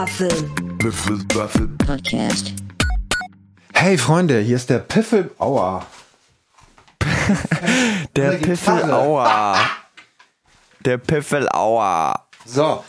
Piffelpuffel. 0.00 1.68
Podcast. 1.76 2.54
Hey 3.74 3.98
Freunde, 3.98 4.40
hier 4.40 4.56
ist 4.56 4.70
der 4.70 4.78
Piffel. 4.78 5.30
Aua. 5.38 5.84
Der 8.16 8.30
Eine 8.30 8.38
Piffelauer. 8.38 9.58
Der 10.86 10.96
Piffelauer. 10.96 12.14
So. 12.46 12.82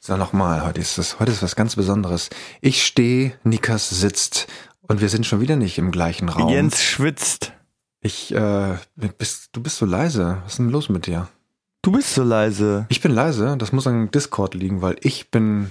So, 0.00 0.16
nochmal. 0.16 0.66
Heute 0.66 0.80
ist 0.80 0.98
es, 0.98 1.20
heute 1.20 1.30
ist 1.30 1.44
was 1.44 1.54
ganz 1.54 1.76
Besonderes. 1.76 2.30
Ich 2.60 2.84
stehe, 2.84 3.34
Nikas 3.44 3.88
sitzt 3.88 4.48
und 4.80 5.00
wir 5.00 5.08
sind 5.08 5.24
schon 5.24 5.40
wieder 5.40 5.54
nicht 5.54 5.78
im 5.78 5.92
gleichen 5.92 6.28
Raum. 6.28 6.48
Jens 6.48 6.82
schwitzt. 6.82 7.52
Ich, 8.00 8.34
äh, 8.34 8.76
bist, 8.96 9.50
du 9.52 9.62
bist 9.62 9.76
so 9.76 9.86
leise. 9.86 10.38
Was 10.42 10.54
ist 10.54 10.58
denn 10.58 10.70
los 10.70 10.88
mit 10.88 11.06
dir? 11.06 11.28
Du 11.82 11.92
bist 11.92 12.12
so 12.12 12.24
leise. 12.24 12.86
Ich 12.88 13.02
bin 13.02 13.12
leise. 13.12 13.54
Das 13.56 13.70
muss 13.70 13.86
an 13.86 14.10
Discord 14.10 14.54
liegen, 14.54 14.82
weil 14.82 14.96
ich 15.02 15.30
bin 15.30 15.70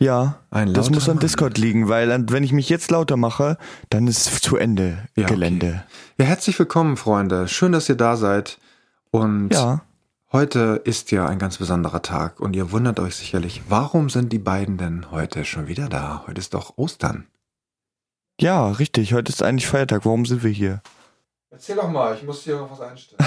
Ja. 0.00 0.40
ein 0.50 0.72
Das 0.74 0.90
muss 0.90 1.08
an 1.08 1.16
Mann. 1.16 1.20
Discord 1.20 1.58
liegen, 1.58 1.88
weil 1.88 2.24
wenn 2.30 2.42
ich 2.42 2.52
mich 2.52 2.68
jetzt 2.68 2.90
lauter 2.90 3.16
mache, 3.16 3.58
dann 3.90 4.06
ist 4.08 4.24
zu 4.42 4.56
Ende 4.56 5.06
Ja, 5.14 5.24
okay. 5.24 5.34
Gelände. 5.34 5.84
Ja, 6.18 6.24
herzlich 6.24 6.58
willkommen, 6.58 6.96
Freunde. 6.96 7.46
Schön, 7.48 7.72
dass 7.72 7.88
ihr 7.88 7.96
da 7.96 8.16
seid. 8.16 8.58
Und 9.10 9.50
Ja. 9.52 9.82
heute 10.32 10.80
ist 10.84 11.10
ja 11.10 11.26
ein 11.26 11.38
ganz 11.38 11.58
besonderer 11.58 12.00
Tag 12.02 12.40
und 12.40 12.56
ihr 12.56 12.72
wundert 12.72 12.98
euch 12.98 13.16
sicherlich, 13.16 13.62
warum 13.68 14.08
sind 14.08 14.32
die 14.32 14.38
beiden 14.38 14.78
denn 14.78 15.10
heute 15.10 15.44
schon 15.44 15.68
wieder 15.68 15.88
da? 15.88 16.24
Heute 16.26 16.40
ist 16.40 16.54
doch 16.54 16.78
Ostern. 16.78 17.26
Ja, 18.40 18.70
richtig. 18.70 19.12
Heute 19.12 19.30
ist 19.30 19.42
eigentlich 19.42 19.66
Feiertag. 19.66 20.06
Warum 20.06 20.24
sind 20.24 20.42
wir 20.42 20.50
hier? 20.50 20.80
Erzähl 21.52 21.74
doch 21.74 21.90
mal, 21.90 22.14
ich 22.14 22.22
muss 22.22 22.44
hier 22.44 22.56
noch 22.56 22.70
was 22.70 22.80
einstellen. 22.80 23.20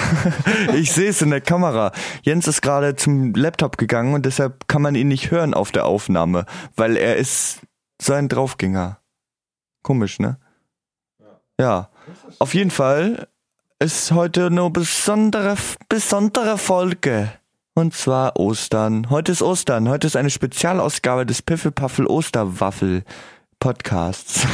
Ich 0.74 0.92
sehe 0.92 1.10
es 1.10 1.20
in 1.20 1.28
der 1.28 1.42
Kamera. 1.42 1.92
Jens 2.22 2.48
ist 2.48 2.62
gerade 2.62 2.96
zum 2.96 3.34
Laptop 3.34 3.76
gegangen 3.76 4.14
und 4.14 4.24
deshalb 4.24 4.66
kann 4.66 4.80
man 4.80 4.94
ihn 4.94 5.08
nicht 5.08 5.30
hören 5.30 5.52
auf 5.52 5.72
der 5.72 5.84
Aufnahme, 5.84 6.46
weil 6.74 6.96
er 6.96 7.16
ist 7.16 7.60
so 8.00 8.14
ein 8.14 8.30
Draufgänger. 8.30 8.98
Komisch, 9.82 10.18
ne? 10.20 10.38
Ja. 11.60 11.90
Auf 12.38 12.54
jeden 12.54 12.70
Fall 12.70 13.28
ist 13.78 14.12
heute 14.12 14.46
eine 14.46 14.70
besondere, 14.70 15.56
besondere 15.90 16.56
Folge. 16.56 17.30
Und 17.74 17.92
zwar 17.92 18.38
Ostern. 18.38 19.10
Heute 19.10 19.32
ist 19.32 19.42
Ostern. 19.42 19.88
Heute 19.90 20.06
ist 20.06 20.16
eine 20.16 20.30
Spezialausgabe 20.30 21.26
des 21.26 21.42
Piffelpaffel 21.42 22.06
Osterwaffel 22.06 23.04
Podcasts. 23.60 24.46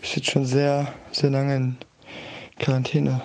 Ich 0.00 0.12
sitze 0.12 0.30
schon 0.30 0.46
sehr, 0.46 0.92
sehr 1.12 1.30
lange 1.30 1.56
in 1.56 1.76
Quarantäne. 2.58 3.20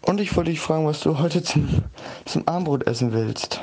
Und 0.00 0.20
ich 0.20 0.34
wollte 0.36 0.50
dich 0.50 0.60
fragen, 0.60 0.86
was 0.86 1.00
du 1.00 1.18
heute 1.18 1.42
zum, 1.42 1.82
zum 2.24 2.48
Abendbrot 2.48 2.86
essen 2.86 3.12
willst. 3.12 3.60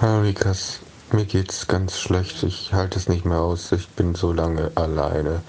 Hallo 0.00 0.22
Lukas, 0.22 0.80
mir 1.12 1.24
geht's 1.24 1.66
ganz 1.66 1.98
schlecht. 1.98 2.42
Ich 2.42 2.72
halte 2.72 2.98
es 2.98 3.08
nicht 3.08 3.24
mehr 3.24 3.38
aus. 3.38 3.72
Ich 3.72 3.88
bin 3.90 4.14
so 4.14 4.32
lange 4.32 4.72
alleine. 4.74 5.42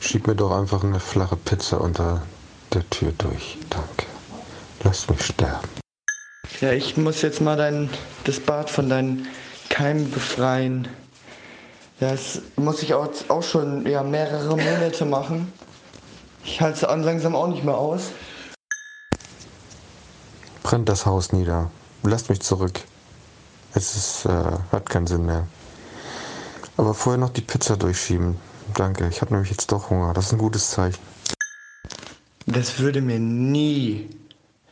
Schieb 0.00 0.26
mir 0.26 0.34
doch 0.34 0.52
einfach 0.52 0.84
eine 0.84 1.00
flache 1.00 1.36
Pizza 1.36 1.80
unter 1.80 2.22
der 2.72 2.88
Tür 2.90 3.12
durch. 3.18 3.58
Danke. 3.70 4.06
Lass 4.84 5.08
mich 5.08 5.22
sterben. 5.22 5.68
Ja, 6.60 6.72
ich 6.72 6.96
muss 6.96 7.22
jetzt 7.22 7.40
mal 7.40 7.56
dein, 7.56 7.90
das 8.24 8.40
Bad 8.40 8.70
von 8.70 8.88
deinen 8.88 9.26
Keimen 9.68 10.10
befreien. 10.10 10.88
Das 12.00 12.42
muss 12.56 12.82
ich 12.82 12.94
auch, 12.94 13.08
auch 13.28 13.42
schon 13.42 13.86
ja, 13.86 14.02
mehrere 14.02 14.56
Monate 14.56 15.04
machen. 15.04 15.52
Ich 16.44 16.60
halte 16.60 16.78
es 16.78 16.84
an 16.84 17.02
langsam 17.02 17.34
auch 17.34 17.48
nicht 17.48 17.64
mehr 17.64 17.76
aus. 17.76 18.10
Brennt 20.62 20.88
das 20.88 21.06
Haus 21.06 21.32
nieder. 21.32 21.70
Lasst 22.02 22.28
mich 22.28 22.40
zurück. 22.40 22.80
Es 23.76 23.94
ist, 23.94 24.24
äh, 24.24 24.52
hat 24.72 24.88
keinen 24.88 25.06
Sinn 25.06 25.26
mehr. 25.26 25.46
Aber 26.78 26.94
vorher 26.94 27.20
noch 27.20 27.28
die 27.28 27.42
Pizza 27.42 27.76
durchschieben. 27.76 28.36
Danke. 28.74 29.06
Ich 29.08 29.20
habe 29.20 29.34
nämlich 29.34 29.50
jetzt 29.50 29.70
doch 29.70 29.90
Hunger. 29.90 30.14
Das 30.14 30.26
ist 30.26 30.32
ein 30.32 30.38
gutes 30.38 30.70
Zeichen. 30.70 30.98
Das 32.46 32.78
würde 32.78 33.02
mir 33.02 33.18
nie, 33.18 34.08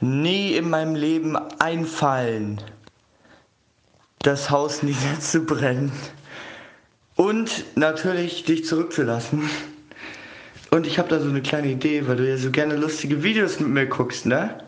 nie 0.00 0.54
in 0.54 0.70
meinem 0.70 0.94
Leben 0.94 1.36
einfallen, 1.58 2.62
das 4.20 4.48
Haus 4.48 4.82
niederzubrennen. 4.82 5.92
Und 7.16 7.76
natürlich 7.76 8.44
dich 8.44 8.64
zurückzulassen. 8.64 9.50
Und 10.70 10.86
ich 10.86 10.98
habe 10.98 11.10
da 11.10 11.20
so 11.20 11.28
eine 11.28 11.42
kleine 11.42 11.68
Idee, 11.68 12.08
weil 12.08 12.16
du 12.16 12.28
ja 12.28 12.38
so 12.38 12.50
gerne 12.50 12.74
lustige 12.74 13.22
Videos 13.22 13.60
mit 13.60 13.68
mir 13.68 13.86
guckst, 13.86 14.24
ne? 14.24 14.64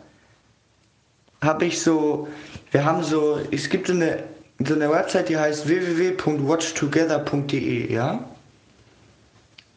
Habe 1.41 1.65
ich 1.65 1.81
so, 1.81 2.27
wir 2.71 2.85
haben 2.85 3.03
so, 3.03 3.39
es 3.51 3.69
gibt 3.69 3.87
so 3.87 3.93
eine, 3.93 4.23
so 4.65 4.73
eine 4.73 4.89
Website, 4.89 5.29
die 5.29 5.37
heißt 5.37 5.67
www.watchtogether.de, 5.67 7.93
ja? 7.93 8.25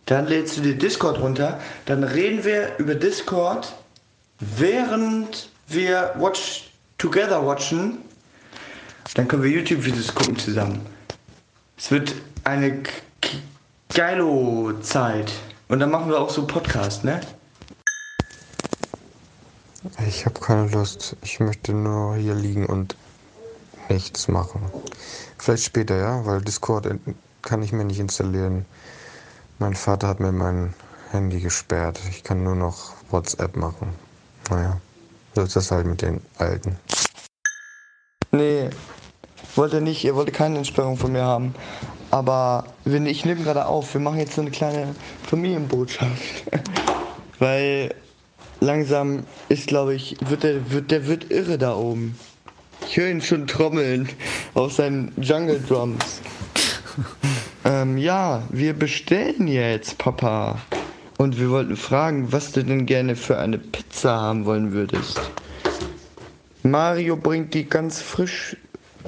Dann 0.07 0.27
lädst 0.27 0.57
du 0.57 0.63
dir 0.63 0.77
Discord 0.77 1.21
runter, 1.21 1.61
dann 1.87 2.03
reden 2.03 2.45
wir 2.45 2.73
über 2.79 2.97
Discord, 2.97 3.73
während 4.41 5.51
wir 5.69 6.15
Watch 6.19 6.71
Together 6.99 7.47
watchen. 7.47 7.99
Dann 9.15 9.27
können 9.27 9.43
wir 9.43 9.51
YouTube-Videos 9.51 10.15
gucken 10.15 10.37
zusammen. 10.37 10.85
Es 11.79 11.91
wird 11.91 12.15
eine 12.45 12.83
geilo 13.95 14.75
Zeit. 14.83 15.33
Und 15.69 15.81
dann 15.81 15.91
machen 15.91 16.11
wir 16.11 16.19
auch 16.19 16.29
so 16.29 16.47
Podcast, 16.47 17.05
ne? 17.05 17.23
Ich 20.07 20.27
habe 20.27 20.39
keine 20.39 20.69
Lust. 20.69 21.17
Ich 21.23 21.41
möchte 21.41 21.73
nur 21.73 22.17
hier 22.17 22.35
liegen 22.35 22.67
und 22.67 22.97
nichts 23.89 24.29
machen. 24.29 24.63
Vielleicht 25.39 25.65
später, 25.65 25.97
ja, 25.97 26.25
weil 26.27 26.43
Discord 26.43 26.89
kann 27.43 27.63
ich 27.63 27.73
mir 27.73 27.85
nicht 27.85 27.99
installieren. 27.99 28.67
Mein 29.59 29.75
Vater 29.75 30.09
hat 30.09 30.21
mir 30.21 30.33
mein 30.33 30.75
Handy 31.11 31.41
gesperrt. 31.41 31.99
Ich 32.11 32.23
kann 32.23 32.45
nur 32.45 32.55
noch 32.55 32.93
WhatsApp 33.11 33.57
machen. 33.57 33.89
Naja, 34.51 34.81
so 35.35 35.43
ist 35.43 35.57
das 35.57 35.71
halt 35.71 35.87
mit 35.87 36.03
den 36.03 36.21
Alten. 36.39 36.77
Nee, 38.33 38.71
wollte 39.57 39.81
nicht, 39.81 40.05
ihr 40.05 40.15
wollte 40.15 40.33
keine 40.33 40.59
Entsperrung 40.59 40.97
von 40.97 41.13
mir 41.13 41.25
haben. 41.25 41.55
Aber 42.11 42.65
wenn 42.85 43.07
ich 43.07 43.25
nehme 43.25 43.43
gerade 43.43 43.67
auf, 43.67 43.95
wir 43.95 44.01
machen 44.01 44.19
jetzt 44.19 44.35
so 44.35 44.43
eine 44.43 44.51
kleine 44.51 44.95
Familienbotschaft. 45.27 46.45
Weil 47.39 47.95
langsam 48.61 49.25
ist, 49.49 49.67
glaube 49.67 49.95
ich, 49.95 50.17
wird 50.21 50.43
der, 50.43 50.71
wird, 50.71 50.91
der 50.91 51.07
wird 51.07 51.31
irre 51.31 51.59
da 51.59 51.75
oben. 51.75 52.19
Ich 52.87 52.97
höre 52.97 53.11
ihn 53.11 53.21
schon 53.21 53.47
trommeln 53.47 54.09
auf 54.55 54.73
seinen 54.73 55.13
Jungle 55.21 55.61
Drums. 55.61 56.21
ähm, 57.65 57.99
ja, 57.99 58.43
wir 58.51 58.73
bestellen 58.73 59.49
jetzt, 59.49 59.99
Papa. 59.99 60.61
Und 61.19 61.39
wir 61.39 61.51
wollten 61.51 61.77
fragen, 61.77 62.33
was 62.33 62.53
du 62.53 62.65
denn 62.65 62.87
gerne 62.87 63.15
für 63.15 63.39
eine 63.39 63.59
Pizza 63.59 64.19
haben 64.19 64.47
wollen 64.47 64.73
würdest. 64.73 65.21
Mario 66.63 67.17
bringt 67.17 67.53
die 67.53 67.69
ganz 67.69 68.01
frisch 68.01 68.57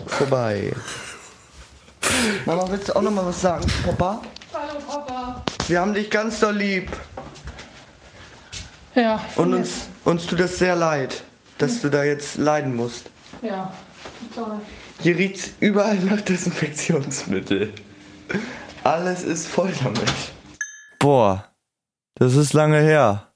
vorbei. 0.06 0.72
Mama, 2.44 2.66
willst 2.70 2.88
du 2.88 2.96
auch 2.96 3.02
noch 3.02 3.10
mal 3.10 3.25
was 3.26 3.40
sagen, 3.40 3.66
Papa? 3.84 4.22
Hallo 4.52 4.81
Papa. 4.87 5.43
Wir 5.69 5.81
haben 5.81 5.94
dich 5.94 6.10
ganz 6.10 6.40
doll 6.40 6.56
lieb. 6.56 6.90
Ja. 8.94 9.24
Und 9.36 9.54
uns, 9.54 9.88
uns 10.04 10.26
tut 10.26 10.40
es 10.40 10.58
sehr 10.58 10.76
leid, 10.76 11.24
dass 11.58 11.80
du 11.80 11.88
da 11.88 12.04
jetzt 12.04 12.36
leiden 12.36 12.74
musst. 12.76 13.10
Ja. 13.40 13.72
Toll. 14.34 14.60
Hier 15.00 15.16
riecht's 15.16 15.52
überall 15.60 15.96
nach 15.98 16.20
Desinfektionsmittel. 16.20 17.72
Alles 18.84 19.22
ist 19.22 19.48
voll 19.48 19.72
damit. 19.82 20.12
Boah, 20.98 21.48
das 22.14 22.36
ist 22.36 22.52
lange 22.52 22.80
her. 22.80 23.28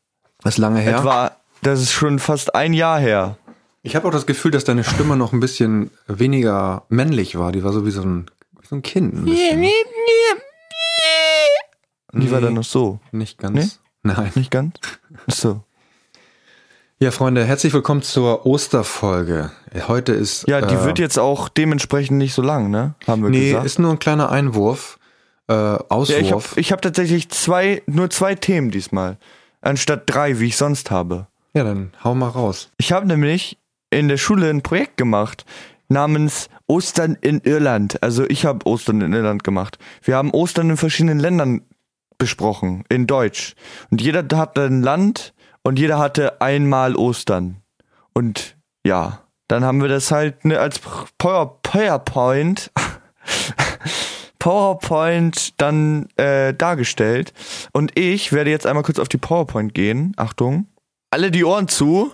Das 0.42 0.54
ist 0.54 0.58
lange 0.58 0.80
her. 0.80 0.98
Etwa, 0.98 1.36
das 1.62 1.80
ist 1.80 1.92
schon 1.92 2.18
fast 2.18 2.54
ein 2.54 2.72
Jahr 2.72 3.00
her. 3.00 3.36
Ich 3.82 3.96
habe 3.96 4.08
auch 4.08 4.12
das 4.12 4.26
Gefühl, 4.26 4.50
dass 4.50 4.64
deine 4.64 4.84
Stimme 4.84 5.16
noch 5.16 5.32
ein 5.32 5.40
bisschen 5.40 5.90
weniger 6.06 6.84
männlich 6.88 7.38
war. 7.38 7.52
Die 7.52 7.64
war 7.64 7.72
so 7.72 7.86
wie 7.86 7.90
so 7.90 8.02
ein, 8.02 8.26
wie 8.60 8.66
so 8.66 8.76
ein 8.76 8.82
Kind. 8.82 9.14
Ein 9.14 9.24
bisschen. 9.24 9.62
Die 12.12 12.30
war 12.30 12.40
dann 12.40 12.54
noch 12.54 12.64
so. 12.64 13.00
Nicht 13.12 13.38
ganz. 13.38 13.54
Nee? 13.54 13.85
Nein. 14.06 14.30
Nicht 14.36 14.50
ganz? 14.50 14.76
So. 15.26 15.62
Ja, 16.98 17.10
Freunde, 17.10 17.44
herzlich 17.44 17.72
willkommen 17.72 18.02
zur 18.02 18.46
Osterfolge. 18.46 19.50
Heute 19.88 20.12
ist. 20.12 20.46
Ja, 20.48 20.60
die 20.60 20.74
äh, 20.76 20.84
wird 20.84 20.98
jetzt 20.98 21.18
auch 21.18 21.48
dementsprechend 21.48 22.16
nicht 22.18 22.32
so 22.32 22.40
lang, 22.40 22.70
ne? 22.70 22.94
Haben 23.06 23.22
wir 23.24 23.30
Nee, 23.30 23.48
gesagt. 23.50 23.66
ist 23.66 23.78
nur 23.78 23.90
ein 23.90 23.98
kleiner 23.98 24.30
Einwurf. 24.30 24.98
Äh, 25.48 25.52
Auswurf. 25.52 26.08
ja, 26.10 26.18
ich 26.20 26.32
habe 26.32 26.44
hab 26.76 26.82
tatsächlich 26.82 27.28
zwei, 27.30 27.82
nur 27.86 28.08
zwei 28.10 28.34
Themen 28.36 28.70
diesmal. 28.70 29.18
Anstatt 29.60 30.04
drei, 30.06 30.38
wie 30.40 30.46
ich 30.46 30.56
sonst 30.56 30.90
habe. 30.90 31.26
ja, 31.54 31.64
dann 31.64 31.92
hau 32.04 32.14
mal 32.14 32.28
raus. 32.28 32.70
Ich 32.78 32.92
habe 32.92 33.06
nämlich 33.06 33.58
in 33.90 34.08
der 34.08 34.16
Schule 34.18 34.48
ein 34.50 34.62
Projekt 34.62 34.96
gemacht 34.96 35.44
namens 35.88 36.48
Ostern 36.68 37.16
in 37.20 37.40
Irland. 37.40 38.02
Also 38.02 38.24
ich 38.28 38.44
habe 38.44 38.66
Ostern 38.66 39.00
in 39.00 39.12
Irland 39.12 39.42
gemacht. 39.44 39.78
Wir 40.02 40.16
haben 40.16 40.30
Ostern 40.30 40.70
in 40.70 40.76
verschiedenen 40.76 41.18
Ländern 41.18 41.62
besprochen, 42.18 42.84
in 42.88 43.06
Deutsch. 43.06 43.54
Und 43.90 44.00
jeder 44.00 44.24
hatte 44.36 44.64
ein 44.64 44.82
Land 44.82 45.34
und 45.62 45.78
jeder 45.78 45.98
hatte 45.98 46.40
einmal 46.40 46.96
Ostern. 46.96 47.62
Und 48.12 48.56
ja, 48.84 49.22
dann 49.48 49.64
haben 49.64 49.80
wir 49.80 49.88
das 49.88 50.10
halt 50.10 50.44
ne, 50.44 50.58
als 50.58 50.80
Power, 51.18 51.60
PowerPoint 51.62 52.70
PowerPoint 54.38 55.60
dann 55.60 56.08
äh, 56.16 56.54
dargestellt. 56.54 57.32
Und 57.72 57.98
ich 57.98 58.32
werde 58.32 58.50
jetzt 58.50 58.64
einmal 58.64 58.84
kurz 58.84 59.00
auf 59.00 59.08
die 59.08 59.18
PowerPoint 59.18 59.74
gehen. 59.74 60.12
Achtung. 60.16 60.68
Alle 61.10 61.32
die 61.32 61.44
Ohren 61.44 61.66
zu. 61.66 62.12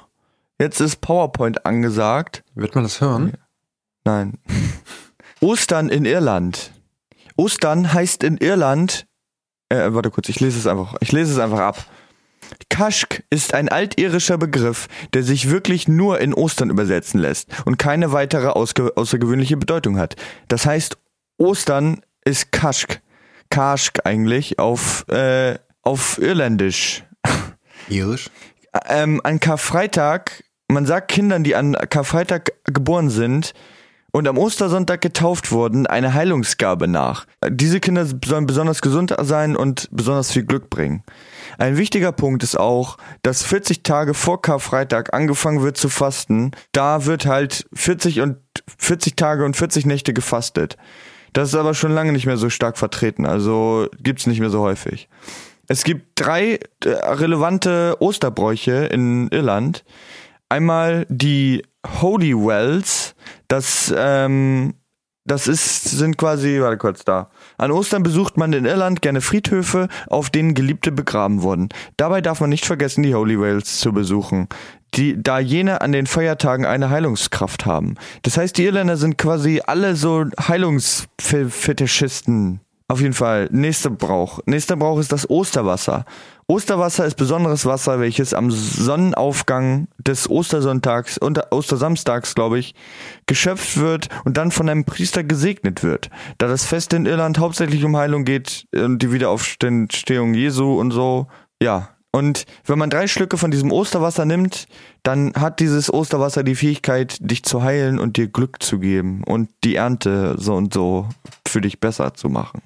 Jetzt 0.59 0.81
ist 0.81 1.03
PowerPoint 1.03 1.67
angesagt. 1.67 2.43
Wird 2.55 2.75
man 2.75 2.85
das 2.85 3.03
hören? 3.03 3.35
Nein. 4.05 4.39
Ostern 5.41 5.91
in 5.91 6.07
Irland. 6.07 6.73
Ostern 7.37 7.93
heißt 7.93 8.25
in 8.25 8.39
Irland. 8.39 9.07
Äh, 9.73 9.95
warte 9.95 10.11
kurz, 10.11 10.29
ich 10.29 10.39
lese 10.39 10.59
es 10.59 10.67
einfach. 10.67 10.97
Ich 11.01 11.13
lese 11.13 11.33
es 11.33 11.39
einfach 11.39 11.61
ab. 11.61 11.87
Kaschk 12.69 13.25
ist 13.31 13.55
ein 13.55 13.71
altirischer 13.71 14.37
Begriff, 14.37 14.87
der 15.15 15.23
sich 15.23 15.49
wirklich 15.49 15.89
nur 15.89 16.21
in 16.21 16.35
Ostern 16.35 16.69
übersetzen 16.69 17.19
lässt 17.19 17.49
und 17.65 17.79
keine 17.79 18.13
weitere 18.13 18.49
außergewöhnliche 18.49 19.57
Bedeutung 19.57 19.97
hat. 19.97 20.17
Das 20.49 20.67
heißt, 20.67 20.99
Ostern 21.39 22.03
ist 22.23 22.53
Kaschk. 22.53 23.01
Kaschk 23.49 24.01
eigentlich 24.05 24.59
auf, 24.59 25.09
äh, 25.09 25.59
auf 25.81 26.19
Irländisch. 26.19 27.05
Irisch? 27.89 28.29
Ähm, 28.89 29.23
an 29.25 29.41
Karfreitag, 29.41 30.45
man 30.69 30.85
sagt 30.85 31.09
Kindern, 31.09 31.45
die 31.45 31.57
an 31.57 31.75
Karfreitag 31.89 32.53
geboren 32.65 33.09
sind 33.09 33.55
und 34.13 34.29
am 34.29 34.39
Ostersonntag 34.39 35.01
getauft 35.01 35.51
wurden, 35.53 35.87
eine 35.87 36.15
Heilungsgabe 36.15 36.87
nach. 36.87 37.27
Diese 37.49 37.81
Kinder 37.81 38.07
sollen 38.25 38.47
besonders 38.47 38.83
gesund 38.83 39.15
sein 39.23 39.57
und 39.57 39.89
besonders 39.91 40.31
viel 40.31 40.45
Glück 40.45 40.71
bringen. 40.71 41.03
Ein 41.59 41.79
wichtiger 41.79 42.13
Punkt 42.13 42.43
ist 42.43 42.59
auch, 42.59 42.99
dass 43.23 43.43
40 43.43 43.83
Tage 43.83 44.15
vor 44.15 44.43
Karfreitag 44.43 45.15
angefangen 45.15 45.63
wird 45.63 45.79
zu 45.79 45.89
fasten. 45.89 46.53
Da 46.73 47.07
wird 47.07 47.27
halt 47.27 47.67
40 47.73 48.21
und 48.21 48.37
40 48.79 49.17
Tage 49.17 49.45
und 49.45 49.57
40 49.57 49.87
Nächte 49.87 50.13
gefastet. 50.13 50.77
Das 51.33 51.49
ist 51.49 51.55
aber 51.55 51.73
schon 51.73 51.93
lange 51.93 52.13
nicht 52.13 52.27
mehr 52.27 52.37
so 52.37 52.51
stark 52.51 52.77
vertreten, 52.77 53.25
also 53.25 53.89
gibt's 54.03 54.27
nicht 54.27 54.41
mehr 54.41 54.51
so 54.51 54.61
häufig. 54.61 55.09
Es 55.69 55.85
gibt 55.85 56.21
drei 56.21 56.61
äh, 56.85 56.89
relevante 56.89 57.97
Osterbräuche 58.01 58.73
in 58.87 59.29
Irland. 59.29 59.85
Einmal 60.51 61.07
die 61.09 61.63
Holy 62.03 62.37
Wells, 62.37 63.15
das 63.53 63.95
ähm, 63.97 64.75
das 65.25 65.47
ist, 65.47 65.85
sind 65.85 66.19
quasi, 66.19 66.61
warte 66.61 66.79
kurz 66.79 67.05
da. 67.05 67.31
An 67.57 67.71
Ostern 67.71 68.03
besucht 68.03 68.37
man 68.37 68.53
in 68.53 68.65
Irland 68.65 69.03
gerne 69.03 69.21
Friedhöfe, 69.21 69.87
auf 70.09 70.31
denen 70.31 70.55
Geliebte 70.55 70.91
begraben 70.91 71.43
wurden. 71.43 71.69
Dabei 71.97 72.21
darf 72.21 72.41
man 72.41 72.51
nicht 72.51 72.67
vergessen, 72.67 73.05
die 73.05 73.15
Holy 73.15 73.39
Whales 73.39 73.79
zu 73.79 73.93
besuchen, 73.93 74.49
die, 74.95 75.23
da 75.23 75.39
jene 75.39 75.81
an 75.81 75.93
den 75.93 76.09
Feiertagen 76.09 76.67
eine 76.67 76.91
Heilungskraft 76.91 77.67
haben. 77.67 77.95
Das 78.23 78.37
heißt, 78.37 78.59
die 78.59 78.65
Irländer 78.65 78.97
sind 78.97 79.17
quasi 79.17 79.63
alle 79.65 79.95
so 79.95 80.25
Heilungsfetischisten. 80.41 82.59
Auf 82.93 83.01
jeden 83.01 83.15
Fall. 83.15 83.49
Nächster 83.51 83.89
Brauch. 83.89 84.41
Nächster 84.45 84.77
Brauch 84.77 84.99
ist 84.99 85.13
das 85.13 85.31
Osterwasser. 85.31 86.05
Osterwasser 86.47 87.07
ist 87.07 87.15
besonderes 87.15 87.65
Wasser, 87.65 88.01
welches 88.01 88.35
am 88.35 88.51
Sonnenaufgang 88.51 89.89
des 89.97 90.29
Ostersonntags 90.29 91.17
und 91.17 91.41
Ostersamstags, 91.51 92.35
glaube 92.35 92.59
ich, 92.59 92.75
geschöpft 93.25 93.79
wird 93.79 94.09
und 94.27 94.37
dann 94.37 94.51
von 94.51 94.69
einem 94.69 94.85
Priester 94.85 95.25
gesegnet 95.25 95.83
wird. 95.83 96.11
Da 96.37 96.49
das 96.49 96.67
Fest 96.67 96.93
in 96.93 97.07
Irland 97.07 97.39
hauptsächlich 97.39 97.83
um 97.83 97.97
Heilung 97.97 98.27
geht 98.27 98.67
und 98.75 98.99
die 98.99 99.11
Wiederaufstehung 99.11 100.35
Jesu 100.35 100.79
und 100.79 100.91
so. 100.91 101.29
Ja. 101.63 101.89
Und 102.15 102.45
wenn 102.67 102.79
man 102.79 102.91
drei 102.91 103.07
Schlücke 103.07 103.39
von 103.39 103.51
diesem 103.51 103.73
Osterwasser 103.73 104.27
nimmt, 104.27 104.67
dann 105.03 105.33
hat 105.33 105.61
dieses 105.61 105.91
Osterwasser 105.91 106.43
die 106.43 106.57
Fähigkeit, 106.57 107.17
dich 107.23 107.43
zu 107.43 107.63
heilen 107.63 107.99
und 107.99 108.19
dir 108.19 108.29
Glück 108.29 108.63
zu 108.63 108.81
geben 108.81 109.25
und 109.25 109.49
die 109.65 109.77
Ernte 109.77 110.35
so 110.37 110.55
und 110.55 110.75
so 110.75 111.09
für 111.53 111.61
dich 111.61 111.79
besser 111.79 112.15
zu 112.15 112.29
machen. 112.29 112.63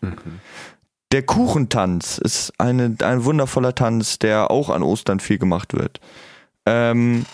Der 1.12 1.22
Kuchentanz 1.22 2.18
ist 2.18 2.52
eine, 2.58 2.96
ein 3.02 3.24
wundervoller 3.24 3.74
Tanz, 3.74 4.18
der 4.18 4.50
auch 4.50 4.70
an 4.70 4.82
Ostern 4.82 5.20
viel 5.20 5.38
gemacht 5.38 5.74
wird. 5.74 6.00
Ähm, 6.64 7.26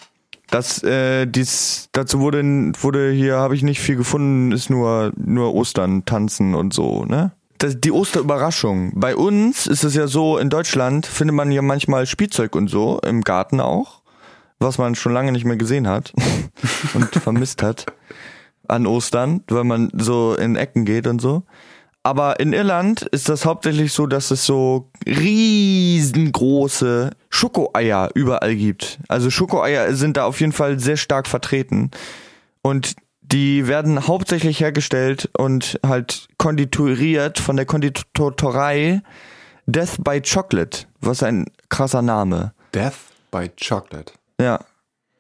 das, 0.51 0.83
äh, 0.83 1.27
dies, 1.27 1.89
dazu 1.93 2.21
wurde, 2.21 2.43
wurde 2.81 3.11
hier, 3.11 3.37
habe 3.37 3.55
ich 3.55 3.63
nicht 3.63 3.81
viel 3.81 3.97
gefunden, 3.97 4.53
ist 4.53 4.69
nur, 4.69 5.13
nur 5.17 5.55
Ostern 5.55 6.05
tanzen 6.05 6.55
und 6.55 6.75
so, 6.75 7.05
ne? 7.05 7.33
Die 7.63 7.93
Osterüberraschung. 7.93 8.93
Bei 8.97 9.15
uns 9.15 9.69
ist 9.69 9.85
es 9.85 9.95
ja 9.95 10.09
so, 10.09 10.37
in 10.37 10.51
Deutschland 10.51 11.07
findet 11.07 11.37
man 11.37 11.53
ja 11.53 11.63
manchmal 11.63 12.07
Spielzeug 12.07 12.57
und 12.57 12.69
so, 12.69 12.99
im 12.99 13.23
Garten 13.23 13.61
auch, 13.61 14.03
was 14.59 14.79
man 14.79 14.97
schon 14.97 15.13
lange 15.13 15.31
nicht 15.31 15.45
mehr 15.45 15.57
gesehen 15.57 15.87
hat 15.87 16.13
und 16.95 17.15
vermisst 17.15 17.63
hat 17.63 17.87
an 18.73 18.87
Ostern, 18.87 19.43
weil 19.49 19.65
man 19.65 19.91
so 19.95 20.35
in 20.35 20.57
Ecken 20.57 20.85
geht 20.85 21.07
und 21.07 21.21
so. 21.21 21.45
Aber 22.03 22.41
in 22.41 22.53
Irland 22.53 23.03
ist 23.03 23.29
das 23.29 23.45
hauptsächlich 23.45 23.93
so, 23.93 24.07
dass 24.07 24.33
es 24.33 24.45
so 24.45 24.91
riesengroße 25.07 27.11
Schokoeier 27.31 28.11
überall 28.15 28.57
gibt. 28.57 28.99
Also 29.07 29.31
Schokoeier 29.31 29.95
sind 29.95 30.17
da 30.17 30.25
auf 30.25 30.41
jeden 30.41 30.53
Fall 30.53 30.81
sehr 30.81 30.97
stark 30.97 31.29
vertreten. 31.29 31.93
Und 32.61 32.97
die 33.21 33.69
werden 33.69 34.09
hauptsächlich 34.09 34.61
hergestellt 34.61 35.31
und 35.39 35.79
halt 35.87 36.27
kondituriert 36.39 37.39
von 37.39 37.57
der 37.57 37.67
Konditorei 37.67 39.03
Death 39.67 40.03
by 40.03 40.21
Chocolate. 40.21 40.87
Was 41.01 41.23
ein 41.23 41.47
krasser 41.69 42.03
Name. 42.03 42.53
Death 42.75 42.95
by 43.31 43.49
Chocolate. 43.51 44.13
Ja. 44.41 44.59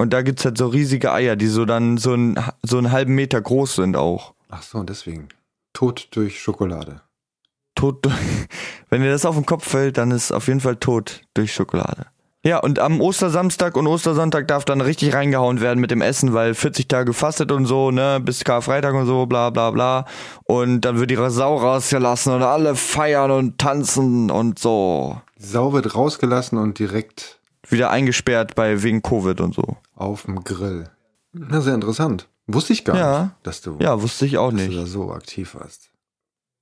Und 0.02 0.12
da 0.12 0.22
gibt's 0.22 0.44
halt 0.44 0.58
so 0.58 0.66
riesige 0.66 1.12
Eier, 1.12 1.36
die 1.36 1.46
so 1.46 1.64
dann 1.64 1.96
so, 1.96 2.12
ein, 2.12 2.36
so 2.64 2.76
einen 2.76 2.90
halben 2.90 3.14
Meter 3.14 3.40
groß 3.40 3.76
sind 3.76 3.96
auch. 3.96 4.34
Ach 4.50 4.60
so, 4.60 4.82
deswegen. 4.82 5.28
Tod 5.74 6.08
durch 6.10 6.42
Schokolade. 6.42 7.02
Tod 7.76 8.04
durch, 8.04 8.14
wenn 8.90 9.02
dir 9.02 9.12
das 9.12 9.24
auf 9.24 9.36
den 9.36 9.46
Kopf 9.46 9.64
fällt, 9.64 9.98
dann 9.98 10.10
ist 10.10 10.32
auf 10.32 10.48
jeden 10.48 10.58
Fall 10.58 10.74
tot 10.74 11.22
durch 11.34 11.54
Schokolade. 11.54 12.06
Ja, 12.44 12.58
und 12.58 12.80
am 12.80 13.00
Ostersamstag 13.00 13.76
und 13.76 13.86
Ostersonntag 13.86 14.48
darf 14.48 14.64
dann 14.64 14.80
richtig 14.80 15.14
reingehauen 15.14 15.60
werden 15.60 15.78
mit 15.78 15.92
dem 15.92 16.00
Essen, 16.00 16.34
weil 16.34 16.54
40 16.54 16.88
Tage 16.88 17.12
fastet 17.12 17.52
und 17.52 17.66
so, 17.66 17.92
ne, 17.92 18.18
bis 18.20 18.42
Karfreitag 18.42 18.94
und 18.94 19.06
so, 19.06 19.26
bla 19.26 19.50
bla 19.50 19.70
bla. 19.70 20.06
Und 20.42 20.80
dann 20.80 20.98
wird 20.98 21.12
die 21.12 21.30
Sau 21.30 21.54
rausgelassen 21.58 22.34
und 22.34 22.42
alle 22.42 22.74
feiern 22.74 23.30
und 23.30 23.58
tanzen 23.58 24.32
und 24.32 24.58
so. 24.58 25.20
Die 25.38 25.46
Sau 25.46 25.72
wird 25.72 25.94
rausgelassen 25.94 26.58
und 26.58 26.80
direkt 26.80 27.38
Wieder 27.72 27.90
eingesperrt 27.90 28.54
bei 28.54 28.82
wegen 28.82 29.02
Covid 29.02 29.40
und 29.40 29.54
so. 29.54 29.76
auf 29.96 30.22
dem 30.24 30.44
Grill. 30.44 30.88
Na, 31.32 31.60
sehr 31.60 31.74
interessant. 31.74 32.28
Wusste 32.46 32.72
ich 32.72 32.84
gar 32.84 32.96
Ja. 32.96 33.22
nicht, 33.22 33.32
dass 33.44 33.60
du, 33.62 33.76
Ja, 33.80 34.00
wusste 34.02 34.26
ich 34.26 34.36
auch 34.38 34.50
dass 34.52 34.60
du 34.60 34.66
nicht. 34.68 34.78
da 34.78 34.86
so 34.86 35.10
aktiv 35.12 35.54
warst. 35.54 35.90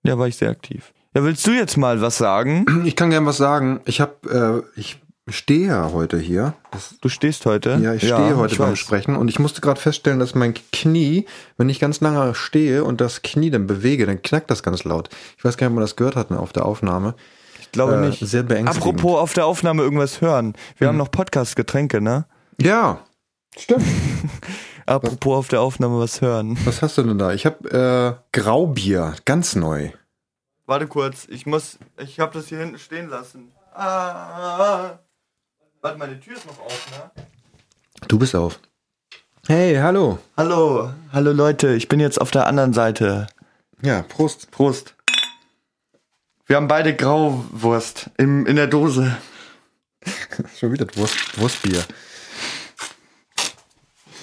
Ja, 0.03 0.17
war 0.19 0.29
ich 0.29 0.37
sehr 0.37 0.51
aktiv. 0.51 0.93
Ja, 1.15 1.25
willst 1.25 1.47
du 1.47 1.51
jetzt 1.51 1.77
mal 1.77 2.01
was 2.01 2.17
sagen? 2.19 2.65
Ich 2.87 2.97
kann 2.97 3.11
gern 3.11 3.27
was 3.27 3.37
sagen. 3.39 3.81
Ich 3.85 4.01
habe, 4.01 4.65
äh, 4.77 4.79
ich 4.81 5.01
stehe 5.29 5.67
ja 5.69 5.91
heute 5.93 6.19
hier. 6.19 6.55
Das, 6.71 6.95
Du 7.01 7.09
stehst 7.09 7.45
heute? 7.47 7.79
ja, 7.83 7.95
ich 7.95 8.03
stehe 8.03 8.37
heute 8.37 8.53
ich 8.53 8.59
beim 8.59 8.71
weiß. 8.73 8.79
Sprechen 8.79 9.17
und 9.17 9.29
ich 9.29 9.39
musste 9.39 9.61
gerade 9.61 9.81
feststellen, 9.81 10.19
dass 10.21 10.35
mein 10.35 10.55
Knie, 10.73 11.27
wenn 11.57 11.69
ich 11.69 11.81
ganz 11.81 12.01
lange 12.01 12.35
stehe 12.35 12.85
und 12.85 13.01
das 13.01 13.23
Knie 13.23 13.51
dann 13.51 13.67
bewege, 13.67 14.07
dann 14.07 14.23
knackt 14.23 14.51
das 14.51 14.63
ganz 14.63 14.85
laut. 14.85 15.09
Ich 15.39 15.45
weiß 15.45 15.57
gar 15.57 15.67
nicht, 15.67 15.73
ob 15.73 15.77
man 15.77 15.83
das 15.85 15.97
gehört 15.97 16.15
hat 16.17 16.31
ne, 16.31 16.39
auf 16.39 16.53
der 16.53 16.65
Aufnahme. 16.67 17.15
Ich 17.71 17.73
glaube 17.73 17.95
Äh, 17.95 18.09
nicht. 18.09 18.19
sehr 18.27 18.43
beängstigend. 18.43 18.85
Apropos 18.85 19.21
auf 19.21 19.33
der 19.33 19.47
Aufnahme 19.47 19.83
irgendwas 19.85 20.21
hören. 20.21 20.55
Wir 20.77 20.89
haben 20.89 20.97
noch 20.97 21.11
Podcast-Getränke, 21.13 22.01
ne? 22.01 22.25
Ja, 22.61 22.99
stimmt. 23.57 23.85
Apropos 24.87 25.39
auf 25.39 25.49
der 25.49 25.61
Aufnahme 25.61 26.01
was 26.01 26.21
hören. 26.21 26.59
Was 26.65 26.83
hast 26.83 26.99
du 26.99 27.05
denn 27.05 27.17
da? 27.19 27.33
Ich 27.33 27.47
habe 27.47 28.19
äh, 28.35 28.37
Graubier, 28.37 29.15
ganz 29.25 29.55
neu. 29.55 29.91
Warte 30.67 30.89
kurz, 30.89 31.27
ich 31.29 31.47
muss, 31.47 31.79
ich 31.97 32.19
habe 32.19 32.33
das 32.37 32.49
hier 32.49 32.59
hinten 32.59 32.79
stehen 32.79 33.09
lassen. 33.09 33.53
Ah, 33.73 34.99
warte, 35.81 35.97
meine 35.99 36.19
Tür 36.19 36.37
ist 36.37 36.47
noch 36.47 36.59
auf, 36.59 36.87
ne? 36.91 37.23
Du 38.09 38.19
bist 38.19 38.35
auf. 38.35 38.59
Hey, 39.47 39.77
hallo. 39.77 40.19
Hallo, 40.37 40.91
hallo 41.13 41.33
Leute, 41.33 41.75
ich 41.75 41.87
bin 41.89 42.01
jetzt 42.01 42.21
auf 42.21 42.33
der 42.33 42.47
anderen 42.49 42.73
Seite. 42.73 43.29
Ja, 43.81 44.03
Prost. 44.03 44.51
Prost. 44.51 44.95
Wir 46.51 46.57
haben 46.57 46.67
beide 46.67 46.97
Grauwurst 46.97 48.11
im, 48.19 48.45
in 48.45 48.57
der 48.57 48.67
Dose. 48.67 49.17
Schon 50.59 50.73
wieder 50.73 50.85
Wurst, 50.97 51.39
Wurstbier. 51.39 51.85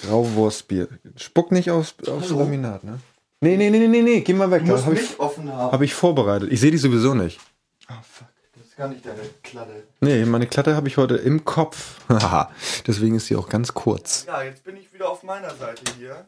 Grauwurstbier. 0.02 0.88
Spuck 1.16 1.52
nicht 1.52 1.70
aufs, 1.70 1.94
aufs 2.06 2.28
Laminat, 2.28 2.84
ne? 2.84 3.00
Nee, 3.40 3.56
nee, 3.56 3.70
nee, 3.70 3.88
nee, 3.88 4.02
nee, 4.02 4.20
geh 4.20 4.34
mal 4.34 4.50
weg. 4.50 4.64
Das 4.66 4.84
habe 4.84 4.96
ich, 4.96 5.18
offen 5.18 5.50
haben. 5.50 5.72
hab 5.72 5.80
ich 5.80 5.94
vorbereitet. 5.94 6.52
Ich 6.52 6.60
sehe 6.60 6.70
dich 6.70 6.82
sowieso 6.82 7.14
nicht. 7.14 7.40
Oh 7.88 7.94
fuck, 8.02 8.28
das 8.58 8.66
ist 8.66 8.76
gar 8.76 8.88
nicht 8.88 9.06
deine 9.06 9.22
Kladde. 9.42 9.84
Nee, 10.02 10.26
meine 10.26 10.46
Klatte 10.46 10.76
habe 10.76 10.86
ich 10.86 10.98
heute 10.98 11.16
im 11.16 11.46
Kopf. 11.46 11.98
Haha, 12.10 12.50
Deswegen 12.86 13.14
ist 13.14 13.28
sie 13.28 13.36
auch 13.36 13.48
ganz 13.48 13.72
kurz. 13.72 14.26
Ja, 14.26 14.42
jetzt 14.42 14.64
bin 14.64 14.76
ich 14.76 14.92
wieder 14.92 15.08
auf 15.08 15.22
meiner 15.22 15.54
Seite 15.54 15.82
hier. 15.98 16.26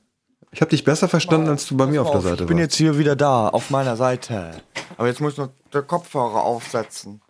Ich 0.53 0.61
habe 0.61 0.71
dich 0.71 0.85
besser 0.85 1.09
verstanden, 1.09 1.49
als 1.49 1.67
du 1.67 1.77
bei 1.77 1.87
mir 1.87 2.03
auf 2.03 2.11
der 2.11 2.21
Seite 2.23 2.43
Ich 2.43 2.49
bin 2.49 2.57
warst. 2.59 2.73
jetzt 2.73 2.77
hier 2.77 2.99
wieder 2.99 3.15
da, 3.15 3.49
auf 3.49 3.71
meiner 3.71 3.97
Seite. 3.97 4.51
Aber 4.97 5.07
jetzt 5.07 5.21
muss 5.21 5.33
ich 5.35 5.39
noch 5.39 5.51
der 5.73 5.83
Kopfhörer 5.83 6.43
aufsetzen. 6.43 7.21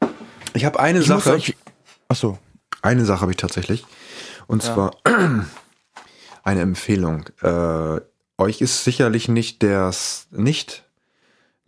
Ich 0.54 0.64
habe 0.64 0.80
eine 0.80 1.00
Ich 1.00 1.08
muss 1.08 1.24
Sache. 1.24 1.34
euch- 1.36 1.56
Achso. 2.08 2.38
Eine 2.82 3.04
Sache 3.04 3.20
habe 3.20 3.30
ich 3.32 3.36
tatsächlich. 3.36 3.84
Und 4.46 4.62
zwar 4.62 4.92
eine 6.44 6.60
Empfehlung. 6.62 7.24
Äh, 7.42 8.00
euch 8.38 8.60
ist 8.62 8.84
sicherlich 8.84 9.28
nicht 9.28 9.60
der, 9.62 9.92
nicht 10.30 10.84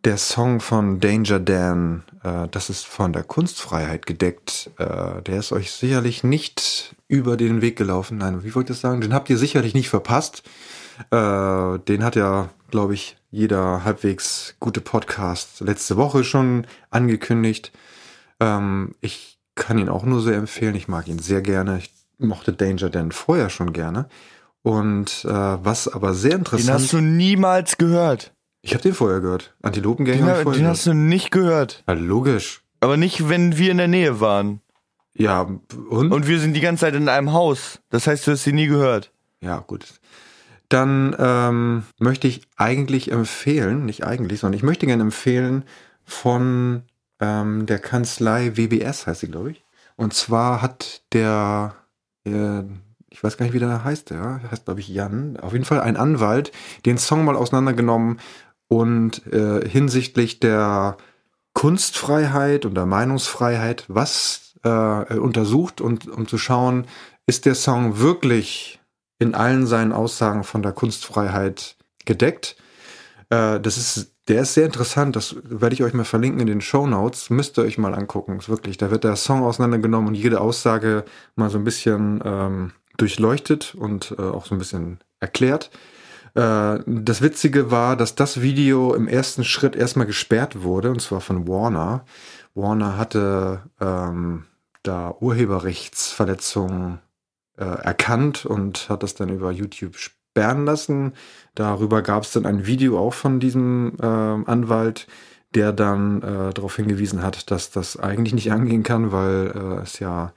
der 0.05 0.17
Song 0.17 0.61
von 0.61 1.01
Danger 1.01 1.39
Dan, 1.39 2.03
äh, 2.25 2.49
das 2.51 2.71
ist 2.71 2.87
von 2.87 3.13
der 3.13 3.23
Kunstfreiheit 3.25 4.07
gedeckt. 4.07 4.71
Äh, 4.79 5.21
der 5.23 5.39
ist 5.39 5.53
euch 5.53 5.71
sicherlich 5.71 6.25
nicht 6.25 6.95
über 7.09 7.37
den 7.37 7.61
Weg 7.61 7.77
gelaufen. 7.77 8.19
Nein, 8.19 8.43
wie 8.43 8.55
wollte 8.55 8.73
ich 8.73 8.79
das 8.79 8.81
sagen? 8.81 9.03
Den 9.03 9.13
habt 9.15 9.29
ihr 9.31 9.37
sicherlich 9.39 9.75
nicht 9.75 9.91
verpasst. 9.91 10.43
Äh, 11.11 11.79
den 11.81 12.05
hat 12.05 12.17
ja, 12.17 12.49
glaube 12.71 12.95
ich, 12.95 13.17
jeder 13.31 13.85
halbwegs 13.85 14.55
gute 14.61 14.81
Podcast 14.81 15.61
letzte 15.61 15.97
Woche 15.97 16.25
schon 16.25 16.67
angekündigt. 16.91 17.73
Ähm, 18.41 18.95
ich 19.01 19.39
kann 19.55 19.79
ihn 19.79 19.89
auch 19.89 20.05
nur 20.05 20.21
sehr 20.21 20.37
empfehlen. 20.37 20.75
Ich 20.75 20.89
mag 20.89 21.09
ihn 21.09 21.19
sehr 21.19 21.43
gerne. 21.43 21.79
Ich 21.79 21.91
mochte 22.19 22.53
Danger 22.53 22.91
Dan 22.91 23.13
vorher 23.13 23.51
schon 23.51 23.73
gerne. 23.73 24.09
Und 24.63 25.25
äh, 25.25 25.29
was 25.31 25.89
aber 25.89 26.15
sehr 26.15 26.33
Den 26.33 26.39
interessant 26.41 26.71
hast 26.83 26.93
du 26.93 27.01
niemals 27.01 27.79
gehört. 27.79 28.33
ich 28.61 28.75
habe 28.75 28.83
den 28.83 28.95
vorher 28.95 29.21
gehört. 29.21 29.55
Antilopengang 29.63 30.17
Den, 30.17 30.27
den 30.27 30.45
gehört. 30.45 30.63
hast 30.63 30.87
du 30.87 30.95
nicht 30.95 31.31
gehört. 31.31 31.83
Ja, 31.89 31.95
logisch. 31.95 32.63
Aber 32.81 32.97
nicht, 32.97 33.29
wenn 33.29 33.59
wir 33.59 33.71
in 33.71 33.79
der 33.79 33.89
Nähe 33.89 34.21
waren. 34.21 34.61
Ja, 35.15 35.43
und? 35.91 36.13
Und 36.13 36.27
wir 36.27 36.39
sind 36.41 36.55
die 36.55 36.61
ganze 36.61 36.83
Zeit 36.83 36.95
in 36.95 37.09
einem 37.09 37.33
Haus. 37.33 37.81
Das 37.91 38.07
heißt, 38.07 38.27
du 38.27 38.33
hast 38.33 38.45
sie 38.45 38.53
nie 38.53 38.67
gehört. 38.67 39.11
Ja, 39.41 39.59
gut. 39.59 39.87
Dann 40.73 41.15
ähm, 41.19 41.83
möchte 41.99 42.29
ich 42.29 42.49
eigentlich 42.57 43.13
empfehlen, 43.13 43.85
nicht 43.85 44.05
eigentlich, 44.05 44.41
sondern 44.41 44.57
ich 44.57 44.63
möchte 44.63 44.87
gerne 44.87 45.03
empfehlen 45.03 45.65
von 46.03 46.85
ähm, 47.21 47.67
der 47.67 47.79
Kanzlei 47.79 48.57
WBS, 48.57 49.07
heißt 49.07 49.21
sie, 49.21 49.29
glaube 49.29 49.51
ich. 49.51 49.65
Und 49.97 50.15
zwar 50.15 50.63
hat 50.63 51.03
der, 51.13 51.75
äh, 52.25 52.63
ich 53.11 53.23
weiß 53.23 53.37
gar 53.37 53.45
nicht, 53.45 53.53
wie 53.53 53.59
der 53.59 53.85
heißt, 53.85 54.09
der 54.09 54.41
heißt, 54.51 54.65
glaube 54.65 54.81
ich, 54.81 54.89
Jan, 54.89 55.37
auf 55.37 55.53
jeden 55.53 55.67
Fall 55.67 55.83
ein 55.83 55.99
Anwalt, 55.99 56.53
den 56.87 56.97
Song 56.97 57.27
mal 57.27 57.37
auseinandergenommen 57.37 58.19
und 58.69 59.27
äh, 59.31 59.69
hinsichtlich 59.69 60.41
der 60.41 60.97
Kunstfreiheit 61.53 62.65
und 62.65 62.77
der 62.77 62.87
Meinungsfreiheit 62.87 63.85
was 63.89 64.59
äh, 64.65 65.19
untersucht 65.19 65.83
und 65.83 66.09
um 66.09 66.27
zu 66.27 66.39
schauen, 66.39 66.87
ist 67.27 67.45
der 67.45 67.57
Song 67.57 67.99
wirklich 67.99 68.81
in 69.23 69.35
allen 69.35 69.67
seinen 69.67 69.93
Aussagen 69.93 70.45
von 70.45 70.63
der 70.63 70.73
Kunstfreiheit 70.73 71.77
gedeckt. 72.05 72.57
Äh, 73.31 73.61
das 73.61 73.77
ist, 73.77 74.13
der 74.29 74.43
ist 74.43 74.55
sehr 74.55 74.67
interessant. 74.67 75.17
Das 75.17 75.37
werde 75.45 75.75
ich 75.75 75.83
euch 75.83 75.95
mal 75.95 76.05
verlinken 76.05 76.41
in 76.41 76.47
den 76.47 76.61
Show 76.61 76.87
Notes. 76.87 77.31
Müsst 77.31 77.59
ihr 77.59 77.65
euch 77.65 77.79
mal 77.79 77.95
angucken. 77.95 78.39
Ist 78.39 78.49
wirklich, 78.49 78.77
da 78.77 78.91
wird 78.91 79.05
der 79.05 79.17
Song 79.17 79.43
auseinandergenommen 79.43 80.09
und 80.09 80.15
jede 80.15 80.41
Aussage 80.41 81.05
mal 81.37 81.51
so 81.51 81.59
ein 81.59 81.65
bisschen 81.65 82.21
ähm, 82.25 82.73
durchleuchtet 82.97 83.75
und 83.75 84.15
äh, 84.19 84.23
auch 84.23 84.47
so 84.47 84.55
ein 84.55 84.59
bisschen 84.59 84.99
erklärt. 85.21 85.71
Äh, 86.35 86.79
das 86.87 87.23
Witzige 87.23 87.71
war, 87.71 87.97
dass 87.97 88.15
das 88.15 88.43
Video 88.43 88.95
im 88.95 89.09
ersten 89.09 89.45
Schritt 89.45 89.77
erstmal 89.77 90.07
gesperrt 90.07 90.63
wurde, 90.63 90.91
und 90.91 91.01
zwar 91.01 91.21
von 91.21 91.47
Warner. 91.47 92.05
Warner 92.55 92.99
hatte 92.99 93.63
ähm, 93.81 94.45
da 94.83 95.15
Urheberrechtsverletzungen 95.21 96.99
äh, 97.57 97.65
erkannt 97.65 98.47
und 98.47 98.89
hat 98.89 99.03
das 99.03 99.15
dann 99.15 99.29
über 99.29 99.51
YouTube 99.51 99.97
sperren 99.97 100.65
lassen. 100.65 101.13
Darüber 101.55 102.03
gab 102.03 102.23
es 102.23 102.33
dann 102.33 102.47
ein 102.47 102.67
Video 102.67 102.99
auch 102.99 103.15
von 103.15 103.41
diesem 103.41 103.97
äh, 104.01 104.07
Anwalt, 104.07 105.07
der 105.55 105.73
dann 105.73 106.23
äh, 106.23 106.53
darauf 106.55 106.77
hingewiesen 106.77 107.23
hat, 107.23 107.51
dass 107.51 107.71
das 107.71 107.99
eigentlich 107.99 108.35
nicht 108.35 108.53
angehen 108.53 108.83
kann, 108.83 109.13
weil 109.13 109.53
äh, 109.55 109.83
es 109.83 109.99
ja, 109.99 110.33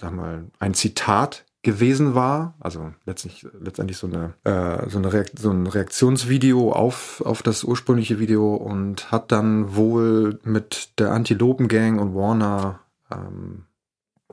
sag 0.00 0.12
mal, 0.12 0.44
ein 0.58 0.74
Zitat 0.74 1.44
gewesen 1.62 2.14
war, 2.14 2.54
also 2.58 2.92
letztlich, 3.04 3.46
letztendlich 3.58 3.98
so 3.98 4.06
eine, 4.06 4.34
äh, 4.44 4.88
so, 4.88 4.98
eine 4.98 5.12
Reakt 5.12 5.38
so 5.38 5.50
ein 5.50 5.66
Reaktionsvideo 5.66 6.72
auf, 6.72 7.22
auf 7.24 7.42
das 7.42 7.64
ursprüngliche 7.64 8.18
Video 8.18 8.54
und 8.54 9.12
hat 9.12 9.30
dann 9.30 9.74
wohl 9.76 10.38
mit 10.42 10.98
der 10.98 11.12
Antilopen-Gang 11.12 12.00
und 12.00 12.14
Warner 12.14 12.80
ähm, 13.12 13.64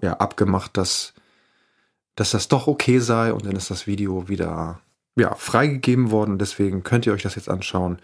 ja, 0.02 0.14
abgemacht, 0.14 0.78
dass, 0.78 1.14
dass 2.18 2.32
das 2.32 2.50
doch 2.50 2.68
okay 2.68 3.00
sei 3.00 3.32
und 3.32 3.46
dann 3.46 3.56
ist 3.56 3.72
das 3.72 3.88
Video 3.88 4.28
wieder 4.28 4.82
ja, 5.16 5.34
freigegeben 5.36 6.12
worden. 6.12 6.38
Deswegen 6.38 6.84
könnt 6.84 7.06
ihr 7.06 7.14
euch 7.14 7.24
das 7.24 7.36
jetzt 7.36 7.48
anschauen. 7.48 8.00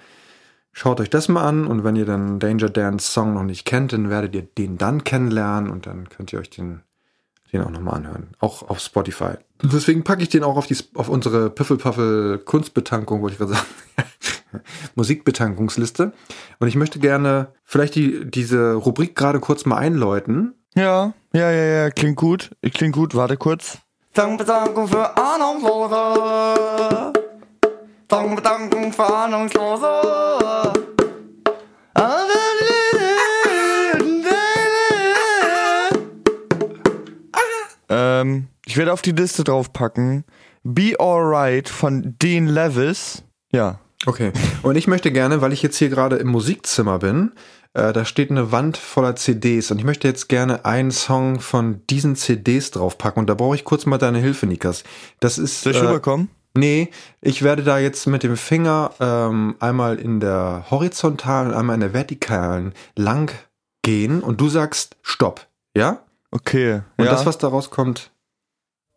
Schaut 0.72 1.02
euch 1.02 1.10
das 1.10 1.28
mal 1.28 1.44
an 1.44 1.68
und 1.68 1.84
wenn 1.84 1.96
ihr 1.96 2.06
dann 2.06 2.40
Danger 2.40 2.70
Dance 2.70 3.12
Song 3.12 3.34
noch 3.34 3.44
nicht 3.44 3.66
kennt, 3.66 3.92
dann 3.92 4.10
werdet 4.10 4.34
ihr 4.36 4.44
den 4.44 4.78
dann 4.78 5.04
kennenlernen 5.04 5.70
und 5.70 5.88
dann 5.88 6.10
könnt 6.10 6.32
ihr 6.32 6.40
euch 6.40 6.50
den, 6.50 6.82
den 7.52 7.62
auch 7.62 7.70
nochmal 7.72 7.96
anhören. 7.96 8.30
Auch 8.40 8.70
auf 8.70 8.80
Spotify. 8.80 9.34
Deswegen 9.62 10.04
packe 10.04 10.22
ich 10.22 10.30
den 10.30 10.44
auch 10.44 10.58
auf, 10.58 10.68
die, 10.68 10.78
auf 10.94 11.10
unsere 11.10 11.50
Piffelpaffel 11.50 12.40
Kunstbetankung, 12.40 13.22
wollte 13.22 13.34
ich 13.34 13.40
gerade 13.40 13.54
sagen. 13.54 14.62
Musikbetankungsliste. 14.96 16.14
Und 16.60 16.68
ich 16.68 16.76
möchte 16.76 17.00
gerne 17.00 17.48
vielleicht 17.64 17.96
die, 17.96 18.30
diese 18.30 18.74
Rubrik 18.74 19.16
gerade 19.16 19.40
kurz 19.40 19.66
mal 19.66 19.78
einläuten. 19.78 20.54
Ja, 20.76 21.14
ja, 21.34 21.52
ja, 21.52 21.66
ja, 21.66 21.90
klingt 21.90 22.18
gut. 22.18 22.52
Klingt 22.74 22.94
gut, 22.94 23.16
warte 23.16 23.38
kurz. 23.38 23.83
Dankbedankung 24.14 24.88
für 24.88 25.18
Ahnungslose. 25.18 27.14
Dankbedankung 28.08 28.94
für 28.94 29.06
Ahnungslose. 29.06 30.74
Ähm, 37.90 38.48
ich 38.68 38.78
werde 38.78 38.94
auf 38.94 39.02
die 39.02 39.14
Liste 39.14 39.44
draufpacken. 39.44 40.26
Be 40.64 40.94
Alright 41.00 41.68
von 41.68 42.16
Dean 42.22 42.46
Levis. 42.46 43.24
Ja. 43.52 43.80
Okay. 44.06 44.32
Und 44.62 44.76
ich 44.76 44.86
möchte 44.86 45.12
gerne, 45.12 45.42
weil 45.42 45.54
ich 45.54 45.64
jetzt 45.64 45.78
hier 45.78 45.90
gerade 45.90 46.18
im 46.18 46.28
Musikzimmer 46.28 47.00
bin, 47.00 47.32
äh, 47.74 47.94
da 47.94 48.06
steht 48.06 48.32
eine 48.32 48.52
Wand 48.52 48.78
voller 48.78 49.16
CDs 49.16 49.72
und 49.72 49.80
ich 49.80 49.84
möchte 49.84 50.08
jetzt 50.08 50.30
gerne 50.30 50.66
einen 50.66 50.92
Song 50.92 51.40
von 51.40 51.82
diesen 51.88 52.16
CDs 52.16 52.72
draufpacken 52.72 53.22
und 53.22 53.28
da 53.28 53.34
brauche 53.34 53.56
ich 53.56 53.64
kurz 53.64 53.86
mal 53.86 53.98
deine 53.98 54.20
Hilfe, 54.20 54.46
Nikas. 54.46 54.84
Das 55.20 55.38
ist. 55.38 55.62
Soll 55.62 55.74
ich 55.74 55.80
äh, 55.80 55.86
rüberkommen? 55.86 56.30
Nee, 56.56 56.92
ich 57.20 57.42
werde 57.42 57.64
da 57.64 57.80
jetzt 57.80 58.06
mit 58.06 58.22
dem 58.22 58.38
Finger 58.38 58.92
ähm, 59.00 59.56
einmal 59.60 59.98
in 59.98 60.20
der 60.20 60.68
horizontalen, 60.70 61.52
einmal 61.52 61.76
in 61.76 61.80
der 61.80 61.94
vertikalen 61.94 62.74
lang 62.96 63.34
gehen 63.82 64.22
und 64.22 64.40
du 64.40 64.50
sagst 64.50 64.96
Stopp. 65.02 65.48
Ja? 65.76 66.04
Okay. 66.30 66.82
Und 66.98 67.06
ja. 67.06 67.12
das, 67.12 67.26
was 67.26 67.40
da 67.40 67.48
rauskommt. 67.48 68.12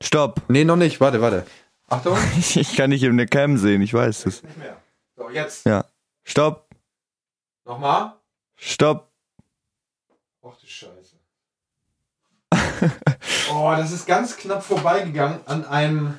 Stopp. 0.02 0.42
Nee, 0.49 0.64
noch 0.64 0.76
nicht. 0.76 1.00
Warte, 1.00 1.23
warte. 1.23 1.47
Achtung. 1.88 2.18
Ich 2.37 2.76
kann 2.76 2.90
nicht 2.90 3.02
in 3.02 3.16
der 3.16 3.26
Cam 3.26 3.56
sehen, 3.56 3.80
ich 3.80 3.95
weiß 3.95 4.26
es. 4.26 4.42
Nicht 4.42 4.59
mehr. 4.59 4.76
So, 5.16 5.30
jetzt. 5.30 5.64
Ja. 5.64 5.87
Stopp. 6.25 6.68
Nochmal. 7.64 8.12
Stopp. 8.57 9.11
Ach 10.43 10.57
du 10.61 10.67
Scheiße. 10.67 11.17
Oh, 13.53 13.73
das 13.77 13.93
ist 13.93 14.07
ganz 14.07 14.37
knapp 14.37 14.63
vorbeigegangen 14.63 15.41
an 15.47 15.65
einem. 15.65 16.15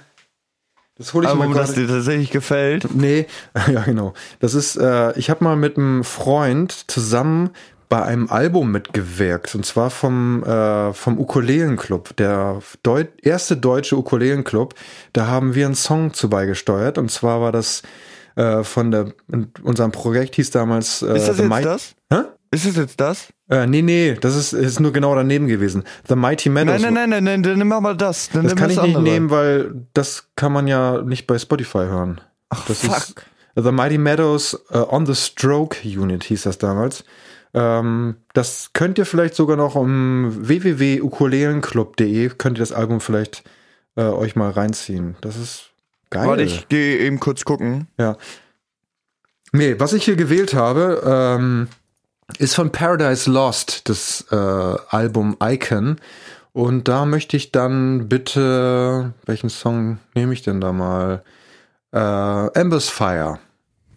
Das 0.98 1.14
hole 1.14 1.26
ich 1.28 1.32
Aber 1.32 1.46
mal 1.46 1.54
das 1.54 1.74
gerade. 1.74 1.86
dir 1.86 1.94
tatsächlich 1.94 2.32
gefällt. 2.32 2.96
Nee, 2.96 3.28
ja 3.68 3.82
genau. 3.84 4.14
Das 4.40 4.54
ist, 4.54 4.78
äh, 4.78 5.18
ich 5.20 5.30
habe 5.30 5.44
mal 5.44 5.56
mit 5.56 5.78
einem 5.78 6.04
Freund 6.04 6.90
zusammen 6.90 7.52
bei 7.90 8.02
einem 8.04 8.30
Album 8.30 8.72
mitgewirkt 8.72 9.56
und 9.56 9.66
zwar 9.66 9.90
vom 9.90 10.44
äh, 10.44 10.94
vom 10.94 11.20
Ukulelenclub, 11.20 12.16
der 12.18 12.62
Deut 12.84 13.10
erste 13.22 13.56
deutsche 13.56 13.98
Ukulelenclub. 13.98 14.74
Da 15.14 15.28
haben 15.28 15.54
wir 15.54 15.66
einen 15.66 15.76
Song 15.76 16.14
zu 16.14 16.30
beigesteuert 16.30 16.98
und 16.98 17.12
zwar 17.12 17.42
war 17.42 17.52
das 17.52 17.84
äh, 18.38 18.64
von 18.64 18.92
der 18.92 19.14
unserem 19.64 19.92
Projekt 19.92 20.36
hieß 20.36 20.52
damals 20.52 21.02
äh, 21.02 21.16
Ist 21.18 21.28
das 21.28 21.36
The 21.38 21.44
jetzt 21.44 21.50
Might- 21.50 21.66
das? 21.66 21.96
Hä? 22.12 22.20
Ist 22.52 22.66
das 22.66 22.76
jetzt 22.78 23.02
das? 23.02 23.28
Äh, 23.50 23.68
nee, 23.68 23.82
nee, 23.82 24.14
das 24.20 24.36
ist, 24.36 24.54
ist 24.54 24.80
nur 24.80 24.94
genau 24.94 25.14
daneben 25.16 25.48
gewesen. 25.48 25.84
The 26.08 26.16
Mighty 26.16 26.48
Meadows. 26.50 26.82
Nein, 26.82 26.94
nein, 26.94 27.10
nein, 27.10 27.24
nein, 27.24 27.42
nein, 27.42 27.44
dann 27.44 27.58
nimm 27.58 27.68
mal 27.68 27.96
das. 27.98 28.30
Das 28.32 28.56
kann 28.56 28.70
ich 28.70 28.82
nicht 28.82 29.00
nehmen, 29.00 29.30
weil 29.30 29.86
das 29.94 30.30
kann 30.38 30.54
man 30.54 30.66
ja 30.68 31.02
nicht 31.02 31.28
bei 31.28 31.38
Spotify 31.38 31.80
hören. 31.80 32.22
Ach, 32.50 32.66
Das 32.66 32.80
fuck. 32.80 33.26
The 33.56 33.72
Mighty 33.72 33.98
Meadows 33.98 34.54
äh, 34.70 34.78
on 34.78 35.06
the 35.06 35.16
Stroke 35.16 35.78
Unit 35.84 36.24
hieß 36.24 36.44
das 36.44 36.58
damals. 36.58 37.04
Ähm, 37.54 38.16
das 38.34 38.70
könnt 38.74 38.98
ihr 38.98 39.06
vielleicht 39.06 39.34
sogar 39.36 39.58
noch 39.58 39.76
um 39.76 40.32
www.ukulelenclub.de 40.48 42.30
könnt 42.38 42.58
ihr 42.58 42.62
das 42.62 42.72
Album 42.72 43.00
vielleicht 43.02 43.44
äh, 43.96 44.04
euch 44.04 44.36
mal 44.36 44.52
reinziehen. 44.52 45.16
Das 45.22 45.36
ist 45.38 45.72
geil. 46.10 46.28
Warte, 46.28 46.44
ich 46.44 46.68
gehe 46.68 47.00
eben 47.00 47.20
kurz 47.20 47.46
gucken. 47.46 47.88
Ja. 47.98 48.18
Nee, 49.52 49.80
was 49.80 49.94
ich 49.94 50.06
hier 50.06 50.16
gewählt 50.16 50.54
habe, 50.54 51.02
ähm, 51.06 51.68
ist 52.38 52.56
von 52.56 52.72
Paradise 52.72 53.30
Lost, 53.30 53.88
das 53.90 54.26
äh, 54.32 54.36
Album 54.36 55.38
Icon. 55.42 55.98
Und 56.54 56.88
da 56.88 57.06
möchte 57.06 57.38
ich 57.38 57.52
dann 57.52 58.10
bitte, 58.10 59.14
welchen 59.26 59.50
Song 59.50 60.00
nehme 60.16 60.34
ich 60.34 60.42
denn 60.42 60.60
da 60.60 60.74
mal? 60.74 61.24
Äh, 61.94 62.60
Ember's 62.60 62.90
Fire. 62.90 63.40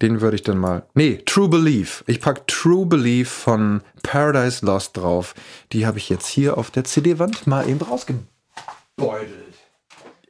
Den 0.03 0.21
würde 0.21 0.37
ich 0.37 0.43
dann 0.43 0.59
mal. 0.59 0.85
Nee, 0.95 1.23
True 1.27 1.49
Belief. 1.49 2.05
Ich 2.07 2.21
pack 2.21 2.47
True 2.47 2.87
Belief 2.87 3.29
von 3.29 3.83
Paradise 4.03 4.65
Lost 4.65 4.97
drauf. 4.97 5.35
Die 5.73 5.87
habe 5.87 5.99
ich 5.99 6.09
jetzt 6.09 6.27
hier 6.27 6.57
auf 6.57 6.71
der 6.71 6.85
CD-Wand 6.85 7.47
mal 7.47 7.69
eben 7.69 7.81
rausgebeutelt. 7.81 9.50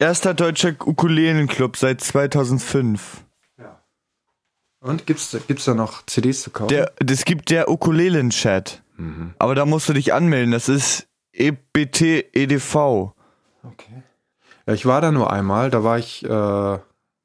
Erster 0.01 0.33
deutscher 0.33 0.75
Ukulelenclub 0.85 1.77
seit 1.77 2.01
2005. 2.01 3.23
Und 4.83 5.07
gibt's, 5.07 5.37
gibt's 5.47 5.67
da 5.67 5.75
noch 5.75 6.07
CDs 6.07 6.41
zu 6.41 6.51
kaufen? 6.51 6.69
Der, 6.69 6.93
es 7.07 7.27
gibt 7.27 7.51
der 7.51 7.71
Ukulelen-Chat. 7.71 8.83
Mhm. 8.97 9.35
Aber 9.39 9.55
da 9.55 9.67
musst 9.67 9.91
du 9.91 9.93
dich 9.93 10.15
anmelden. 10.15 10.53
Das 10.53 10.71
ist 10.71 11.07
EBT 11.33 12.35
EDV. 12.35 13.13
Okay. 13.63 14.03
Ja, 14.67 14.73
ich 14.73 14.87
war 14.87 15.03
da 15.03 15.13
nur 15.13 15.31
einmal, 15.31 15.69
da 15.69 15.85
war 15.85 15.99
ich 15.99 16.25
äh, 16.25 16.79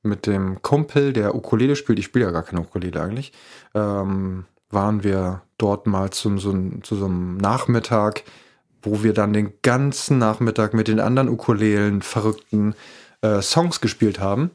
mit 0.04 0.28
dem 0.28 0.62
Kumpel, 0.62 1.14
der 1.14 1.34
Ukulele 1.34 1.78
spielt, 1.78 2.00
ich 2.00 2.06
spiele 2.06 2.26
ja 2.26 2.32
gar 2.32 2.44
keine 2.44 2.60
Ukulele 2.60 3.02
eigentlich, 3.02 3.32
ähm, 3.74 4.46
waren 4.70 5.06
wir 5.06 5.44
dort 5.58 5.88
mal 5.88 6.10
zum, 6.10 6.40
so, 6.40 6.54
zu 6.82 6.96
so 6.98 7.06
einem 7.06 7.38
Nachmittag, 7.38 8.24
wo 8.86 9.04
wir 9.04 9.14
dann 9.14 9.34
den 9.34 9.54
ganzen 9.62 10.18
Nachmittag 10.18 10.74
mit 10.74 10.88
den 10.88 11.00
anderen 11.00 11.30
Ukulelen 11.30 12.02
verrückten 12.02 12.76
äh, 13.22 13.42
Songs 13.42 13.82
gespielt 13.82 14.20
haben. 14.20 14.52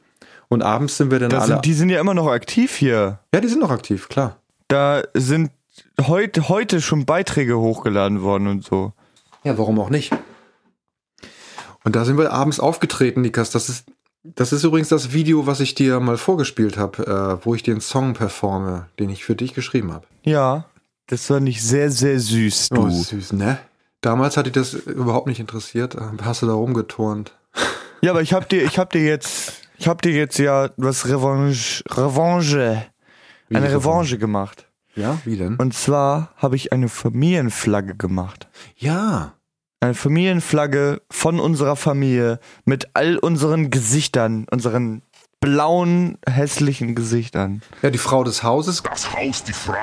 Und 0.49 0.63
abends 0.63 0.97
sind 0.97 1.11
wir 1.11 1.19
dann 1.19 1.31
Da 1.31 1.39
alle. 1.39 1.47
sind, 1.55 1.65
die 1.65 1.75
sind 1.75 1.91
ja 1.91 2.01
immer 2.01 2.15
noch 2.15 2.29
aktiv 2.29 2.75
hier. 2.75 3.21
ja, 3.35 3.41
die 3.41 3.49
sind 3.49 3.61
noch 3.61 3.71
aktiv, 3.71 4.09
klar. 4.09 4.37
Da 4.69 5.03
sind 5.15 5.51
heute, 6.01 6.49
heute 6.49 6.81
schon 6.81 7.05
Beiträge 7.07 7.59
hochgeladen 7.59 8.23
worden 8.23 8.47
und 8.49 8.65
so. 8.65 8.93
Ja, 9.45 9.57
warum 9.59 9.79
auch 9.81 9.91
nicht? 9.91 10.13
Und 11.85 11.97
da 11.97 12.05
sind 12.05 12.19
wir 12.19 12.33
abends 12.33 12.61
aufgetreten, 12.61 13.23
Nikas. 13.23 13.51
Das 13.51 13.69
ist, 13.69 13.87
das 14.23 14.53
ist 14.53 14.65
übrigens 14.65 14.89
das 14.89 15.13
Video, 15.13 15.47
was 15.47 15.61
ich 15.61 15.75
dir 15.75 15.99
mal 16.01 16.19
vorgespielt 16.19 16.77
habe, 16.77 17.39
äh, 17.41 17.45
wo 17.47 17.55
ich 17.55 17.63
den 17.63 17.81
Song 17.81 18.13
performe, 18.15 18.87
den 18.99 19.09
ich 19.11 19.25
für 19.25 19.35
dich 19.35 19.55
geschrieben 19.55 19.93
habe. 19.93 20.07
Ja, 20.25 20.67
das 21.07 21.31
war 21.31 21.41
nicht 21.41 21.63
sehr, 21.63 21.91
sehr 21.91 22.21
süß, 22.21 22.69
du. 22.71 22.83
Oh, 22.83 22.91
süß, 22.91 23.33
ne? 23.33 23.59
Damals 24.01 24.37
hat 24.37 24.47
dich 24.47 24.53
das 24.55 24.73
überhaupt 24.75 25.27
nicht 25.27 25.41
interessiert. 25.41 25.95
Äh, 25.95 26.01
Hast 26.23 26.43
du 26.43 26.47
da 26.47 26.53
rumgeturnt? 26.55 27.37
Ja, 28.01 28.13
aber 28.13 28.23
ich 28.23 28.33
hab 28.33 28.49
dir, 28.49 28.63
ich 28.65 28.79
hab 28.79 28.91
dir 28.91 29.05
jetzt, 29.05 29.53
ich 29.77 29.87
hab 29.89 30.01
dir 30.03 30.13
jetzt 30.13 30.39
ja 30.39 30.71
was 30.79 31.07
Revanche, 31.07 31.83
Revanche, 31.91 32.87
Wie 33.49 33.57
eine 33.57 33.67
Revanche? 33.67 33.77
Revanche 33.85 34.19
gemacht. 34.19 34.67
Ja, 34.97 35.19
wie 35.25 35.37
denn? 35.37 35.57
Und 35.57 35.75
zwar 35.75 36.33
habe 36.37 36.57
ich 36.57 36.73
eine 36.73 36.89
Familienflagge 36.89 37.95
gemacht. 37.97 38.49
ja. 38.77 39.35
Eine 39.83 39.95
Familienflagge 39.95 41.01
von 41.11 41.41
unserer 41.41 41.75
Familie 41.75 42.39
mit 42.67 42.91
all 42.93 43.17
unseren 43.17 43.71
Gesichtern, 43.71 44.45
unseren 44.51 45.01
blauen, 45.41 46.19
hässlichen 46.29 46.95
Gesichtern. 46.95 47.63
Ja, 47.83 47.91
die 47.91 47.99
Frau 47.99 48.25
des 48.25 48.43
Hauses, 48.43 48.83
Das 48.83 49.13
Haus, 49.15 49.43
die 49.45 49.53
Frau. 49.55 49.75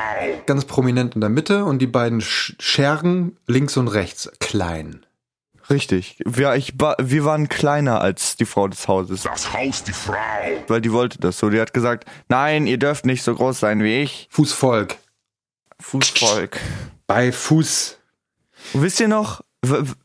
ganz 0.46 0.66
prominent 0.66 1.16
in 1.16 1.22
der 1.22 1.30
Mitte 1.30 1.66
und 1.66 1.80
die 1.80 1.88
beiden 1.88 2.22
Sch 2.22 2.56
Schergen 2.60 3.38
links 3.48 3.76
und 3.78 3.88
rechts, 3.88 4.30
klein. 4.40 5.04
Richtig. 5.70 6.18
Wir, 6.26 6.56
ich, 6.56 6.76
wir 6.80 7.26
waren 7.26 7.50
kleiner 7.50 8.00
als 8.00 8.38
die 8.38 8.46
Frau 8.46 8.68
des 8.70 8.88
Hauses, 8.88 9.24
Das 9.24 9.52
Haus, 9.52 9.84
die 9.84 9.92
Frau. 9.92 10.14
weil 10.68 10.80
die 10.80 10.94
wollte 10.94 11.20
das 11.20 11.40
so. 11.40 11.50
Die 11.50 11.60
hat 11.60 11.74
gesagt, 11.74 12.06
nein, 12.30 12.68
ihr 12.68 12.78
dürft 12.78 13.06
nicht 13.06 13.24
so 13.24 13.36
groß 13.36 13.60
sein 13.60 13.84
wie 13.84 14.02
ich. 14.02 14.28
Fußvolk. 14.32 14.96
Fußvolk. 15.82 16.58
Bei 17.06 17.32
Fuß. 17.32 17.98
Und 18.74 18.82
wisst 18.82 19.00
ihr 19.00 19.08
noch, 19.10 19.42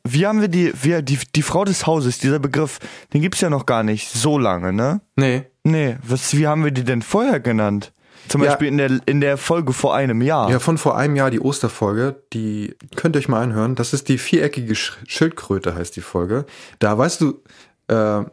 wie 0.04 0.26
haben 0.26 0.40
wir 0.40 0.48
die, 0.48 0.72
wir, 0.82 1.02
die, 1.02 1.18
die 1.34 1.42
Frau 1.42 1.64
des 1.64 1.86
Hauses, 1.86 2.18
dieser 2.18 2.38
Begriff, 2.38 2.78
den 3.12 3.20
gibt's 3.22 3.40
ja 3.40 3.50
noch 3.50 3.66
gar 3.66 3.82
nicht 3.82 4.08
so 4.10 4.38
lange, 4.38 4.72
ne? 4.72 5.00
Nee. 5.16 5.44
Nee, 5.64 5.96
was, 6.02 6.36
wie 6.36 6.46
haben 6.46 6.64
wir 6.64 6.70
die 6.72 6.84
denn 6.84 7.02
vorher 7.02 7.38
genannt? 7.38 7.92
Zum 8.28 8.42
Ja. 8.42 8.50
Beispiel 8.50 8.68
in 8.68 8.78
der, 8.78 9.00
in 9.06 9.20
der 9.20 9.36
Folge 9.36 9.72
vor 9.72 9.94
einem 9.94 10.22
Jahr. 10.22 10.50
Ja, 10.50 10.58
von 10.58 10.78
vor 10.78 10.96
einem 10.96 11.16
Jahr 11.16 11.30
die 11.30 11.40
Osterfolge, 11.40 12.22
die 12.32 12.74
könnt 12.96 13.14
ihr 13.16 13.18
euch 13.18 13.28
mal 13.28 13.42
anhören. 13.42 13.74
Das 13.74 13.92
ist 13.92 14.08
die 14.08 14.18
viereckige 14.18 14.74
Sch 14.74 14.98
Schildkröte, 15.06 15.74
heißt 15.74 15.94
die 15.96 16.00
Folge. 16.00 16.46
Da 16.78 16.96
weißt 16.96 17.20
du, 17.20 17.42
äh, 17.88 18.24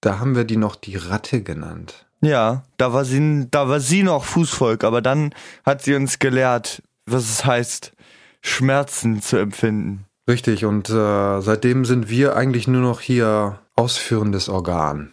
da 0.00 0.18
haben 0.18 0.34
wir 0.34 0.44
die 0.44 0.56
noch 0.56 0.76
die 0.76 0.96
Ratte 0.96 1.42
genannt. 1.42 2.06
Ja, 2.20 2.64
da 2.78 2.92
war 2.92 3.04
sie, 3.04 3.46
da 3.50 3.68
war 3.68 3.80
sie 3.80 4.02
noch 4.02 4.24
Fußvolk, 4.24 4.82
aber 4.82 5.02
dann 5.02 5.34
hat 5.64 5.82
sie 5.82 5.94
uns 5.94 6.18
gelehrt, 6.18 6.82
was 7.06 7.24
es 7.24 7.44
heißt, 7.44 7.92
Schmerzen 8.40 9.20
zu 9.22 9.36
empfinden. 9.36 10.06
Richtig, 10.28 10.64
und 10.64 10.88
äh, 10.88 11.40
seitdem 11.40 11.84
sind 11.84 12.08
wir 12.08 12.34
eigentlich 12.36 12.66
nur 12.66 12.80
noch 12.80 13.00
hier 13.00 13.58
ausführendes 13.76 14.48
Organ. 14.48 15.12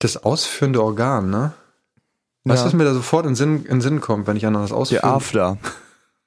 Das 0.00 0.16
ausführende 0.22 0.82
Organ, 0.82 1.30
ne? 1.30 1.52
Weißt 2.44 2.60
du, 2.60 2.62
Ja. 2.62 2.66
was 2.66 2.72
mir 2.74 2.84
da 2.84 2.92
sofort 2.94 3.26
in 3.26 3.34
Sinn, 3.34 3.64
in 3.66 3.80
Sinn 3.80 4.00
kommt, 4.00 4.26
wenn 4.26 4.36
ich 4.36 4.44
an 4.46 4.54
das 4.54 4.68
Der 4.70 4.76
ausführe? 4.76 5.04
After. 5.04 5.58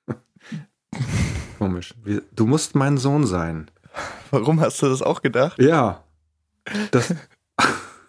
Komisch. 1.59 1.93
Du 2.35 2.45
musst 2.47 2.75
mein 2.75 2.97
Sohn 2.97 3.25
sein. 3.25 3.69
Warum 4.31 4.59
hast 4.61 4.81
du 4.81 4.87
das 4.89 5.01
auch 5.01 5.21
gedacht? 5.21 5.59
Ja. 5.61 6.03
Das, 6.91 7.13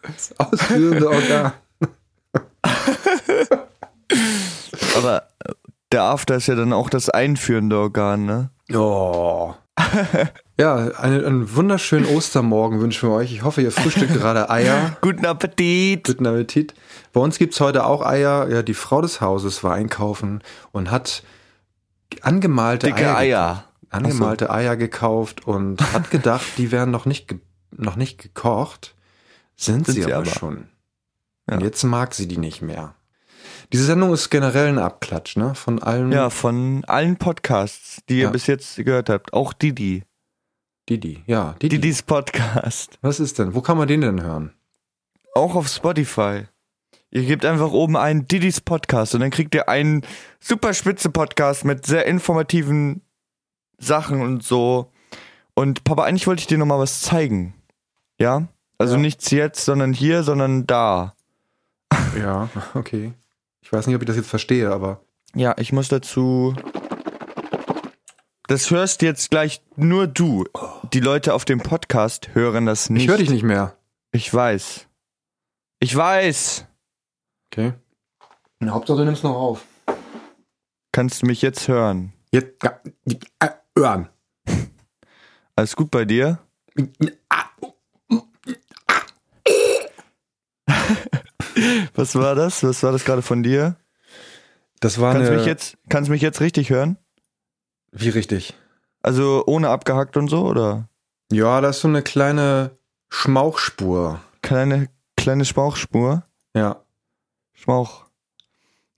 das 0.03 0.35
ausführende 0.39 1.09
Organ. 1.09 1.53
Aber 4.97 5.23
äh, 5.45 5.53
der 5.93 6.03
After 6.03 6.37
ist 6.37 6.47
ja 6.47 6.55
dann 6.55 6.73
auch 6.73 6.89
das 6.91 7.11
einführende 7.11 7.79
Organ, 7.79 8.25
ne? 8.25 8.51
Oh. 8.73 9.55
ja, 10.59 10.77
eine, 10.77 11.27
einen 11.27 11.55
wunderschönen 11.57 12.07
Ostermorgen 12.07 12.81
wünschen 12.81 13.09
wir 13.09 13.17
euch. 13.17 13.33
Ich 13.33 13.43
hoffe, 13.43 13.61
ihr 13.63 13.73
frühstückt 13.73 14.15
gerade 14.15 14.49
Eier. 14.51 14.97
Guten 15.01 15.27
Appetit! 15.27 16.07
Guten 16.07 16.27
Appetit. 16.27 16.75
Bei 17.13 17.21
uns 17.21 17.39
gibt's 17.39 17.61
heute 17.61 17.85
auch 17.85 18.03
Eier. 18.05 18.49
Ja, 18.49 18.63
die 18.63 18.75
Frau 18.75 19.01
des 19.01 19.21
Hauses 19.21 19.65
war 19.65 19.75
einkaufen 19.75 20.43
und 20.73 20.91
hat 20.91 21.23
angemalte 22.23 22.87
Dicke 22.89 23.17
Eier, 23.17 23.17
Eier. 23.17 23.65
angemalte 23.91 24.51
Eier 24.51 24.77
gekauft 24.77 25.47
und 25.47 25.81
hat 25.93 26.11
gedacht, 26.11 26.47
die 26.57 26.71
wären 26.71 26.91
noch 26.91 27.07
nicht, 27.07 27.35
noch 27.73 27.97
nicht 27.97 28.19
gekocht. 28.23 28.95
Sind, 29.57 29.87
Sind 29.87 29.95
sie, 29.95 30.03
sie 30.03 30.13
aber, 30.13 30.23
aber. 30.23 30.27
schon. 30.27 30.69
Ja. 31.49 31.57
Und 31.57 31.63
jetzt 31.63 31.83
mag 31.85 32.15
sie 32.15 32.29
die 32.29 32.39
nicht 32.39 32.63
mehr. 32.63 32.95
Diese 33.75 33.87
Sendung 33.87 34.13
ist 34.15 34.31
generell 34.31 34.69
ein 34.69 34.79
Abklatsch, 34.79 35.37
ne? 35.37 35.57
Von 35.57 35.83
allen. 35.83 36.13
Ja, 36.13 36.31
von 36.31 36.85
allen 36.87 37.17
Podcasts, 37.17 38.01
die 38.09 38.19
ihr 38.19 38.25
Ja. 38.27 38.31
bis 38.31 38.47
jetzt 38.47 38.77
gehört 38.77 39.11
habt. 39.11 39.33
Auch 39.33 39.53
Didi. 39.53 40.05
Didi. 40.89 41.25
Ja, 41.27 41.57
Didi. 41.61 41.81
Didis 41.81 42.05
Podcast. 42.05 43.01
Was 43.03 43.19
ist 43.19 43.41
denn? 43.41 43.53
Wo 43.53 43.63
kann 43.63 43.77
man 43.77 43.89
den 43.89 44.03
denn 44.03 44.23
hören? 44.23 44.53
Auch 45.35 45.57
auf 45.57 45.67
Spotify. 45.67 46.45
Ihr 47.11 47.25
gebt 47.25 47.45
einfach 47.45 47.73
oben 47.73 47.97
ein 47.97 48.29
Didis 48.29 48.61
Podcast 48.61 49.17
und 49.17 49.23
dann 49.23 49.33
kriegt 49.33 49.53
ihr 49.57 49.69
einen 49.69 50.03
super 50.39 50.73
spitze 50.73 51.11
Podcast 51.11 51.65
mit 51.65 51.85
sehr 51.85 52.07
informativen 52.07 53.01
Sachen 53.79 54.21
und 54.21 54.45
so. 54.45 54.93
Und 55.55 55.83
Papa, 55.83 56.05
eigentlich 56.05 56.29
wollte 56.29 56.43
ich 56.43 56.47
dir 56.47 56.59
nochmal 56.59 56.79
was 56.79 57.01
zeigen. 57.03 57.55
Ja? 58.21 58.47
Also 58.79 58.95
Ja. 58.95 59.01
nichts 59.01 59.33
jetzt, 59.33 59.65
sondern 59.65 59.93
hier, 59.93 60.23
sondern 60.23 60.65
da. 60.65 61.17
Ja, 62.17 62.49
okay. 62.75 63.13
Ich 63.65 63.73
weiß 63.73 63.87
nicht, 63.87 63.97
ob 63.97 64.03
ich 64.03 64.07
das 64.07 64.17
jetzt 64.17 64.29
verstehe, 64.29 64.71
aber. 64.71 65.01
Ja, 65.35 65.55
ich 65.59 65.73
muss 65.73 65.89
dazu 65.89 66.55
Das 68.47 68.71
hörst 68.71 69.01
jetzt 69.01 69.31
gleich 69.31 69.63
nur 69.75 70.07
du. 70.07 70.45
Die 70.93 71.01
Leute 71.01 71.33
auf 71.33 71.47
dem 71.47 71.61
Podcast 71.61 72.35
hören 72.35 72.67
das 72.67 72.91
nicht. 72.91 73.05
Ich 73.05 73.09
höre 73.09 73.17
dich 73.17 73.31
nicht 73.31 73.43
mehr. 73.43 73.75
Ich 74.13 74.33
weiß. 74.33 74.87
Ich 75.81 75.97
weiß. 75.97 76.67
Okay. 77.51 77.73
Na, 78.61 78.73
Hauptsache 78.73 78.99
du 78.99 79.05
nimmst 79.07 79.25
noch 79.25 79.35
auf. 79.35 79.65
Kannst 80.93 81.23
du 81.23 81.27
mich 81.27 81.41
jetzt 81.41 81.67
hören? 81.67 82.13
Jetzt, 82.33 82.63
ja, 82.63 82.81
äh, 83.41 83.49
hören. 83.77 84.11
Alles 85.57 85.75
gut 85.75 85.91
bei 85.91 86.05
dir? 86.05 86.39
Was 91.95 92.15
war 92.15 92.35
das? 92.35 92.63
Was 92.63 92.83
war 92.83 92.93
das 92.93 93.05
gerade 93.05 93.23
von 93.23 93.43
dir? 93.43 93.77
Das 94.81 95.01
war 95.01 95.13
Kannst 95.13 95.29
du 95.29 95.33
eine, 95.33 95.39
mich 95.41 95.47
jetzt, 95.47 95.77
kannst 95.89 96.09
du 96.09 96.13
mich 96.13 96.23
jetzt 96.23 96.41
richtig 96.41 96.71
hören? 96.71 96.97
wie 97.93 98.09
richtig? 98.09 98.55
Also 99.03 99.45
ohne 99.47 99.69
abgehackt 99.69 100.17
und 100.17 100.29
so 100.29 100.47
oder 100.47 100.89
Ja, 101.31 101.61
da 101.61 101.69
ist 101.71 101.81
so 101.81 101.89
eine 101.89 102.03
kleine 102.03 102.73
Schmauchspur. 103.09 104.21
kleine 104.43 104.89
kleine 105.17 105.45
Spauchspur? 105.45 106.25
Ja. 106.55 106.77
Schmauch. 107.53 108.05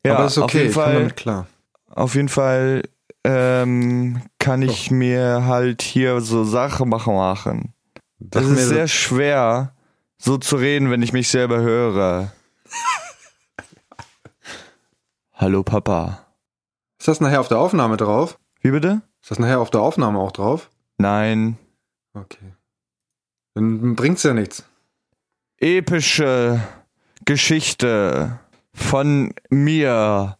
Aber 0.05 0.23
das 0.25 0.33
ist 0.33 0.39
auf 0.39 0.45
okay, 0.45 0.59
jeden 0.59 0.69
ich 0.71 0.75
komme 0.75 0.87
Fall. 0.87 0.95
damit 0.95 1.17
klar. 1.17 1.47
Auf 1.91 2.15
jeden 2.15 2.29
Fall 2.29 2.83
ähm, 3.25 4.23
kann 4.39 4.63
ich 4.63 4.91
mir 4.91 5.45
halt 5.47 5.83
hier 5.83 6.21
so 6.21 6.45
Sachen 6.45 6.89
machen. 6.89 7.75
Das 8.19 8.45
Es 8.45 8.51
ist 8.53 8.69
sehr 8.69 8.89
schwer, 8.89 9.75
so 10.19 10.39
zu 10.39 10.57
reden, 10.57 10.91
wenn 10.91 11.03
ich 11.03 11.13
mich 11.13 11.29
selber 11.29 11.59
höre. 11.59 12.33
Hallo 15.39 15.63
Papa. 15.63 16.27
ist 16.99 17.09
das 17.09 17.21
nachher 17.21 17.41
auf 17.41 17.49
der 17.49 17.59
Aufnahme 17.59 17.99
drauf? 17.99 18.39
Wie 18.63 18.71
bitte? 18.71 19.03
Ist 19.21 19.31
das 19.31 19.39
nachher 19.39 19.61
auf 19.61 19.69
der 19.69 19.83
Aufnahme 19.83 20.19
auch 20.19 20.33
drauf? 20.33 20.71
Nein. 20.97 21.59
Okay. 22.15 22.55
Dann 23.53 23.97
bringt's 23.97 24.23
ja 24.23 24.33
nichts. 24.33 24.65
Epische 25.59 26.63
Geschichte 27.27 28.41
von 28.73 29.35
mir, 29.51 30.39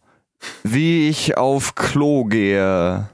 wie 0.63 1.09
ich 1.09 1.37
auf 1.37 1.75
Klo 1.75 2.25
gehe. 2.25 3.07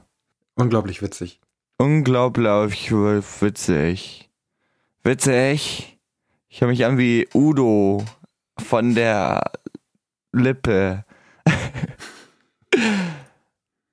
Unglaublich 0.54 1.02
witzig. 1.02 1.38
Unglaublich 1.76 2.92
witzig. 2.92 4.30
Witzig. 5.02 5.98
Ich 6.48 6.62
höre 6.62 6.68
mich 6.68 6.86
an 6.86 6.96
wie 6.96 7.28
Udo 7.34 8.02
von 8.58 8.94
der 8.94 9.52
Lippe. 10.32 11.04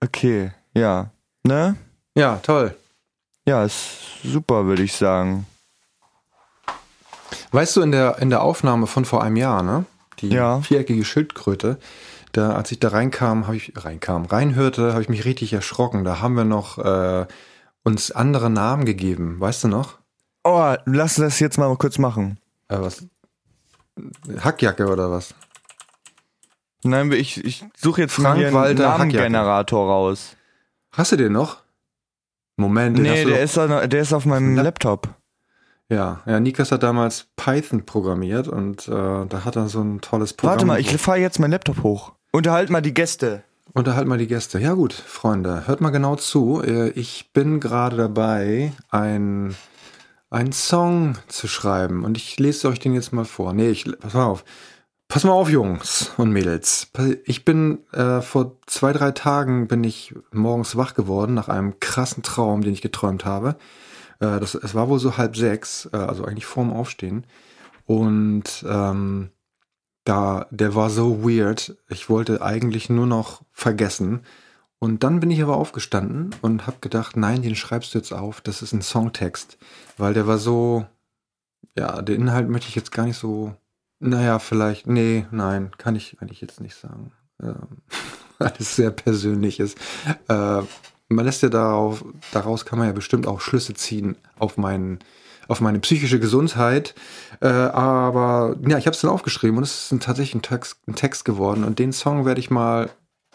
Okay, 0.04 0.52
ja. 0.74 1.12
Ne? 1.44 1.76
Ja, 2.16 2.38
toll. 2.38 2.76
Ja, 3.46 3.64
ist 3.64 4.22
super, 4.24 4.66
würde 4.66 4.84
ich 4.84 4.94
sagen. 4.94 5.46
Weißt 7.52 7.76
du, 7.76 7.82
in 7.82 7.92
der, 7.92 8.20
in 8.20 8.30
der 8.30 8.42
Aufnahme 8.44 8.88
von 8.88 9.06
vor 9.06 9.24
einem 9.24 9.36
Jahr, 9.36 9.64
ne? 9.64 9.86
Die 10.20 10.30
Ja. 10.30 10.62
viereckige 10.62 11.04
Schildkröte, 11.04 11.80
da, 12.32 12.52
als 12.54 12.72
ich 12.72 12.80
da 12.80 12.90
reinkam, 12.90 13.48
habe 13.48 13.58
ich, 13.58 13.74
reinkam, 13.76 14.26
reinhörte, 14.26 14.92
habe 14.94 15.02
ich 15.02 15.10
mich 15.10 15.26
richtig 15.26 15.52
erschrocken. 15.54 16.04
Da 16.04 16.22
haben 16.22 16.36
wir 16.36 16.44
noch 16.46 16.78
äh, 16.78 17.26
uns 17.84 18.12
andere 18.12 18.50
Namen 18.50 18.86
gegeben. 18.86 19.40
Weißt 19.40 19.64
du 19.64 19.68
noch? 19.68 19.98
Oh, 20.44 20.76
lass 20.86 21.16
das 21.16 21.40
jetzt 21.40 21.58
mal 21.58 21.76
kurz 21.78 21.98
machen. 21.98 22.38
Äh, 22.70 22.78
was? 22.80 23.06
Hackjacke 24.40 24.88
oder 24.88 25.12
was? 25.12 25.34
Nein, 26.84 27.12
ich, 27.12 27.44
ich 27.46 27.64
suche 27.78 28.02
jetzt 28.02 28.14
Frank 28.14 28.42
Walter 28.54 28.90
Namengenerator 28.98 29.88
raus. 29.90 30.36
Hast 30.92 31.12
du 31.12 31.16
den 31.18 31.32
noch? 31.34 31.58
Moment, 32.58 32.98
den 32.98 33.04
Nee, 33.04 33.26
der 33.26 33.42
ist, 33.42 33.58
da- 33.58 33.88
der 33.88 34.02
ist 34.02 34.14
auf 34.14 34.26
meinem 34.26 34.56
Lap- 34.56 34.66
Laptop. 34.66 35.10
Ja, 35.90 36.22
ja, 36.26 36.40
Nikas 36.40 36.72
hat 36.72 36.84
damals 36.84 37.28
Python 37.36 37.86
programmiert 37.86 38.48
und 38.48 38.88
äh, 38.88 38.92
da 38.92 39.42
hat 39.44 39.56
er 39.58 39.68
so 39.68 39.82
ein 39.82 40.00
tolles 40.02 40.34
Programm. 40.34 40.54
Warte 40.54 40.66
mal, 40.66 40.80
ich 40.80 40.96
fahre 40.98 41.18
jetzt 41.20 41.40
meinen 41.40 41.52
Laptop 41.52 41.84
hoch. 41.84 42.14
Unterhalt 42.32 42.70
mal 42.70 42.82
die 42.82 42.94
Gäste. 42.94 43.44
Unterhalt 43.74 44.08
mal 44.08 44.18
die 44.18 44.28
Gäste. 44.28 44.60
Ja 44.60 44.74
gut, 44.74 44.94
Freunde, 44.94 45.68
hört 45.68 45.82
mal 45.82 45.90
genau 45.90 46.16
zu. 46.16 46.62
Äh, 46.64 46.90
Ich 46.92 47.32
bin 47.34 47.60
gerade 47.60 47.98
dabei, 47.98 48.72
ein, 48.90 49.56
einen 50.30 50.52
Song 50.54 51.18
zu 51.28 51.48
schreiben 51.50 52.06
und 52.06 52.16
ich 52.18 52.40
lese 52.40 52.70
euch 52.70 52.80
den 52.80 52.94
jetzt 52.94 53.12
mal 53.12 53.26
vor. 53.26 53.54
Nee, 53.54 53.70
ich, 53.70 53.86
pass 54.00 54.14
mal 54.14 54.26
auf. 54.26 54.44
Pass 55.12 55.26
mal 55.26 55.34
auf, 55.34 55.50
Jungs 55.50 56.14
und 56.16 56.32
Mädels. 56.32 56.90
Ich 57.26 57.44
bin 57.44 57.80
äh, 57.92 58.22
vor 58.22 58.56
zwei, 58.66 58.94
drei 58.94 59.12
Tagen 59.12 59.68
bin 59.68 59.84
ich 59.84 60.16
morgens 60.32 60.78
wach 60.78 60.94
geworden 60.94 61.34
nach 61.34 61.50
einem 61.50 61.82
krassen 61.82 62.24
Traum, 62.24 62.62
den 62.62 62.72
ich 62.72 62.82
geträumt 62.82 63.26
habe. 63.26 63.58
Äh, 64.22 64.40
das, 64.40 64.56
es 64.56 64.74
war 64.74 64.88
wohl 64.88 65.00
so 65.00 65.18
halb 65.18 65.36
sechs, 65.36 65.90
äh, 65.92 65.98
also 65.98 66.24
eigentlich 66.24 66.46
vorm 66.46 66.72
Aufstehen. 66.72 67.28
Und 67.86 68.66
ähm, 68.66 69.32
da, 70.06 70.48
der 70.50 70.76
war 70.76 70.90
so 70.90 71.26
weird. 71.28 71.76
Ich 71.90 72.10
wollte 72.10 72.42
eigentlich 72.42 72.90
nur 72.90 73.06
noch 73.06 73.42
vergessen. 73.52 74.22
Und 74.80 75.04
dann 75.04 75.20
bin 75.20 75.30
ich 75.30 75.44
aber 75.44 75.58
aufgestanden 75.58 76.34
und 76.42 76.68
habe 76.68 76.78
gedacht, 76.80 77.18
nein, 77.18 77.42
den 77.42 77.58
schreibst 77.58 77.94
du 77.94 77.98
jetzt 77.98 78.14
auf. 78.14 78.40
Das 78.40 78.62
ist 78.62 78.72
ein 78.72 78.82
Songtext, 78.82 79.58
weil 79.98 80.14
der 80.14 80.26
war 80.26 80.38
so, 80.38 80.86
ja, 81.78 82.02
den 82.02 82.22
Inhalt 82.22 82.48
möchte 82.48 82.70
ich 82.70 82.76
jetzt 82.76 82.94
gar 82.94 83.06
nicht 83.06 83.18
so, 83.18 83.58
naja, 84.02 84.40
vielleicht, 84.40 84.88
nee, 84.88 85.26
nein, 85.32 85.72
kann 85.78 85.96
ich 85.96 86.18
eigentlich 86.20 86.42
jetzt 86.42 86.60
nicht 86.60 86.76
sagen. 86.76 87.12
Ähm, 87.42 87.68
weil 88.40 88.54
sehr 88.60 88.92
persönlich 88.92 89.60
ist. 89.60 89.78
Äh, 90.28 90.62
man 91.08 91.26
lässt 91.26 91.44
ja 91.44 91.50
darauf, 91.50 92.04
daraus 92.32 92.66
kann 92.66 92.80
man 92.80 92.88
ja 92.88 92.94
bestimmt 92.94 93.28
auch 93.28 93.42
Schlüsse 93.42 93.74
ziehen 93.74 94.18
auf 94.40 94.58
meinen 94.58 95.00
auf 95.48 95.60
meine 95.60 95.80
psychische 95.80 96.20
Gesundheit. 96.20 96.96
Äh, 97.42 97.48
aber 97.48 98.56
ja, 98.66 98.78
ich 98.78 98.86
habe 98.86 98.96
es 98.96 99.02
dann 99.02 99.12
aufgeschrieben 99.12 99.58
und 99.58 99.64
es 99.64 99.86
ist 99.86 99.92
ein, 99.92 100.00
tatsächlich 100.00 100.36
ein 100.36 100.42
Text, 100.42 100.80
ein 100.88 100.96
Text 100.96 101.26
geworden. 101.26 101.66
Und 101.66 101.78
den 101.78 101.92
Song 101.92 102.26
werde 102.26 102.40
ich 102.40 102.50
mal 102.50 102.90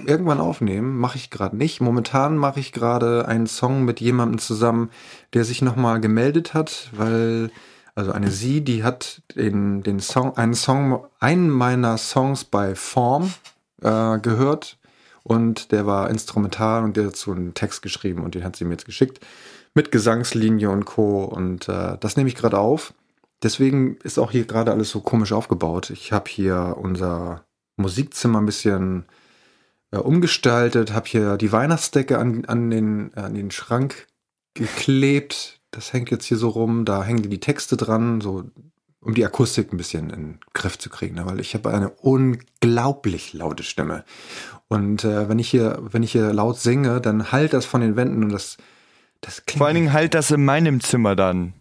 irgendwann 0.05 0.41
aufnehmen. 0.41 0.97
Mache 0.97 1.19
ich 1.19 1.31
gerade 1.31 1.57
nicht. 1.57 1.81
Momentan 1.81 2.39
mache 2.39 2.59
ich 2.59 2.73
gerade 2.73 3.29
einen 3.29 3.47
Song 3.47 3.85
mit 3.85 4.01
jemandem 4.01 4.39
zusammen, 4.39 4.91
der 5.35 5.45
sich 5.45 5.61
nochmal 5.61 6.01
gemeldet 6.01 6.55
hat, 6.55 6.91
weil, 6.93 7.51
also 7.97 8.13
eine 8.13 8.31
sie, 8.31 8.61
die 8.61 8.85
hat 8.85 9.23
den, 9.35 9.83
den 9.83 10.01
Song, 10.01 10.37
einen 10.37 10.55
Song, 10.55 11.05
einen 11.19 11.51
meiner 11.51 11.97
Songs 11.97 12.45
bei 12.45 12.75
Form 12.75 13.33
äh, 13.83 14.19
gehört. 14.19 14.79
Und 15.23 15.73
der 15.73 15.87
war 15.87 16.09
instrumental 16.09 16.85
und 16.85 16.97
der 16.97 17.07
hat 17.07 17.15
dazu 17.15 17.33
einen 17.33 17.55
Text 17.55 17.83
geschrieben 17.83 18.23
und 18.23 18.37
den 18.37 18.45
hat 18.45 18.55
sie 18.55 18.65
mir 18.65 18.75
jetzt 18.75 18.85
geschickt 18.85 19.27
mit 19.75 19.91
Gesangslinie 19.91 20.71
und 20.71 20.85
Co. 20.85 21.25
Und 21.25 21.69
äh, 21.69 21.97
das 21.99 22.17
nehme 22.17 22.29
ich 22.29 22.37
gerade 22.37 22.59
auf. 22.59 22.95
Deswegen 23.43 23.97
ist 24.05 24.19
auch 24.19 24.31
hier 24.31 24.45
gerade 24.45 24.71
alles 24.71 24.91
so 24.91 25.01
komisch 25.01 25.33
aufgebaut. 25.33 25.91
Ich 25.91 26.13
habe 26.13 26.31
hier 26.31 26.77
unser 26.79 27.45
Musikzimmer 27.77 28.41
ein 28.41 28.47
bisschen 28.47 29.07
äh, 29.91 29.97
umgestaltet, 29.97 30.93
habe 30.93 31.09
hier 31.09 31.37
die 31.37 31.51
Weihnachtsdecke 31.51 32.19
an, 32.19 32.45
an, 32.45 32.71
den, 32.71 33.15
an 33.15 33.35
den 33.35 33.51
Schrank 33.51 34.07
geklebt. 34.55 35.61
Das 35.77 35.93
hängt 35.93 36.11
jetzt 36.11 36.25
hier 36.25 36.39
so 36.39 36.49
rum. 36.49 36.87
Da 36.87 37.05
hängen 37.05 37.23
die 37.23 37.39
Texte 37.39 37.77
dran, 37.77 38.23
so 38.23 38.45
um 39.03 39.15
die 39.15 39.27
Akustik 39.27 39.73
ein 39.73 39.77
bisschen 39.77 40.09
in 40.09 40.21
den 40.21 40.41
Griff 40.55 40.79
zu 40.79 40.89
kriegen, 40.89 41.15
ne? 41.17 41.27
weil 41.27 41.39
ich 41.39 41.55
habe 41.55 41.71
eine 41.71 41.91
unglaublich 41.91 43.35
laute 43.35 43.63
Stimme. 43.63 44.05
Und 44.69 45.05
äh, 45.05 45.29
wenn 45.29 45.39
ich 45.39 45.51
hier, 45.51 45.79
wenn 45.81 46.03
ich 46.03 46.13
hier 46.13 46.33
laut 46.33 46.59
singe, 46.59 47.01
dann 47.01 47.31
halt 47.31 47.53
das 47.53 47.67
von 47.67 47.83
den 47.83 47.95
Wänden 47.95 48.25
und 48.25 48.31
das, 48.31 48.57
das 49.21 49.45
klingt. 49.45 49.59
Vor 49.59 49.67
allen 49.67 49.77
Dingen 49.77 49.93
halt 49.93 50.15
das 50.15 50.31
in 50.31 50.45
meinem 50.45 50.81
Zimmer 50.81 51.15
dann. 51.15 51.53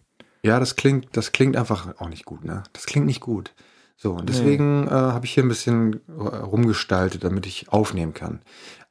Ja, 0.42 0.58
das 0.58 0.76
klingt, 0.76 1.14
das 1.16 1.32
klingt 1.32 1.56
einfach 1.56 2.00
auch 2.00 2.08
nicht 2.08 2.24
gut, 2.24 2.44
ne? 2.44 2.62
Das 2.72 2.86
klingt 2.86 3.06
nicht 3.06 3.20
gut. 3.20 3.54
So, 3.98 4.12
und 4.12 4.28
deswegen 4.28 4.88
äh, 4.88 4.90
habe 4.90 5.24
ich 5.24 5.32
hier 5.32 5.42
ein 5.42 5.48
bisschen 5.48 6.00
äh, 6.08 6.22
rumgestaltet, 6.22 7.22
damit 7.22 7.46
ich 7.46 7.68
aufnehmen 7.70 8.12
kann. 8.12 8.40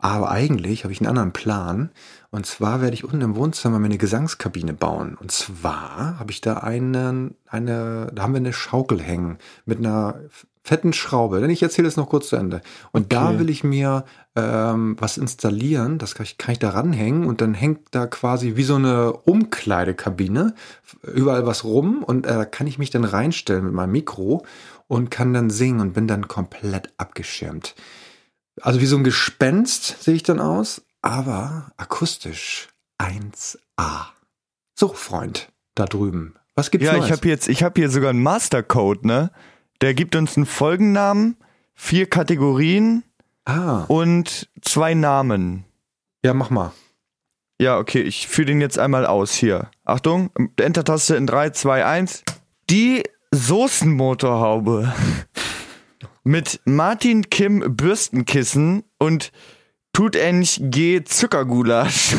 Aber 0.05 0.29
eigentlich 0.29 0.83
habe 0.83 0.93
ich 0.93 0.99
einen 1.01 1.09
anderen 1.09 1.31
Plan. 1.31 1.89
Und 2.29 2.45
zwar 2.45 2.79
werde 2.79 2.93
ich 2.93 3.03
unten 3.03 3.21
im 3.21 3.35
Wohnzimmer 3.35 3.79
mir 3.79 3.85
eine 3.85 3.97
Gesangskabine 3.97 4.73
bauen. 4.73 5.17
Und 5.19 5.31
zwar 5.31 6.19
habe 6.19 6.29
ich 6.29 6.41
da 6.41 6.57
einen, 6.57 7.33
eine, 7.47 8.11
da 8.13 8.21
haben 8.21 8.33
wir 8.33 8.37
eine 8.37 8.53
Schaukel 8.53 9.01
hängen 9.01 9.39
mit 9.65 9.79
einer 9.79 10.19
fetten 10.63 10.93
Schraube. 10.93 11.39
Denn 11.41 11.49
ich 11.49 11.63
erzähle 11.63 11.87
es 11.87 11.97
noch 11.97 12.07
kurz 12.07 12.29
zu 12.29 12.35
Ende. 12.35 12.61
Und 12.91 13.13
da 13.13 13.29
Okay. 13.29 13.39
will 13.39 13.49
ich 13.49 13.63
mir 13.63 14.05
ähm, 14.35 14.95
was 14.99 15.17
installieren. 15.17 15.97
Das 15.97 16.13
kann 16.13 16.25
ich, 16.25 16.37
kann 16.37 16.53
ich 16.53 16.59
da 16.59 16.69
ranhängen 16.69 17.25
und 17.25 17.41
dann 17.41 17.55
hängt 17.55 17.87
da 17.89 18.05
quasi 18.05 18.55
wie 18.55 18.63
so 18.63 18.75
eine 18.75 19.11
Umkleidekabine 19.11 20.53
überall 21.01 21.47
was 21.47 21.63
rum 21.63 22.03
und 22.03 22.27
äh, 22.27 22.33
da 22.33 22.45
kann 22.45 22.67
ich 22.67 22.77
mich 22.77 22.91
dann 22.91 23.05
reinstellen 23.05 23.65
mit 23.65 23.73
meinem 23.73 23.93
Mikro 23.93 24.45
und 24.87 25.09
kann 25.09 25.33
dann 25.33 25.49
singen 25.49 25.79
und 25.79 25.93
bin 25.93 26.07
dann 26.07 26.27
komplett 26.27 26.93
abgeschirmt. 26.99 27.73
Also 28.61 28.79
wie 28.81 28.85
so 28.85 28.97
ein 28.97 29.03
Gespenst 29.03 30.01
sehe 30.03 30.15
ich 30.15 30.23
dann 30.23 30.39
aus, 30.39 30.81
aber 31.01 31.71
akustisch 31.77 32.69
1A. 32.99 34.05
So, 34.75 34.89
Freund, 34.89 35.49
da 35.75 35.85
drüben. 35.85 36.35
Was 36.55 36.71
gibt's 36.71 36.85
Ja, 36.87 36.93
Neues? 36.93 37.05
ich 37.05 37.11
habe 37.11 37.27
jetzt, 37.27 37.47
ich 37.49 37.63
habe 37.63 37.79
hier 37.79 37.89
sogar 37.89 38.11
einen 38.11 38.23
Mastercode, 38.23 39.05
ne? 39.05 39.31
Der 39.81 39.93
gibt 39.93 40.15
uns 40.15 40.37
einen 40.37 40.45
Folgennamen, 40.45 41.35
vier 41.73 42.09
Kategorien 42.09 43.03
ah, 43.43 43.83
und 43.89 44.49
zwei 44.61 44.93
Namen. 44.93 45.65
ja, 46.23 46.33
mach 46.33 46.49
mal. 46.49 46.71
Ja, 47.59 47.77
okay, 47.77 48.01
ich 48.01 48.27
führe 48.27 48.47
den 48.47 48.59
jetzt 48.61 48.77
einmal 48.79 49.05
aus 49.05 49.33
hier. 49.33 49.69
Achtung, 49.85 50.29
Enter-Taste 50.57 51.15
in 51.15 51.25
3, 51.27 51.51
2, 51.51 51.85
1. 51.85 52.23
Die 52.69 53.03
Soßenmotorhaube 53.31 54.93
mit 56.25 56.59
Martin 56.65 57.29
Kim 57.29 57.77
Bürstenkissen 57.77 58.83
und 58.97 59.31
Tutähnlich 59.93 60.59
G 60.59 61.03
Zuckergulasch. 61.05 62.17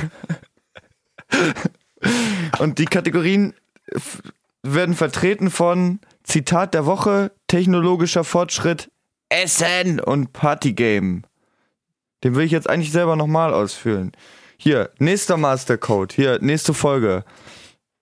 und 2.59 2.79
die 2.79 2.87
Kategorien 2.87 3.53
werden 4.63 4.95
vertreten 4.95 5.51
von 5.51 6.01
Zitat 6.23 6.73
der 6.73 6.87
Woche, 6.87 7.33
technologischer 7.49 8.25
Fortschritt, 8.25 8.91
Essen 9.29 10.01
und 10.01 10.33
Partygame. 10.33 11.23
Den 12.25 12.35
will 12.35 12.47
ich 12.47 12.53
jetzt 12.53 12.71
eigentlich 12.71 12.93
selber 12.93 13.17
nochmal 13.17 13.53
ausfüllen. 13.53 14.13
Hier, 14.57 14.91
nächster 14.99 15.37
Mastercode. 15.37 16.13
Hier, 16.13 16.39
nächste 16.41 16.73
Folge. 16.75 17.25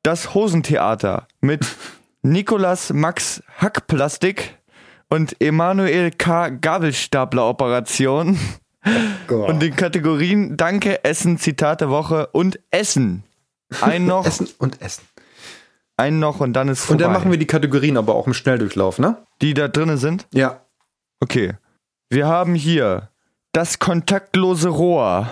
Das 0.03 0.35
Hosentheater 0.35 1.27
mit 1.41 1.67
Nikolas 2.23 2.93
Max 2.93 3.43
Hackplastik 3.59 4.59
und 5.09 5.41
Emanuel 5.41 6.11
K. 6.11 6.49
Gabelstapler 6.51 7.49
Operation. 7.49 8.39
Und 9.29 9.63
den 9.63 9.75
Kategorien 9.77 10.57
Danke, 10.57 11.05
Essen, 11.05 11.39
Zitat 11.39 11.81
der 11.81 11.91
Woche 11.91 12.29
und 12.29 12.61
Essen. 12.71 13.25
Ein 13.81 14.05
noch, 14.07 14.27
Essen 14.27 14.49
und 14.59 14.81
Essen. 14.83 15.05
ein 15.97 16.19
noch 16.19 16.41
und 16.41 16.53
dann 16.53 16.69
ist 16.69 16.85
vorbei. 16.85 16.93
Und 16.93 17.01
dann 17.01 17.13
machen 17.13 17.31
wir 17.31 17.39
die 17.39 17.47
Kategorien 17.47 17.97
aber 17.97 18.15
auch 18.15 18.27
im 18.27 18.35
Schnelldurchlauf, 18.35 18.99
ne? 18.99 19.17
die 19.41 19.55
da 19.55 19.69
drinnen 19.69 19.97
sind. 19.97 20.27
Ja. 20.33 20.61
Okay. 21.21 21.55
Wir 22.11 22.27
haben 22.27 22.55
hier 22.55 23.11
das 23.53 23.79
kontaktlose 23.79 24.69
Rohr. 24.69 25.31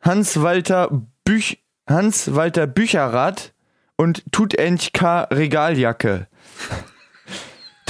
Hans-Walter 0.00 0.90
Büch 1.24 1.62
Hans-Walter 1.88 2.66
Bücherrad 2.66 3.52
und 3.96 4.24
Tutench 4.32 4.92
K. 4.92 5.22
Regaljacke. 5.24 6.28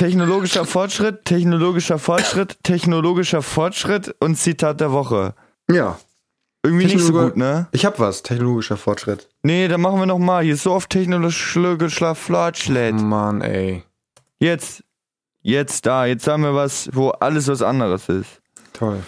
Technologischer 0.02 0.64
Fortschritt, 0.64 1.24
technologischer 1.24 1.96
Fortschritt, 1.96 2.58
technologischer 2.64 3.40
Fortschritt 3.40 4.12
und 4.18 4.34
Zitat 4.34 4.80
der 4.80 4.90
Woche. 4.90 5.36
Ja. 5.70 5.96
Irgendwie 6.64 6.86
nicht 6.86 6.98
so 6.98 7.12
gut, 7.12 7.36
ne? 7.36 7.68
Ich 7.70 7.86
hab 7.86 8.00
was, 8.00 8.24
technologischer 8.24 8.76
Fortschritt. 8.76 9.28
Nee, 9.44 9.68
dann 9.68 9.80
machen 9.80 10.00
wir 10.00 10.06
noch 10.06 10.18
mal. 10.18 10.42
Hier 10.42 10.54
ist 10.54 10.64
so 10.64 10.72
oft 10.72 10.90
technologischer 10.90 12.16
Fortschritt. 12.16 13.00
Mann, 13.00 13.42
ey. 13.42 13.84
Jetzt, 14.40 14.82
jetzt 15.40 15.86
da, 15.86 16.04
jetzt 16.06 16.26
haben 16.26 16.42
wir 16.42 16.56
was, 16.56 16.90
wo 16.92 17.10
alles 17.10 17.46
was 17.46 17.62
anderes 17.62 18.08
ist. 18.08 18.42
Toll. 18.72 19.04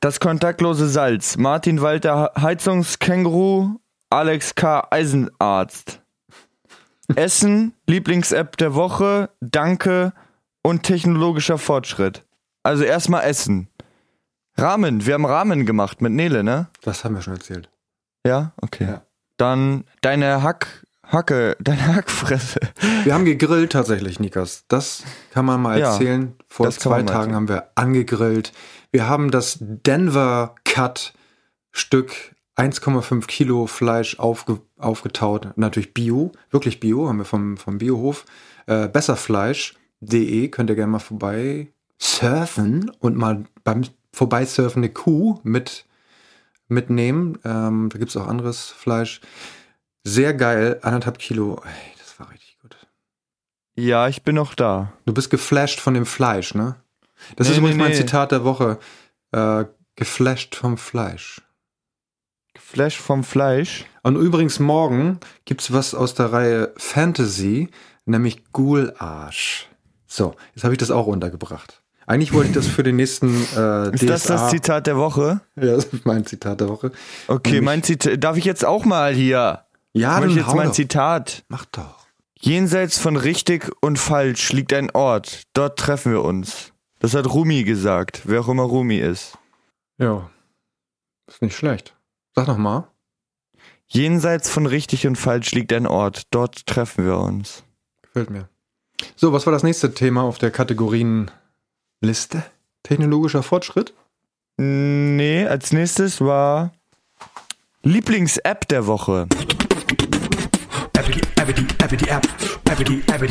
Das 0.00 0.18
kontaktlose 0.18 0.88
Salz. 0.88 1.36
Martin 1.36 1.80
Walter 1.80 2.32
Heizungskänguru. 2.36 3.76
Alex 4.10 4.56
K. 4.56 4.88
Eisenarzt. 4.90 5.99
Essen, 7.16 7.74
Lieblings-App 7.86 8.56
der 8.56 8.74
Woche, 8.74 9.30
Danke 9.40 10.12
und 10.62 10.82
technologischer 10.82 11.58
Fortschritt. 11.58 12.24
Also 12.62 12.84
erstmal 12.84 13.24
Essen. 13.24 13.68
Rahmen, 14.56 15.06
wir 15.06 15.14
haben 15.14 15.24
Rahmen 15.24 15.64
gemacht 15.66 16.02
mit 16.02 16.12
Nele, 16.12 16.44
ne? 16.44 16.68
Das 16.82 17.04
haben 17.04 17.14
wir 17.14 17.22
schon 17.22 17.34
erzählt. 17.34 17.70
Ja, 18.26 18.52
okay. 18.60 18.84
Ja. 18.84 19.02
Dann 19.38 19.84
deine 20.02 20.42
Hack, 20.42 20.84
Hacke, 21.06 21.56
deine 21.60 21.94
Hackfresse. 21.94 22.60
Wir 23.04 23.14
haben 23.14 23.24
gegrillt 23.24 23.72
tatsächlich, 23.72 24.20
Nikas. 24.20 24.64
Das 24.68 25.02
kann 25.32 25.46
man 25.46 25.62
mal 25.62 25.78
Ja, 25.78 25.92
erzählen. 25.92 26.34
Vor 26.48 26.66
das 26.66 26.78
kann 26.78 26.92
zwei 26.92 27.02
Tagen 27.02 27.34
haben 27.34 27.48
wir 27.48 27.70
angegrillt. 27.74 28.52
Wir 28.92 29.08
haben 29.08 29.30
das 29.30 29.56
Denver 29.60 30.54
Cut 30.64 31.14
Stück 31.72 32.34
1,5 32.56 33.26
Kilo 33.26 33.66
Fleisch 33.66 34.18
aufge, 34.18 34.60
aufgetaut. 34.78 35.56
Natürlich 35.56 35.94
Bio, 35.94 36.32
wirklich 36.50 36.80
Bio, 36.80 37.08
haben 37.08 37.18
wir 37.18 37.24
vom, 37.24 37.56
vom 37.56 37.78
Biohof. 37.78 38.24
Äh, 38.66 38.88
besserfleisch.de 38.88 40.48
könnt 40.48 40.70
ihr 40.70 40.76
gerne 40.76 40.92
mal 40.92 40.98
vorbei 40.98 41.68
surfen 41.98 42.90
und 43.00 43.16
mal 43.16 43.44
beim 43.64 43.82
Vorbeisurfen 44.12 44.82
eine 44.82 44.92
Kuh 44.92 45.38
mit 45.42 45.86
mitnehmen. 46.68 47.38
Ähm, 47.44 47.88
da 47.92 47.98
gibt's 47.98 48.16
auch 48.16 48.26
anderes 48.26 48.66
Fleisch. 48.68 49.20
Sehr 50.04 50.34
geil, 50.34 50.78
anderthalb 50.82 51.18
Kilo. 51.18 51.60
Ey, 51.64 51.94
das 51.98 52.18
war 52.18 52.30
richtig 52.30 52.58
gut. 52.60 52.76
Ja, 53.74 54.08
ich 54.08 54.22
bin 54.22 54.36
noch 54.36 54.54
da. 54.54 54.92
Du 55.04 55.12
bist 55.12 55.30
geflasht 55.30 55.80
von 55.80 55.94
dem 55.94 56.06
Fleisch, 56.06 56.54
ne? 56.54 56.76
Das 57.36 57.46
Nee, 57.46 57.52
ist 57.52 57.58
übrigens 57.58 57.76
nee, 57.76 57.82
mein 57.82 57.92
nee. 57.92 57.98
Zitat 57.98 58.32
der 58.32 58.44
Woche. 58.44 58.78
Äh, 59.32 59.66
geflasht 59.96 60.54
vom 60.56 60.78
Fleisch. 60.78 61.42
Flash 62.70 62.98
vom 63.00 63.24
Fleisch. 63.24 63.84
Und 64.02 64.14
übrigens 64.16 64.60
morgen 64.60 65.18
gibt's 65.44 65.72
was 65.72 65.92
aus 65.94 66.14
der 66.14 66.32
Reihe 66.32 66.72
Fantasy, 66.76 67.68
nämlich 68.04 68.44
Ghoul-Arsch. 68.52 69.68
So, 70.06 70.34
jetzt 70.54 70.62
habe 70.64 70.74
ich 70.74 70.78
das 70.78 70.90
auch 70.92 71.06
untergebracht. 71.06 71.82
Eigentlich 72.06 72.32
wollte 72.32 72.48
ich 72.50 72.54
das 72.54 72.66
für 72.66 72.82
den 72.82 72.96
nächsten 72.96 73.28
äh, 73.56 73.90
Ist 73.94 74.02
DSA. 74.04 74.06
das 74.06 74.22
das 74.24 74.50
Zitat 74.50 74.86
der 74.86 74.96
Woche? 74.96 75.40
Ja, 75.56 75.74
das 75.76 75.84
ist 75.86 76.06
mein 76.06 76.24
Zitat 76.26 76.60
der 76.60 76.68
Woche. 76.68 76.92
Okay, 77.28 77.50
Nämlich- 77.52 77.64
mein 77.64 77.82
Zitat. 77.82 78.22
Darf 78.22 78.36
ich 78.36 78.44
jetzt 78.44 78.64
auch 78.64 78.84
mal 78.84 79.12
hier? 79.12 79.64
Ja, 79.92 80.18
ich 80.18 80.26
dann 80.26 80.36
jetzt 80.36 80.46
hau 80.46 80.54
mein 80.54 80.68
doch. 80.68 80.74
Zitat. 80.74 81.44
Mach 81.48 81.64
doch. 81.66 82.06
Jenseits 82.38 82.98
von 82.98 83.16
richtig 83.16 83.70
und 83.80 83.98
falsch 83.98 84.52
liegt 84.52 84.72
ein 84.72 84.90
Ort. 84.92 85.42
Dort 85.54 85.78
treffen 85.78 86.12
wir 86.12 86.22
uns. 86.22 86.72
Das 87.00 87.14
hat 87.14 87.26
Rumi 87.32 87.64
gesagt, 87.64 88.22
wer 88.24 88.40
auch 88.40 88.48
immer 88.48 88.62
Rumi 88.62 88.96
ist. 88.98 89.36
Ja. 89.98 90.30
Ist 91.26 91.42
nicht 91.42 91.56
schlecht. 91.56 91.94
Sag 92.40 92.48
noch 92.48 92.56
mal. 92.56 92.88
Jenseits 93.86 94.48
von 94.48 94.64
richtig 94.64 95.06
und 95.06 95.16
falsch 95.16 95.52
liegt 95.52 95.74
ein 95.74 95.86
Ort. 95.86 96.22
Dort 96.30 96.64
treffen 96.64 97.04
wir 97.04 97.18
uns. 97.18 97.64
Gefällt 98.00 98.30
mir. 98.30 98.48
So, 99.14 99.34
was 99.34 99.44
war 99.44 99.52
das 99.52 99.62
nächste 99.62 99.92
Thema 99.92 100.22
auf 100.22 100.38
der 100.38 100.50
Kategorienliste? 100.50 101.30
Technologischer 102.82 103.42
Fortschritt? 103.42 103.92
Nee, 104.56 105.46
als 105.46 105.74
nächstes 105.74 106.22
war 106.22 106.72
Lieblings-App 107.82 108.66
der 108.68 108.86
Woche. 108.86 109.26
App, 110.94 111.08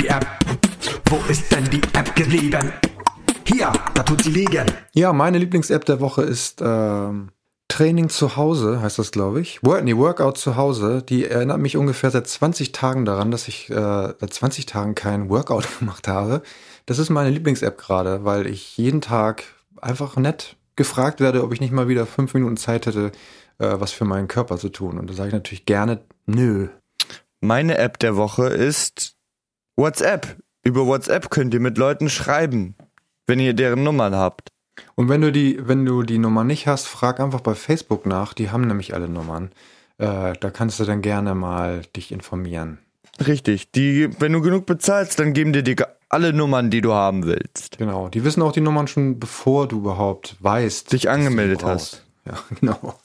App. 0.06 0.28
Wo 1.10 1.16
ist 1.32 1.52
denn 1.52 1.68
die 1.72 1.82
App 1.94 2.16
geblieben? 2.16 2.72
Hier, 3.44 3.74
da 3.96 4.04
tut 4.04 4.24
sie 4.24 4.30
liegen. 4.30 4.68
Ja, 4.94 5.14
meine 5.14 5.40
Lieblings-App 5.40 5.86
der 5.86 6.00
Woche 6.00 6.22
ist 6.22 6.62
ähm, 6.64 7.32
Training 7.80 8.10
zu 8.10 8.36
Hause, 8.36 8.82
heißt 8.82 9.00
das, 9.00 9.10
glaube 9.10 9.40
ich. 9.40 9.64
Work, 9.64 9.86
nee, 9.86 9.96
Workout 9.96 10.38
zu 10.38 10.58
Hause. 10.58 11.02
Die 11.02 11.24
erinnert 11.24 11.60
mich 11.60 11.78
ungefähr 11.78 12.12
seit 12.12 12.28
20 12.28 12.74
Tagen 12.74 13.06
daran, 13.06 13.32
dass 13.32 13.48
ich 13.48 13.70
äh, 13.70 13.74
seit 14.20 14.34
20 14.34 14.66
Tagen 14.66 14.96
kein 14.96 15.30
Workout 15.30 15.66
gemacht 15.80 16.10
habe. 16.10 16.42
Das 16.88 17.00
ist 17.00 17.10
meine 17.10 17.30
Lieblings-App 17.30 17.78
gerade, 17.78 18.26
weil 18.26 18.48
ich 18.48 18.76
jeden 18.76 19.00
Tag 19.00 19.46
einfach 19.80 20.18
nett 20.18 20.58
gefragt 20.76 21.22
werde, 21.22 21.42
ob 21.42 21.54
ich 21.54 21.62
nicht 21.62 21.72
mal 21.72 21.88
wieder 21.88 22.06
fünf 22.06 22.34
Minuten 22.34 22.58
Zeit 22.58 22.86
hätte, 22.86 23.14
äh, 23.60 23.76
was 23.80 23.94
für 23.94 24.04
meinen 24.04 24.28
Körper 24.28 24.58
zu 24.58 24.68
tun. 24.68 25.00
Und 25.00 25.10
da 25.10 25.14
sage 25.14 25.30
ich 25.30 25.34
natürlich 25.34 25.66
gerne, 25.66 26.02
nö. 26.26 26.68
Meine 27.40 27.78
App 27.78 27.98
der 28.00 28.18
Woche 28.18 28.48
ist 28.48 29.16
WhatsApp. 29.78 30.36
Über 30.66 30.86
WhatsApp 30.86 31.30
könnt 31.30 31.54
ihr 31.54 31.62
mit 31.62 31.78
Leuten 31.78 32.10
schreiben, 32.10 32.76
wenn 33.26 33.40
ihr 33.40 33.54
deren 33.54 33.84
Nummern 33.84 34.16
habt. 34.16 34.50
Und 34.96 35.10
wenn 35.10 35.22
du 35.22 35.32
die, 35.32 35.60
wenn 35.62 35.86
du 35.86 36.04
die 36.04 36.18
Nummer 36.18 36.44
nicht 36.44 36.68
hast, 36.68 36.88
frag 36.88 37.20
einfach 37.20 37.42
bei 37.42 37.56
Facebook 37.56 38.06
nach. 38.06 38.34
Die 38.34 38.50
haben 38.52 38.68
nämlich 38.68 38.94
alle 38.94 39.10
Nummern. 39.10 39.52
Äh, 39.98 40.34
da 40.40 40.50
kannst 40.52 40.80
du 40.80 40.86
dann 40.86 41.02
gerne 41.02 41.36
mal 41.36 41.82
dich 41.96 42.12
informieren. 42.12 42.80
Richtig. 43.26 43.72
Die, 43.72 44.10
wenn 44.20 44.34
du 44.34 44.42
genug 44.42 44.66
bezahlst, 44.66 45.20
dann 45.20 45.34
geben 45.34 45.54
dir 45.54 45.64
die 45.64 45.76
alle 46.10 46.34
Nummern, 46.34 46.70
die 46.72 46.82
du 46.82 46.94
haben 46.94 47.26
willst. 47.26 47.78
Genau. 47.78 48.10
Die 48.10 48.24
wissen 48.24 48.42
auch 48.42 48.52
die 48.52 48.62
Nummern 48.62 48.88
schon, 48.88 49.20
bevor 49.20 49.68
du 49.68 49.78
überhaupt 49.80 50.36
weißt, 50.40 50.92
Dich 50.92 51.02
dass 51.02 51.02
du 51.02 51.08
die 51.08 51.10
angemeldet 51.10 51.60
brauchst. 51.60 52.06
Ja, 52.26 52.38
genau. 52.60 52.96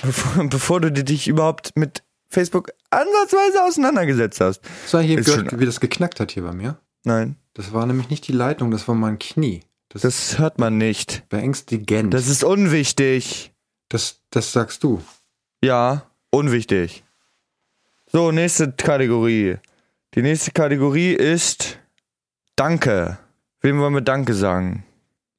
Bevor, 0.00 0.44
bevor 0.44 0.80
du 0.80 0.92
dich 0.92 1.26
überhaupt 1.26 1.72
mit 1.74 2.02
Facebook 2.30 2.70
ansatzweise 2.90 3.64
auseinandergesetzt 3.64 4.40
hast. 4.40 4.60
So, 4.86 5.00
hier 5.00 5.20
gehört, 5.20 5.58
wie 5.58 5.66
das 5.66 5.80
geknackt 5.80 6.20
hat 6.20 6.30
hier 6.30 6.42
bei 6.44 6.52
mir. 6.52 6.78
Nein, 7.04 7.36
Das 7.54 7.72
war 7.72 7.86
nämlich 7.86 8.10
nicht 8.10 8.28
die 8.28 8.32
Leitung, 8.32 8.70
das 8.70 8.86
war 8.86 8.94
mein 8.94 9.18
Knie. 9.18 9.62
Das, 9.88 10.02
das 10.02 10.38
hört 10.38 10.58
man 10.58 10.78
nicht. 10.78 11.28
beängstigend. 11.28 12.12
Das 12.12 12.28
ist 12.28 12.44
unwichtig. 12.44 13.52
das, 13.88 14.20
das 14.30 14.52
sagst 14.52 14.84
du. 14.84 15.02
Ja, 15.62 16.10
unwichtig. 16.30 17.04
So, 18.06 18.30
nächste 18.30 18.72
Kategorie. 18.72 19.56
Die 20.14 20.22
nächste 20.22 20.52
Kategorie 20.52 21.12
ist 21.12 21.78
Danke. 22.56 23.18
Wem 23.60 23.78
wollen 23.80 23.94
wir 23.94 24.00
Danke 24.00 24.34
sagen? 24.34 24.84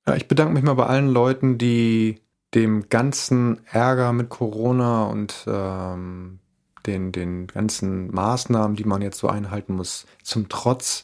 Ja, 0.08 0.16
ich 0.16 0.28
bedanke 0.28 0.54
mich 0.54 0.64
mal 0.64 0.74
bei 0.74 0.86
allen 0.86 1.10
Leuten, 1.10 1.58
die 1.58 2.22
dem 2.54 2.90
ganzen 2.90 3.66
Ärger 3.68 4.14
mit 4.14 4.30
Corona 4.30 5.06
und 5.06 5.46
ähm, 5.48 6.40
den, 6.86 7.12
den 7.12 7.48
ganzen 7.48 8.12
Maßnahmen, 8.12 8.76
die 8.76 8.86
man 8.86 9.02
jetzt 9.02 9.20
so 9.20 9.28
einhalten 9.28 9.76
muss, 9.76 10.06
zum 10.24 10.50
Trotz 10.50 11.04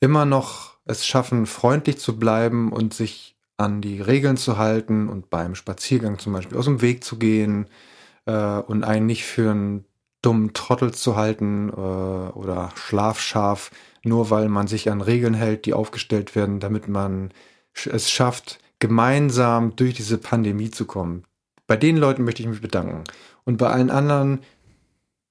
immer 0.00 0.24
noch 0.24 0.73
es 0.84 1.06
schaffen, 1.06 1.46
freundlich 1.46 1.98
zu 1.98 2.18
bleiben 2.18 2.72
und 2.72 2.94
sich 2.94 3.36
an 3.56 3.80
die 3.80 4.00
Regeln 4.00 4.36
zu 4.36 4.58
halten 4.58 5.08
und 5.08 5.30
beim 5.30 5.54
Spaziergang 5.54 6.18
zum 6.18 6.32
Beispiel 6.32 6.58
aus 6.58 6.64
dem 6.64 6.82
Weg 6.82 7.04
zu 7.04 7.18
gehen, 7.18 7.66
äh, 8.26 8.58
und 8.58 8.84
einen 8.84 9.06
nicht 9.06 9.24
für 9.24 9.50
einen 9.50 9.84
dummen 10.22 10.52
Trottel 10.54 10.92
zu 10.92 11.16
halten 11.16 11.68
äh, 11.68 11.72
oder 11.72 12.70
schlafscharf, 12.74 13.70
nur 14.02 14.30
weil 14.30 14.48
man 14.48 14.66
sich 14.66 14.90
an 14.90 15.00
Regeln 15.00 15.34
hält, 15.34 15.66
die 15.66 15.74
aufgestellt 15.74 16.34
werden, 16.34 16.60
damit 16.60 16.88
man 16.88 17.32
es 17.86 18.10
schafft, 18.10 18.58
gemeinsam 18.78 19.76
durch 19.76 19.94
diese 19.94 20.18
Pandemie 20.18 20.70
zu 20.70 20.86
kommen. 20.86 21.24
Bei 21.66 21.76
den 21.76 21.96
Leuten 21.96 22.24
möchte 22.24 22.42
ich 22.42 22.48
mich 22.48 22.60
bedanken. 22.60 23.04
Und 23.44 23.56
bei 23.56 23.68
allen 23.68 23.90
anderen, 23.90 24.40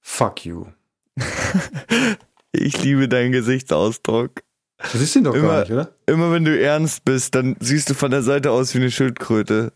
fuck 0.00 0.44
you. 0.44 0.66
Ich 2.56 2.80
liebe 2.84 3.08
deinen 3.08 3.32
Gesichtsausdruck. 3.32 4.44
Du 4.92 4.98
siehst 4.98 5.16
ihn 5.16 5.24
doch 5.24 5.34
Immer- 5.34 5.48
gar 5.48 5.60
nicht, 5.60 5.72
oder? 5.72 5.90
Immer 6.06 6.32
wenn 6.32 6.44
du 6.44 6.58
ernst 6.60 7.04
bist, 7.04 7.34
dann 7.34 7.56
siehst 7.60 7.90
du 7.90 7.94
von 7.94 8.10
der 8.10 8.22
Seite 8.22 8.50
aus 8.50 8.74
wie 8.74 8.78
eine 8.78 8.90
Schildkröte. 8.90 9.72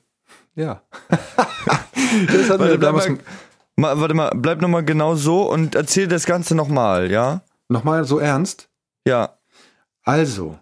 Ja. 0.55 0.83
das 1.09 2.51
hatten 2.51 2.59
wir 2.59 2.59
Warte, 2.59 2.79
bleib 2.79 2.81
damals 2.81 3.09
mal, 3.09 3.18
mal, 3.77 4.01
warte 4.01 4.14
mal, 4.14 4.31
bleib 4.35 4.61
nochmal 4.61 4.85
genau 4.85 5.14
so 5.14 5.51
und 5.51 5.75
erzähl 5.75 6.09
das 6.09 6.27
Ganze 6.27 6.55
nochmal, 6.55 7.11
ja? 7.11 7.42
nochmal 7.68 8.05
so 8.05 8.18
ernst. 8.18 8.68
Ja. 9.07 9.38
Also, 10.03 10.59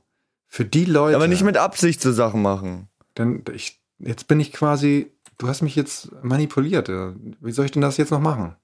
für 0.48 0.64
die 0.64 0.84
Leute. 0.84 1.16
Aber 1.16 1.28
nicht 1.28 1.44
mit 1.44 1.56
Absicht 1.56 2.00
so 2.00 2.12
Sachen 2.12 2.42
machen. 2.42 2.88
Dann, 3.14 3.42
ich, 3.54 3.80
jetzt 3.98 4.28
bin 4.28 4.40
ich 4.40 4.52
quasi, 4.52 5.12
du 5.38 5.48
hast 5.48 5.62
mich 5.62 5.76
jetzt 5.76 6.10
manipuliert. 6.22 6.88
Wie 6.88 7.52
soll 7.52 7.64
ich 7.64 7.70
denn 7.72 7.82
das 7.82 7.96
jetzt 7.96 8.10
noch 8.10 8.20
machen? 8.20 8.56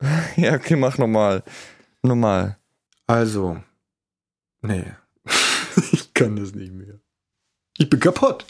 Ja, 0.36 0.54
okay, 0.54 0.76
mach 0.76 0.96
nochmal. 0.98 1.42
Normal. 2.02 2.56
Also, 3.08 3.58
nee. 4.62 4.84
Ich 6.18 6.24
kann 6.26 6.36
das 6.36 6.54
nicht 6.54 6.72
mehr. 6.72 6.94
Ich 7.78 7.88
bin 7.88 8.00
kaputt. 8.00 8.44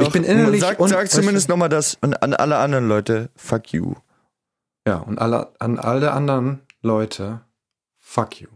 ich 0.00 0.10
bin 0.10 0.24
innerlich 0.24 0.60
Sag, 0.60 0.78
und- 0.80 0.88
sag 0.88 1.10
zumindest 1.10 1.48
nochmal 1.48 1.68
das 1.68 1.96
und 2.00 2.22
an 2.22 2.34
alle 2.34 2.58
anderen 2.58 2.88
Leute, 2.88 3.30
fuck 3.36 3.72
you. 3.72 3.94
Ja, 4.86 4.96
und 4.98 5.18
alle, 5.18 5.52
an 5.58 5.78
alle 5.78 6.12
anderen 6.12 6.60
Leute, 6.82 7.40
fuck 7.98 8.40
you. 8.40 8.48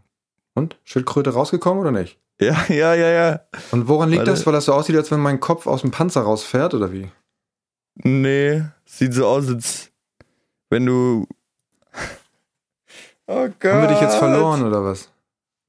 Und? 0.54 0.78
Schildkröte 0.84 1.30
rausgekommen 1.30 1.80
oder 1.80 1.92
nicht? 1.92 2.18
Ja, 2.40 2.64
ja, 2.68 2.94
ja, 2.94 3.08
ja. 3.10 3.40
Und 3.70 3.86
woran 3.86 4.08
liegt 4.08 4.20
Warte. 4.20 4.30
das? 4.30 4.46
Weil 4.46 4.54
das 4.54 4.64
so 4.64 4.72
aussieht, 4.72 4.96
als 4.96 5.10
wenn 5.10 5.20
mein 5.20 5.40
Kopf 5.40 5.66
aus 5.66 5.82
dem 5.82 5.90
Panzer 5.90 6.22
rausfährt 6.22 6.72
oder 6.72 6.90
wie? 6.90 7.10
Nee, 7.96 8.62
sieht 8.86 9.12
so 9.12 9.26
aus, 9.26 9.46
als 9.48 9.90
wenn 10.70 10.86
du. 10.86 11.26
Oh 13.26 13.46
Gott. 13.60 13.64
Haben 13.72 13.82
wir 13.82 13.88
dich 13.88 14.00
jetzt 14.00 14.16
verloren 14.16 14.64
oder 14.66 14.82
was? 14.82 15.10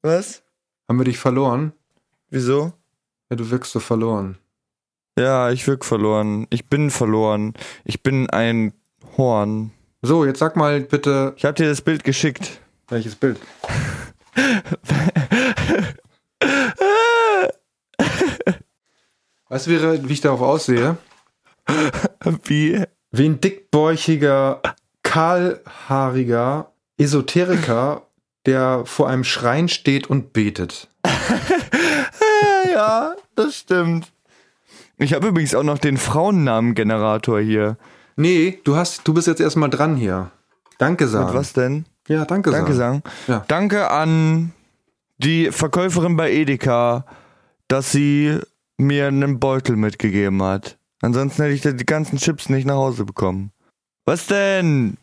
Was? 0.01 0.43
Haben 0.87 0.97
wir 0.99 1.03
dich 1.03 1.19
verloren? 1.19 1.73
Wieso? 2.31 2.73
Ja, 3.29 3.35
du 3.35 3.51
wirkst 3.51 3.71
so 3.73 3.79
verloren. 3.79 4.37
Ja, 5.19 5.51
ich 5.51 5.67
wirk 5.67 5.83
verloren. 5.85 6.47
Ich 6.49 6.67
bin 6.69 6.89
verloren. 6.89 7.53
Ich 7.83 8.01
bin 8.01 8.29
ein 8.29 8.73
Horn. 9.17 9.71
So, 10.01 10.25
jetzt 10.25 10.39
sag 10.39 10.55
mal 10.55 10.79
bitte, 10.81 11.33
Ich 11.37 11.45
hab 11.45 11.55
dir 11.57 11.67
das 11.67 11.81
Bild 11.81 12.03
geschickt. 12.03 12.59
welches 12.87 13.15
Bild? 13.15 13.39
Du, 19.49 19.67
wie, 19.69 20.07
wie 20.07 20.13
ich 20.13 20.21
darauf 20.21 20.41
aussehe? 20.41 20.97
Wie? 22.45 22.81
Wie 23.11 23.25
ein 23.25 23.41
dickbäuchiger, 23.41 24.61
kahlhaariger 25.03 26.71
Esoteriker, 26.97 28.07
der 28.45 28.85
vor 28.85 29.09
einem 29.09 29.25
Schrein 29.25 29.67
steht 29.67 30.09
und 30.09 30.31
betet. 30.33 30.87
Ja, 32.71 33.15
das 33.35 33.55
stimmt. 33.55 34.11
Ich 34.97 35.13
habe 35.13 35.27
übrigens 35.27 35.55
auch 35.55 35.63
noch 35.63 35.79
den 35.79 35.97
Frauennamengenerator 35.97 37.39
hier. 37.39 37.77
Nee, 38.15 38.59
du 38.63 38.75
hast, 38.75 39.07
du 39.07 39.13
bist 39.13 39.27
jetzt 39.27 39.41
erstmal 39.41 39.69
dran 39.69 39.95
hier. 39.95 40.31
Danke 40.77 41.07
sagen. 41.07 41.29
Und 41.29 41.33
was 41.35 41.53
denn? 41.53 41.85
Ja, 42.07 42.25
danke, 42.25 42.51
Danke 42.51 42.73
sagen. 42.73 43.01
sagen. 43.03 43.15
Ja. 43.27 43.45
Danke 43.47 43.89
an 43.89 44.51
die 45.17 45.51
Verkäuferin 45.51 46.17
bei 46.17 46.31
Edeka, 46.31 47.05
dass 47.67 47.91
sie 47.91 48.39
mir 48.77 49.07
einen 49.07 49.39
Beutel 49.39 49.75
mitgegeben 49.75 50.41
hat. 50.43 50.77
Ansonsten 51.01 51.43
hätte 51.43 51.53
ich 51.53 51.61
die 51.61 51.85
ganzen 51.85 52.17
Chips 52.17 52.49
nicht 52.49 52.65
nach 52.65 52.75
Hause 52.75 53.05
bekommen. 53.05 53.51
Was 54.05 54.27
denn? 54.27 54.97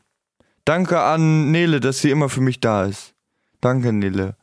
Danke 0.65 1.01
an 1.01 1.51
Nele, 1.51 1.81
dass 1.81 2.01
sie 2.01 2.11
immer 2.11 2.29
für 2.29 2.41
mich 2.41 2.61
da 2.61 2.85
ist. 2.85 3.15
Danke, 3.61 3.93
Nele. 3.93 4.37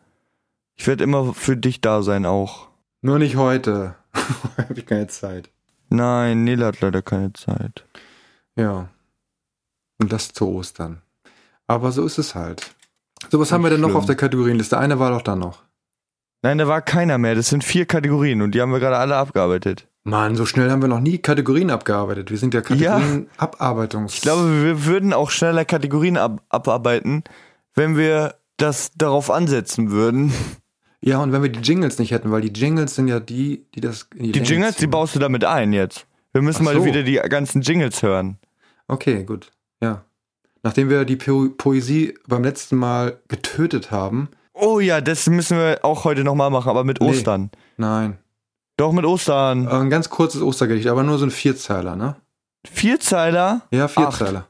Ich 0.76 0.88
werde 0.88 1.04
immer 1.04 1.34
für 1.34 1.56
dich 1.56 1.82
da 1.82 2.02
sein 2.02 2.26
auch. 2.26 2.68
Nur 3.06 3.20
nicht 3.20 3.36
heute. 3.36 3.94
Habe 4.58 4.74
ich 4.74 4.88
keine 4.88 5.06
Zeit. 5.06 5.52
Nein, 5.90 6.44
Nele 6.44 6.66
hat 6.66 6.82
leider 6.82 7.04
keine 7.04 7.32
Zeit. 7.34 7.86
Ja. 8.56 8.90
Und 10.00 10.12
das 10.12 10.30
zu 10.30 10.48
Ostern. 10.48 11.04
Aber 11.68 11.92
so 11.92 12.04
ist 12.04 12.18
es 12.18 12.34
halt. 12.34 12.74
So, 13.30 13.40
was 13.40 13.52
haben 13.52 13.62
wir 13.62 13.70
denn 13.70 13.82
noch 13.82 13.90
schlimm. 13.90 13.98
auf 13.98 14.06
der 14.08 14.16
Kategorienliste? 14.16 14.80
Eine 14.80 14.98
war 14.98 15.12
doch 15.12 15.22
da 15.22 15.36
noch. 15.36 15.62
Nein, 16.42 16.58
da 16.58 16.68
war 16.68 16.82
keiner 16.82 17.20
mehr. 17.20 17.36
Das 17.36 17.50
sind 17.50 17.64
vier 17.64 17.86
Kategorien 17.86 18.42
und 18.42 18.56
die 18.56 18.62
haben 18.62 18.72
wir 18.72 18.80
gerade 18.80 18.98
alle 18.98 19.18
abgearbeitet. 19.18 19.88
Mann, 20.04 20.36
so 20.36 20.48
schnell 20.48 20.72
haben 20.72 20.82
wir 20.82 20.90
noch 20.90 21.00
nie 21.00 21.20
Kategorien 21.20 21.70
abgearbeitet. 21.70 22.32
Wir 22.32 22.40
sind 22.40 22.56
ja 22.56 22.62
Kategorien-Abarbeitungs... 22.62 24.16
Ich 24.16 24.22
glaube, 24.22 24.64
wir 24.64 24.86
würden 24.86 25.14
auch 25.14 25.30
schneller 25.30 25.64
Kategorien 25.64 26.18
ab 26.18 26.42
abarbeiten, 26.50 27.24
wenn 27.76 27.98
wir 27.98 28.34
das 28.58 28.94
darauf 28.96 29.30
ansetzen 29.30 29.92
würden. 29.92 30.34
Ja, 31.06 31.20
und 31.20 31.32
wenn 31.32 31.42
wir 31.44 31.50
die 31.50 31.60
Jingles 31.60 32.00
nicht 32.00 32.12
hätten, 32.12 32.32
weil 32.32 32.42
die 32.42 32.48
Jingles 32.60 32.96
sind 32.96 33.08
ja 33.08 33.20
die, 33.20 33.66
die 33.76 33.82
das 33.82 34.10
die, 34.16 34.32
Die 34.32 34.40
Jingles, 34.40 34.76
die 34.76 34.82
ziehen. 34.82 34.90
baust 34.90 35.14
du 35.16 35.20
damit 35.20 35.44
ein 35.46 35.72
jetzt. 35.72 36.08
Wir 36.34 36.42
müssen 36.42 36.62
Ach 36.62 36.74
mal 36.74 36.76
so. 36.76 36.86
wieder 36.86 37.04
die 37.04 37.16
ganzen 37.30 37.62
Jingles 37.62 38.02
hören. 38.02 38.38
Okay, 38.88 39.24
gut. 39.24 39.52
Ja. 39.82 40.04
Nachdem 40.64 40.90
wir 40.90 41.06
die 41.06 41.16
po 41.16 41.50
Poesie 41.56 42.16
beim 42.28 42.44
letzten 42.44 42.76
Mal 42.78 43.20
getötet 43.28 43.92
haben. 43.92 44.30
Oh 44.54 44.80
ja, 44.80 45.00
das 45.00 45.28
müssen 45.28 45.58
wir 45.58 45.80
auch 45.84 46.06
heute 46.06 46.24
nochmal 46.24 46.50
machen, 46.50 46.70
aber 46.70 46.84
mit 46.84 47.00
Nee. 47.02 47.10
Ostern. 47.10 47.52
Nein. 47.78 48.18
Doch 48.78 48.92
mit 48.92 49.06
Ostern. 49.06 49.68
Ein 49.68 49.90
ganz 49.92 50.10
kurzes 50.10 50.42
Ostergedicht, 50.42 50.88
aber 50.88 51.04
nur 51.04 51.18
so 51.20 51.26
ein 51.26 51.32
Vierzeiler, 51.32 51.96
ne? 51.96 52.16
Vierzeiler? 52.66 53.62
Ja, 53.72 53.88
Vierzeiler. 53.88 54.48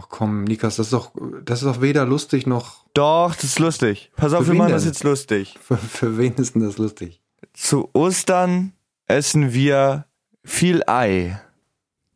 Ach 0.00 0.08
komm, 0.08 0.44
Nikas, 0.44 0.76
das 0.76 0.86
ist 0.86 0.92
doch, 0.94 1.12
das 1.44 1.62
ist 1.62 1.66
doch 1.66 1.82
weder 1.82 2.06
lustig 2.06 2.46
noch. 2.46 2.86
Doch, 2.94 3.34
das 3.34 3.44
ist 3.44 3.58
lustig. 3.58 4.10
Pass 4.16 4.32
auf, 4.32 4.46
Für 4.46 4.52
wir 4.52 4.58
machen 4.58 4.72
das 4.72 4.82
denn? 4.82 4.92
jetzt 4.92 5.04
lustig. 5.04 5.58
Für, 5.60 5.76
für 5.76 6.16
wen 6.16 6.34
ist 6.36 6.54
denn 6.54 6.62
das 6.62 6.78
lustig? 6.78 7.20
Zu 7.52 7.90
Ostern 7.92 8.72
essen 9.06 9.52
wir 9.52 10.06
viel 10.42 10.82
Ei. 10.86 11.38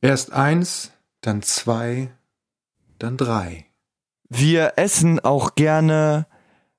Erst 0.00 0.32
eins, 0.32 0.92
dann 1.20 1.42
zwei, 1.42 2.10
dann 2.98 3.18
drei. 3.18 3.66
Wir 4.30 4.72
essen 4.76 5.20
auch 5.20 5.54
gerne 5.54 6.26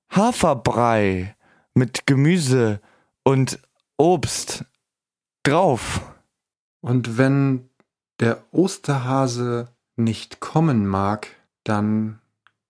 Haferbrei 0.09 1.35
mit 1.75 2.07
Gemüse 2.07 2.79
und 3.23 3.59
Obst 3.97 4.65
drauf. 5.43 6.01
Und 6.81 7.17
wenn 7.17 7.69
der 8.19 8.43
Osterhase 8.51 9.74
nicht 9.95 10.39
kommen 10.39 10.85
mag, 10.85 11.27
dann 11.63 12.19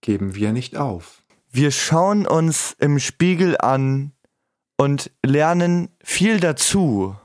geben 0.02 0.36
wir 0.36 0.52
nicht 0.52 0.78
auf. 0.78 1.24
Wir 1.52 1.72
schauen 1.72 2.28
uns 2.28 2.76
im 2.80 3.00
Spiegel 3.00 3.58
an 3.58 4.12
und 4.78 5.12
lernen 5.26 5.90
viel 6.04 6.40
dazu. 6.40 7.16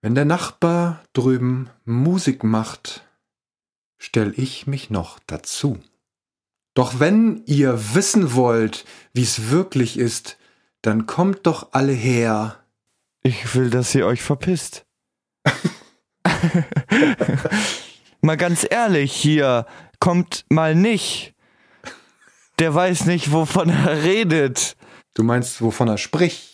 Wenn 0.00 0.14
der 0.14 0.24
Nachbar 0.24 1.02
drüben 1.12 1.70
Musik 1.84 2.42
macht, 2.42 3.06
stell 3.98 4.32
ich 4.36 4.66
mich 4.66 4.90
noch 4.90 5.18
dazu. 5.26 5.78
Doch 6.74 7.00
wenn 7.00 7.42
ihr 7.46 7.94
wissen 7.94 8.34
wollt, 8.34 8.84
wie's 9.14 9.50
wirklich 9.50 9.98
ist, 9.98 10.36
dann 10.82 11.06
kommt 11.06 11.46
doch 11.46 11.72
alle 11.72 11.92
her. 11.92 12.62
Ich 13.22 13.54
will, 13.54 13.70
dass 13.70 13.94
ihr 13.94 14.06
euch 14.06 14.22
verpisst. 14.22 14.84
mal 18.26 18.36
ganz 18.36 18.66
ehrlich 18.68 19.12
hier, 19.12 19.66
kommt 20.00 20.44
mal 20.50 20.74
nicht. 20.74 21.34
Der 22.58 22.74
weiß 22.74 23.06
nicht, 23.06 23.32
wovon 23.32 23.70
er 23.70 24.02
redet. 24.02 24.76
Du 25.14 25.22
meinst, 25.22 25.62
wovon 25.62 25.88
er 25.88 25.98
spricht? 25.98 26.50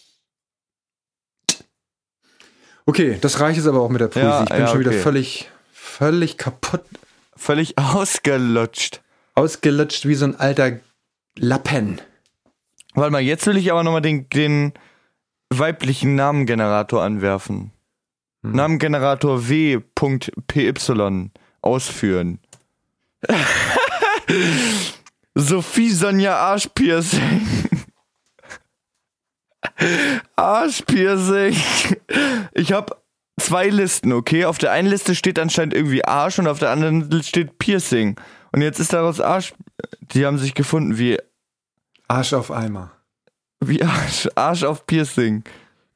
Okay, 2.87 3.19
das 3.21 3.41
reicht 3.41 3.57
jetzt 3.59 3.67
aber 3.67 3.81
auch 3.81 3.89
mit 3.89 4.01
der 4.01 4.09
Poesie. 4.09 4.27
Ja, 4.27 4.43
ich 4.43 4.49
bin 4.49 4.61
ja, 4.61 4.69
schon 4.69 4.81
wieder 4.81 4.91
okay. 4.91 5.01
völlig, 5.01 5.51
völlig 5.73 6.39
kaputt, 6.39 6.83
Völlig 7.37 7.79
ausgelutscht. 7.79 9.03
ausgelutscht 9.35 10.07
wie 10.07 10.15
so 10.15 10.27
ein 10.27 10.39
alter 10.39 10.79
Lappen. 11.37 12.01
Warte 12.95 13.11
mal, 13.11 13.23
jetzt 13.23 13.47
will 13.47 13.57
ich 13.57 13.73
aber 13.73 13.83
nochmal 13.83 14.03
den, 14.03 14.29
den 14.31 14.73
weiblichen 15.51 16.15
Namengenerator 16.15 17.03
anwerfen. 17.03 17.73
Hm. 18.43 18.53
Namengenerator 18.53 19.49
W.py 19.49 20.73
ausführen. 21.63 22.39
Sophie 25.35 25.91
Sonja 25.91 26.37
Arschpiercing. 26.37 27.49
Arschpiercing. 30.37 31.57
Ich 32.55 32.73
habe 32.73 32.97
zwei 33.41 33.69
Listen, 33.69 34.13
okay? 34.13 34.45
Auf 34.45 34.59
der 34.59 34.73
einen 34.73 34.89
Liste 34.89 35.15
steht 35.15 35.39
anscheinend 35.39 35.75
irgendwie 35.75 36.05
Arsch 36.05 36.39
und 36.39 36.47
auf 36.47 36.59
der 36.59 36.71
anderen 36.71 37.23
steht 37.23 37.59
Piercing. 37.59 38.17
Und 38.53 38.63
jetzt 38.63 38.79
ist 38.79 38.93
daraus 38.93 39.21
Arsch. 39.21 39.55
Die 40.01 40.27
haben 40.27 40.39
sich 40.39 40.55
gefunden 40.55 40.99
wie, 40.99 41.19
Arsch 42.09 42.35
auf 42.35 42.51
Eimer. 42.51 42.93
wie 43.61 43.83
Arsch, 43.83 44.29
Arsch 44.35 44.65
auf 44.65 44.87
Piercing. 44.87 45.45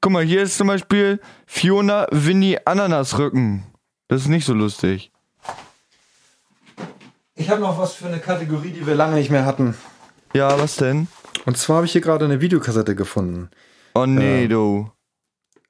Guck 0.00 0.12
mal, 0.12 0.24
hier 0.24 0.42
ist 0.42 0.56
zum 0.56 0.68
Beispiel 0.68 1.20
Fiona 1.46 2.06
Winnie 2.10 2.58
Ananasrücken. 2.64 3.66
Das 4.08 4.22
ist 4.22 4.28
nicht 4.28 4.46
so 4.46 4.54
lustig. 4.54 5.10
Ich 7.38 7.50
habe 7.50 7.60
noch 7.60 7.78
was 7.78 7.92
für 7.92 8.06
eine 8.06 8.18
Kategorie, 8.18 8.70
die 8.70 8.86
wir 8.86 8.94
lange 8.94 9.16
nicht 9.16 9.30
mehr 9.30 9.44
hatten. 9.44 9.76
Ja, 10.32 10.58
was 10.58 10.76
denn? 10.76 11.06
Und 11.44 11.58
zwar 11.58 11.76
habe 11.76 11.86
ich 11.86 11.92
hier 11.92 12.00
gerade 12.00 12.24
eine 12.24 12.40
Videokassette 12.40 12.94
gefunden. 12.94 13.50
Oh 13.94 14.06
nee, 14.06 14.48
du. 14.48 14.90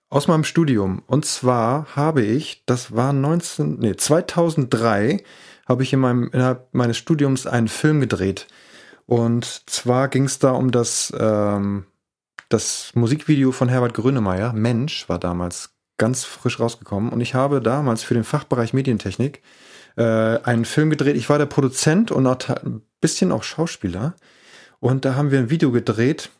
Aus 0.08 0.28
meinem 0.28 0.44
Studium. 0.44 1.02
Und 1.08 1.26
zwar 1.26 1.86
habe 1.96 2.22
ich, 2.22 2.62
das 2.66 2.94
war 2.94 3.12
19, 3.12 3.80
nee, 3.80 3.96
2003, 3.96 5.24
habe 5.68 5.82
ich 5.82 5.92
in 5.92 5.98
meinem, 5.98 6.30
innerhalb 6.32 6.72
meines 6.72 6.98
Studiums 6.98 7.48
einen 7.48 7.66
Film 7.66 8.00
gedreht. 8.00 8.46
Und 9.06 9.44
zwar 9.68 10.06
ging 10.06 10.24
es 10.24 10.38
da 10.38 10.52
um 10.52 10.70
das, 10.70 11.12
ähm, 11.18 11.86
das 12.48 12.92
Musikvideo 12.94 13.50
von 13.50 13.68
Herbert 13.68 13.94
Grönemeyer. 13.94 14.52
Mensch 14.52 15.08
war 15.08 15.18
damals 15.18 15.70
ganz 15.98 16.24
frisch 16.24 16.60
rausgekommen. 16.60 17.10
Und 17.10 17.20
ich 17.20 17.34
habe 17.34 17.60
damals 17.60 18.04
für 18.04 18.14
den 18.14 18.24
Fachbereich 18.24 18.72
Medientechnik 18.72 19.42
äh, 19.96 20.38
einen 20.42 20.64
Film 20.64 20.90
gedreht. 20.90 21.16
Ich 21.16 21.28
war 21.28 21.38
der 21.38 21.46
Produzent 21.46 22.10
und 22.10 22.26
auch 22.26 22.48
ein 22.48 22.82
bisschen 23.00 23.32
auch 23.32 23.42
Schauspieler. 23.42 24.14
Und 24.80 25.04
da 25.04 25.14
haben 25.14 25.30
wir 25.30 25.38
ein 25.38 25.50
Video 25.50 25.72
gedreht. 25.72 26.30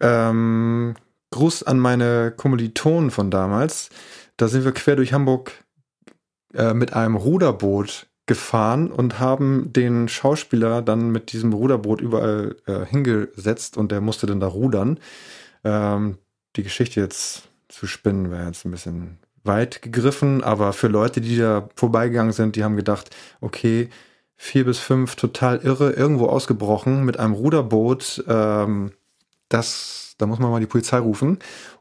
Ähm, 0.00 0.94
Gruß 1.30 1.62
an 1.64 1.78
meine 1.78 2.32
Kommilitonen 2.36 3.10
von 3.10 3.30
damals. 3.30 3.90
Da 4.36 4.48
sind 4.48 4.64
wir 4.64 4.72
quer 4.72 4.96
durch 4.96 5.12
Hamburg 5.12 5.52
äh, 6.54 6.74
mit 6.74 6.92
einem 6.92 7.16
Ruderboot 7.16 8.06
gefahren 8.26 8.90
und 8.90 9.18
haben 9.18 9.72
den 9.72 10.08
Schauspieler 10.08 10.80
dann 10.80 11.10
mit 11.10 11.32
diesem 11.32 11.52
Ruderboot 11.52 12.00
überall 12.00 12.56
äh, 12.66 12.86
hingesetzt 12.86 13.76
und 13.76 13.92
der 13.92 14.00
musste 14.00 14.26
dann 14.26 14.40
da 14.40 14.46
rudern. 14.46 14.98
Ähm, 15.62 16.18
die 16.56 16.62
Geschichte 16.62 17.00
jetzt 17.00 17.48
zu 17.68 17.86
spinnen 17.86 18.30
wäre 18.30 18.46
jetzt 18.46 18.64
ein 18.64 18.70
bisschen 18.70 19.18
weit 19.44 19.82
gegriffen, 19.82 20.42
aber 20.42 20.72
für 20.72 20.88
Leute, 20.88 21.20
die 21.20 21.36
da 21.36 21.68
vorbeigegangen 21.76 22.32
sind, 22.32 22.56
die 22.56 22.64
haben 22.64 22.76
gedacht, 22.76 23.14
okay, 23.40 23.88
vier 24.36 24.64
bis 24.64 24.78
fünf 24.78 25.16
total 25.16 25.58
irre, 25.58 25.92
irgendwo 25.92 26.26
ausgebrochen 26.26 27.04
mit 27.04 27.18
einem 27.18 27.34
Ruderboot. 27.34 28.24
Ähm, 28.28 28.92
das, 29.48 30.14
da 30.18 30.26
muss 30.26 30.38
man 30.38 30.50
mal 30.50 30.60
die 30.60 30.66
Polizei 30.66 30.98
rufen. 30.98 31.38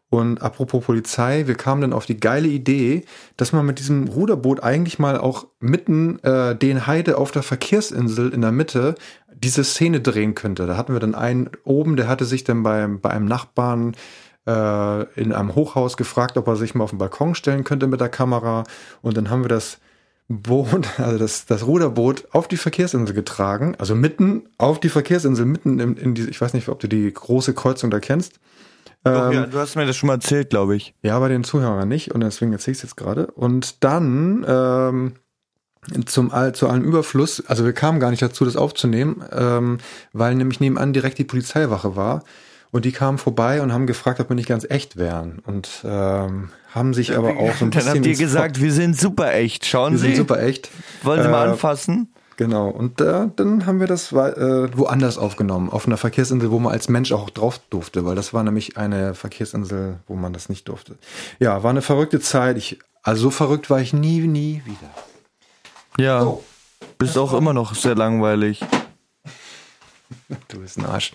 Und 0.09 0.43
apropos 0.43 0.85
Polizei, 0.85 1.47
wir 1.47 1.55
kamen 1.55 1.81
dann 1.81 1.93
auf 1.93 2.05
die 2.05 2.19
geile 2.19 2.47
Idee, 2.47 3.03
dass 3.35 3.51
man 3.51 3.65
mit 3.65 3.79
diesem 3.79 4.07
Ruderboot 4.07 4.61
eigentlich 4.61 4.99
mal 4.99 5.17
auch 5.17 5.47
mitten 5.59 6.19
äh, 6.19 6.55
den 6.55 6.85
Heide 6.85 7.17
auf 7.17 7.31
der 7.31 7.41
Verkehrsinsel 7.41 8.31
in 8.31 8.41
der 8.41 8.51
Mitte 8.51 8.93
diese 9.33 9.63
Szene 9.63 10.01
drehen 10.01 10.35
könnte. 10.35 10.67
Da 10.67 10.77
hatten 10.77 10.93
wir 10.93 10.99
dann 10.99 11.15
einen 11.15 11.49
oben, 11.63 11.95
der 11.95 12.07
hatte 12.07 12.25
sich 12.25 12.43
dann 12.43 12.61
bei, 12.61 12.85
bei 12.87 13.09
einem 13.09 13.25
Nachbarn 13.25 13.95
äh, 14.47 15.03
in 15.19 15.33
einem 15.33 15.55
Hochhaus 15.55 15.97
gefragt, 15.97 16.37
ob 16.37 16.47
er 16.47 16.55
sich 16.55 16.75
mal 16.75 16.83
auf 16.83 16.89
den 16.91 16.99
Balkon 16.99 17.35
stellen 17.35 17.63
könnte 17.63 17.87
mit 17.87 18.01
der 18.01 18.09
Kamera. 18.09 18.63
Und 19.01 19.17
dann 19.17 19.29
haben 19.29 19.43
wir 19.43 19.49
das 19.49 19.79
Boot, 20.27 20.87
also 20.99 21.17
das, 21.17 21.45
das 21.45 21.65
Ruderboot 21.65 22.27
auf 22.31 22.47
die 22.47 22.57
Verkehrsinsel 22.57 23.15
getragen, 23.15 23.75
also 23.77 23.95
mitten 23.95 24.43
auf 24.57 24.79
die 24.79 24.89
Verkehrsinsel, 24.89 25.45
mitten 25.45 25.79
in, 25.79 25.97
in 25.97 26.13
die, 26.15 26.29
ich 26.29 26.39
weiß 26.39 26.53
nicht, 26.53 26.69
ob 26.69 26.79
du 26.79 26.87
die 26.87 27.11
große 27.11 27.53
Kreuzung 27.53 27.91
da 27.91 27.99
kennst. 27.99 28.39
Doch, 29.03 29.27
Ähm, 29.27 29.33
ja, 29.33 29.45
du 29.45 29.57
hast 29.57 29.75
mir 29.75 29.85
das 29.85 29.97
schon 29.97 30.07
mal 30.07 30.15
erzählt, 30.15 30.49
glaube 30.49 30.75
ich. 30.75 30.95
ja, 31.03 31.19
bei 31.19 31.27
den 31.27 31.43
Zuhörern 31.43 31.87
nicht 31.87 32.13
und 32.13 32.21
deswegen 32.21 32.53
erzähle 32.53 32.73
ich 32.73 32.77
es 32.77 32.83
jetzt 32.83 32.97
gerade. 32.97 33.27
Und 33.27 33.83
dann 33.83 34.45
ähm, 34.47 35.13
zum 36.05 36.31
all, 36.31 36.55
zu 36.55 36.69
allem 36.69 36.83
Überfluss, 36.83 37.45
also 37.45 37.65
wir 37.65 37.73
kamen 37.73 37.99
gar 37.99 38.11
nicht 38.11 38.21
dazu, 38.21 38.45
das 38.45 38.55
aufzunehmen, 38.55 39.23
ähm, 39.31 39.79
weil 40.13 40.35
nämlich 40.35 40.61
nebenan 40.61 40.93
direkt 40.93 41.17
die 41.17 41.25
Polizeiwache 41.25 41.97
war 41.97 42.23
und 42.73 42.83
die 42.83 42.91
kamen 42.91 43.17
vorbei 43.17 43.61
und 43.61 43.71
haben 43.71 43.87
gefragt, 43.87 44.19
ob 44.19 44.29
wir 44.29 44.35
nicht 44.35 44.49
ganz 44.49 44.65
echt 44.69 44.97
wären 44.97 45.39
und 45.45 45.69
ähm, 45.85 46.49
haben 46.73 46.93
sich 46.93 47.15
aber 47.15 47.37
auch 47.37 47.55
so 47.55 47.65
ein 47.65 47.71
Dann 47.71 47.83
bisschen 47.83 47.89
habt 47.95 48.05
ihr 48.05 48.15
gesagt, 48.17 48.59
wir 48.61 48.73
sind 48.73 48.99
super 48.99 49.33
echt. 49.33 49.65
Schauen 49.65 49.93
wir 49.93 49.99
Sie. 49.99 50.07
sind 50.07 50.17
super 50.17 50.41
echt. 50.43 50.69
Wollen 51.03 51.21
Sie 51.23 51.29
mal 51.29 51.47
Äh, 51.47 51.51
anfassen? 51.51 52.09
Genau, 52.35 52.67
und 52.69 52.99
äh, 52.99 53.27
dann 53.35 53.67
haben 53.67 53.79
wir 53.79 53.85
das 53.85 54.11
äh, 54.11 54.15
woanders 54.75 55.19
aufgenommen, 55.19 55.69
auf 55.69 55.85
einer 55.85 55.97
Verkehrsinsel, 55.97 56.49
wo 56.49 56.57
man 56.57 56.73
als 56.73 56.89
Mensch 56.89 57.11
auch 57.11 57.29
drauf 57.29 57.59
durfte, 57.69 58.05
weil 58.05 58.15
das 58.15 58.33
war 58.33 58.43
nämlich 58.43 58.75
eine 58.75 59.13
Verkehrsinsel, 59.13 59.99
wo 60.07 60.15
man 60.15 60.33
das 60.33 60.49
nicht 60.49 60.67
durfte. 60.67 60.95
Ja, 61.39 61.61
war 61.61 61.69
eine 61.69 61.83
verrückte 61.83 62.19
Zeit. 62.19 62.57
Ich, 62.57 62.79
also 63.03 63.21
so 63.23 63.29
verrückt 63.29 63.69
war 63.69 63.79
ich 63.81 63.93
nie, 63.93 64.21
nie 64.21 64.63
wieder. 64.65 66.03
Ja. 66.03 66.23
Oh. 66.23 66.43
Bist 66.97 67.19
auch 67.19 67.33
immer 67.33 67.53
noch 67.53 67.75
sehr 67.75 67.93
langweilig. 67.95 68.61
Du 70.49 70.59
bist 70.59 70.77
ein 70.77 70.85
Arsch. 70.85 71.13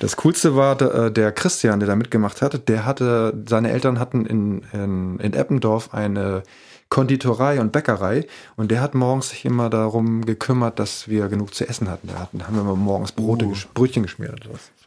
Das 0.00 0.16
Coolste 0.16 0.54
war 0.56 0.76
der, 0.76 0.94
äh, 0.94 1.12
der 1.12 1.32
Christian, 1.32 1.80
der 1.80 1.88
da 1.88 1.96
mitgemacht 1.96 2.42
hatte. 2.42 2.58
Der 2.58 2.84
hatte, 2.84 3.32
seine 3.48 3.70
Eltern 3.70 3.98
hatten 3.98 4.26
in, 4.26 4.62
in, 4.72 5.18
in 5.20 5.32
Eppendorf 5.32 5.94
eine 5.94 6.42
Konditorei 6.90 7.60
und 7.60 7.72
Bäckerei 7.72 8.26
und 8.56 8.70
der 8.70 8.80
hat 8.80 8.94
morgens 8.94 9.30
sich 9.30 9.44
immer 9.44 9.70
darum 9.70 10.24
gekümmert, 10.26 10.78
dass 10.78 11.08
wir 11.08 11.28
genug 11.28 11.54
zu 11.54 11.66
essen 11.68 11.90
hatten. 11.90 12.08
Da 12.08 12.18
hatten, 12.20 12.46
haben 12.46 12.54
wir 12.54 12.60
immer 12.60 12.76
morgens 12.76 13.12
Brote, 13.12 13.46
gesch- 13.46 13.66
Brötchen 13.74 14.02
geschmiert. 14.02 14.40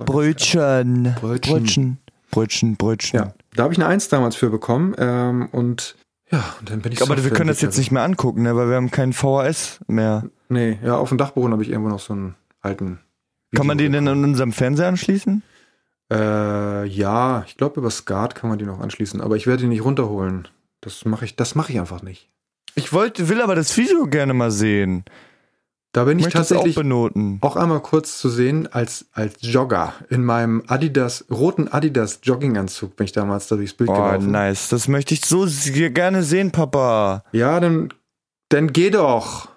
Brötchen. 0.05 1.13
Brötchen. 1.19 1.41
Brötchen. 1.41 1.97
Brötchen, 2.31 2.75
Brötchen. 2.77 3.19
Ja, 3.19 3.33
da 3.55 3.63
habe 3.63 3.73
ich 3.73 3.79
eine 3.79 3.87
Eins 3.87 4.09
damals 4.09 4.35
für 4.35 4.49
bekommen 4.49 4.93
ähm, 4.97 5.47
und 5.51 5.95
ja, 6.29 6.43
und 6.59 6.69
dann 6.69 6.81
bin 6.81 6.91
ich 6.91 7.01
Aber 7.01 7.21
wir 7.23 7.31
können 7.31 7.47
das 7.47 7.61
jetzt 7.61 7.77
nicht 7.77 7.91
mehr 7.91 8.03
angucken, 8.03 8.41
ne, 8.43 8.55
weil 8.55 8.67
wir 8.69 8.75
haben 8.75 8.91
keinen 8.91 9.13
VHS 9.13 9.79
mehr. 9.87 10.25
Nee, 10.49 10.77
ja, 10.83 10.97
auf 10.97 11.09
dem 11.09 11.17
Dachboden 11.17 11.51
habe 11.53 11.63
ich 11.63 11.69
irgendwo 11.69 11.89
noch 11.89 11.99
so 12.01 12.13
einen 12.13 12.35
alten. 12.61 12.99
Kann 13.55 13.67
man 13.67 13.77
den 13.77 13.93
denn 13.93 14.07
an 14.07 14.23
unserem 14.23 14.51
Fernseher 14.51 14.87
anschließen? 14.87 15.43
Äh, 16.11 16.85
ja, 16.85 17.43
ich 17.47 17.57
glaube 17.57 17.79
über 17.79 17.89
SCART 17.91 18.35
kann 18.35 18.49
man 18.49 18.59
die 18.59 18.65
noch 18.65 18.79
anschließen, 18.79 19.21
aber 19.21 19.35
ich 19.35 19.47
werde 19.47 19.63
die 19.63 19.69
nicht 19.69 19.83
runterholen. 19.83 20.47
Das 20.81 21.05
mache 21.05 21.25
ich, 21.25 21.35
das 21.35 21.55
mache 21.55 21.71
ich 21.73 21.79
einfach 21.79 22.01
nicht. 22.01 22.29
Ich 22.75 22.93
wollte, 22.93 23.27
will 23.29 23.41
aber 23.41 23.55
das 23.55 23.75
Video 23.77 24.05
gerne 24.05 24.33
mal 24.33 24.51
sehen. 24.51 25.03
Da 25.93 26.03
bin 26.03 26.19
Ich 26.19 26.27
ich 26.27 26.33
auch 26.33 26.39
tatsächlich 26.39 26.75
benoten. 26.75 27.39
auch 27.41 27.55
einmal 27.55 27.79
kurz 27.79 28.19
zu 28.19 28.29
sehen 28.29 28.67
als 28.71 29.07
als 29.13 29.35
Jogger 29.41 29.93
in 30.09 30.23
meinem 30.23 30.61
Adidas 30.67 31.25
roten 31.31 31.69
Adidas 31.69 32.19
Jogginganzug 32.23 32.95
bin 32.95 33.05
ich 33.05 33.13
damals 33.13 33.47
da 33.47 33.55
durchs 33.55 33.73
Bild 33.73 33.89
Oh, 33.89 33.93
gelaufen. 33.93 34.29
nice. 34.31 34.69
Das 34.69 34.87
möchte 34.87 35.13
ich 35.15 35.25
so 35.25 35.47
sehr 35.47 35.89
gerne 35.89 36.21
sehen, 36.23 36.51
Papa. 36.51 37.23
Ja, 37.31 37.59
dann 37.59 37.89
dann 38.49 38.71
geh 38.73 38.91
doch 38.91 39.49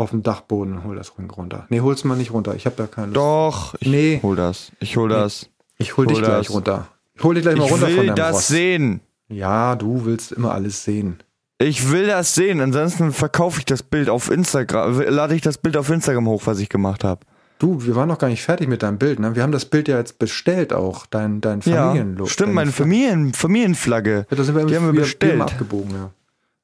auf 0.00 0.10
den 0.10 0.22
Dachboden 0.22 0.74
und 0.78 0.84
hol 0.84 0.96
das 0.96 1.16
Ring 1.18 1.30
runter. 1.30 1.66
Nee, 1.68 1.80
hol's 1.80 2.04
mal 2.04 2.16
nicht 2.16 2.32
runter. 2.32 2.54
Ich 2.54 2.66
habe 2.66 2.76
da 2.76 2.86
keine 2.86 3.08
Lust. 3.08 3.16
Doch. 3.16 3.74
Ich 3.80 3.88
Nee. 3.88 4.20
hol 4.22 4.34
das. 4.36 4.72
Ich 4.80 4.96
hol 4.96 5.08
das. 5.08 5.48
Ich 5.78 5.96
hol 5.96 6.06
dich 6.06 6.16
hol 6.18 6.24
gleich 6.24 6.46
das. 6.46 6.54
runter. 6.54 6.88
Ich 7.14 7.22
hol 7.22 7.34
dich 7.34 7.42
gleich 7.42 7.56
mal 7.56 7.66
Ich 7.66 7.72
runter 7.72 7.86
von 7.88 7.96
will 7.96 8.06
deinem 8.06 8.16
das 8.16 8.34
Ross. 8.36 8.48
sehen. 8.48 9.00
Ja, 9.28 9.76
du 9.76 10.04
willst 10.04 10.32
immer 10.32 10.52
alles 10.52 10.82
sehen. 10.84 11.18
Ich 11.58 11.90
will 11.90 12.06
das 12.06 12.34
sehen. 12.34 12.60
Ansonsten 12.60 13.12
verkaufe 13.12 13.58
ich 13.58 13.66
das 13.66 13.82
Bild 13.82 14.08
auf 14.08 14.30
Instagram. 14.30 15.00
Lade 15.02 15.34
ich 15.34 15.42
das 15.42 15.58
Bild 15.58 15.76
auf 15.76 15.90
Instagram 15.90 16.26
hoch, 16.26 16.42
was 16.46 16.58
ich 16.58 16.68
gemacht 16.70 17.04
habe. 17.04 17.20
Du, 17.58 17.84
wir 17.84 17.94
waren 17.94 18.08
noch 18.08 18.16
gar 18.18 18.28
nicht 18.28 18.42
fertig 18.42 18.68
mit 18.68 18.82
deinem 18.82 18.96
Bild, 18.96 19.18
ne? 19.20 19.34
Wir 19.36 19.42
haben 19.42 19.52
das 19.52 19.66
Bild 19.66 19.86
ja 19.86 19.98
jetzt 19.98 20.18
bestellt 20.18 20.72
auch, 20.72 21.04
dein, 21.04 21.42
dein 21.42 21.60
Ja, 21.60 21.88
Familienlook. 21.88 22.30
stimmt, 22.30 22.46
deine 22.48 22.54
meine 22.54 22.72
Fa- 22.72 22.84
Familien, 22.84 23.34
Familienflagge. 23.34 24.26
Ja, 24.30 24.36
da 24.36 24.42
sind 24.44 24.56
wir 24.56 24.64
Die 24.64 24.74
haben 24.76 24.86
wir 24.94 24.98
bestellt. 25.02 25.42
abgebogen, 25.42 25.90
ja. 25.92 26.10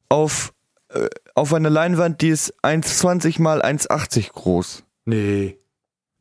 Auf, 0.09 0.55
äh, 0.89 1.07
auf 1.37 1.53
einer 1.55 1.71
Leinwand, 1.71 2.23
die 2.23 2.29
ist 2.31 2.53
1,20 2.65 3.41
mal 3.41 3.63
1,80 3.63 4.33
groß. 4.33 4.83
Nee. 5.05 5.59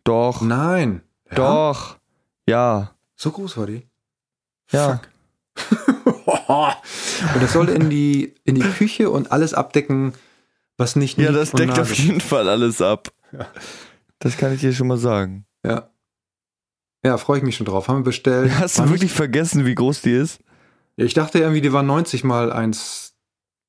Doch, 0.03 0.41
Nein. 0.41 1.01
Ja? 1.31 1.35
doch. 1.35 1.97
Ja, 2.47 2.91
So 3.15 3.31
groß 3.31 3.57
war 3.57 3.65
die? 3.65 3.87
ja. 4.71 5.01
und 7.33 7.41
das 7.41 7.53
soll 7.53 7.69
in 7.69 7.89
die, 7.89 8.35
in 8.43 8.55
die 8.55 8.61
Küche 8.61 9.09
und 9.09 9.31
alles 9.31 9.53
abdecken, 9.53 10.13
was 10.77 10.97
nicht 10.97 11.17
Ja, 11.17 11.31
das 11.31 11.51
deckt 11.53 11.79
auf 11.79 11.93
jeden 11.93 12.19
Fall 12.19 12.49
alles 12.49 12.81
ab. 12.81 13.09
Das 14.19 14.35
kann 14.37 14.53
ich 14.53 14.59
dir 14.59 14.73
schon 14.73 14.87
mal 14.87 14.97
sagen. 14.97 15.45
Ja. 15.65 15.89
Ja, 17.05 17.17
freue 17.17 17.37
ich 17.37 17.43
mich 17.43 17.55
schon 17.55 17.65
drauf. 17.65 17.87
Haben 17.87 17.99
wir 17.99 18.03
bestellt. 18.05 18.51
Hast 18.59 18.79
du 18.79 18.89
wirklich 18.89 19.13
vergessen, 19.13 19.65
wie 19.65 19.75
groß 19.75 20.01
die 20.01 20.11
ist? 20.11 20.41
Ja, 20.97 21.05
ich 21.05 21.13
dachte 21.13 21.39
irgendwie, 21.39 21.61
die 21.61 21.71
war 21.71 21.83
90 21.83 22.23
mal 22.25 22.51
1, 22.51 23.04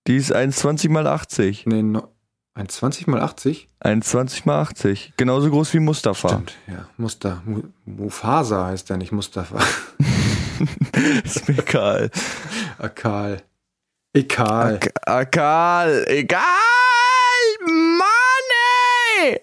Die 0.07 0.17
ist 0.17 0.35
1,20 0.35 0.91
mal 0.91 1.07
80. 1.07 1.67
nee, 1.67 1.83
no- 1.83 2.09
1,20 2.57 3.11
mal 3.11 3.21
80? 3.21 3.69
1,20 3.85 4.43
mal 4.47 4.61
80. 4.61 5.13
Genauso 5.17 5.51
groß 5.51 5.75
wie 5.75 5.81
Mustafa. 5.81 6.29
Stimmt, 6.29 6.55
ja. 6.67 6.89
Muster, 6.97 7.43
Mu- 7.45 7.65
Mufasa 7.85 8.67
heißt 8.67 8.89
der 8.89 8.97
nicht 8.97 9.13
Mustafa. 9.13 9.59
Ist 11.25 11.49
mir 11.49 11.59
egal. 11.59 12.11
Akal. 12.79 13.43
Egal. 14.15 14.81
Egal. 15.05 16.05
Egal. 16.09 16.43
Mann, 17.67 18.09
ey. 19.23 19.41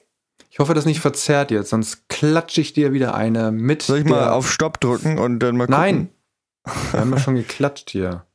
Ich 0.49 0.59
hoffe, 0.59 0.74
das 0.74 0.86
nicht 0.86 0.99
verzerrt 0.99 1.51
jetzt, 1.51 1.70
sonst 1.70 2.09
klatsche 2.09 2.61
ich 2.61 2.74
dir 2.74 2.93
wieder 2.93 3.14
eine 3.14 3.51
mit. 3.51 3.84
Soll 3.84 3.99
ich 3.99 4.05
mal 4.05 4.30
auf 4.30 4.51
Stopp 4.51 4.80
drücken 4.80 5.20
und 5.20 5.39
dann 5.39 5.57
mal 5.57 5.68
gucken? 5.68 5.82
Nein! 5.82 6.09
Wir 6.91 6.99
haben 7.01 7.11
ja 7.11 7.20
schon 7.20 7.36
geklatscht 7.36 7.89
hier. 7.91 8.26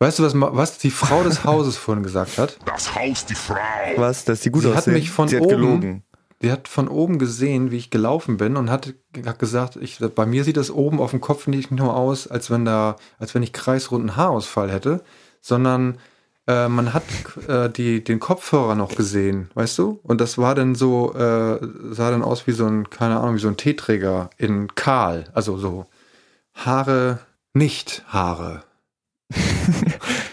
Weißt 0.00 0.18
du, 0.18 0.22
was, 0.22 0.32
was 0.34 0.78
die 0.78 0.90
Frau 0.90 1.22
des 1.24 1.44
Hauses 1.44 1.76
vorhin 1.76 2.02
gesagt 2.04 2.38
hat? 2.38 2.58
Das 2.66 2.94
Haus 2.94 3.26
die 3.26 3.34
Frau. 3.34 3.56
Was, 3.96 4.24
dass 4.24 4.40
die 4.40 4.50
gut 4.50 4.62
Sie 4.62 4.68
hat 4.70 4.78
aussehen? 4.78 4.94
mich 4.94 5.10
von 5.10 5.28
Sie 5.28 5.36
hat 5.36 5.42
oben- 5.44 5.50
gelogen. 5.50 6.02
Sie 6.40 6.52
hat 6.52 6.68
von 6.68 6.86
oben 6.86 7.18
gesehen, 7.18 7.72
wie 7.72 7.78
ich 7.78 7.90
gelaufen 7.90 8.36
bin 8.36 8.56
und 8.56 8.70
hat, 8.70 8.94
hat 9.26 9.40
gesagt, 9.40 9.74
ich, 9.74 9.98
bei 10.14 10.24
mir 10.24 10.44
sieht 10.44 10.56
das 10.56 10.70
oben 10.70 11.00
auf 11.00 11.10
dem 11.10 11.20
Kopf 11.20 11.48
nicht 11.48 11.72
nur 11.72 11.96
aus, 11.96 12.28
als 12.28 12.48
wenn 12.48 12.64
da, 12.64 12.94
als 13.18 13.34
wenn 13.34 13.42
ich 13.42 13.52
kreisrunden 13.52 14.14
Haarausfall 14.14 14.70
hätte, 14.70 15.02
sondern 15.40 15.98
äh, 16.46 16.68
man 16.68 16.94
hat 16.94 17.02
äh, 17.48 17.68
die, 17.68 18.04
den 18.04 18.20
Kopfhörer 18.20 18.76
noch 18.76 18.94
gesehen, 18.94 19.50
weißt 19.54 19.76
du? 19.78 19.98
Und 20.04 20.20
das 20.20 20.38
war 20.38 20.54
dann 20.54 20.76
so, 20.76 21.12
äh, 21.12 21.58
sah 21.90 22.12
dann 22.12 22.22
aus 22.22 22.46
wie 22.46 22.52
so 22.52 22.66
ein, 22.66 22.88
keine 22.88 23.18
Ahnung, 23.18 23.34
wie 23.34 23.40
so 23.40 23.48
ein 23.48 23.56
Teeträger 23.56 24.30
in 24.36 24.72
kahl, 24.76 25.24
also 25.34 25.58
so 25.58 25.86
Haare, 26.54 27.18
nicht 27.52 28.04
Haare. 28.06 28.62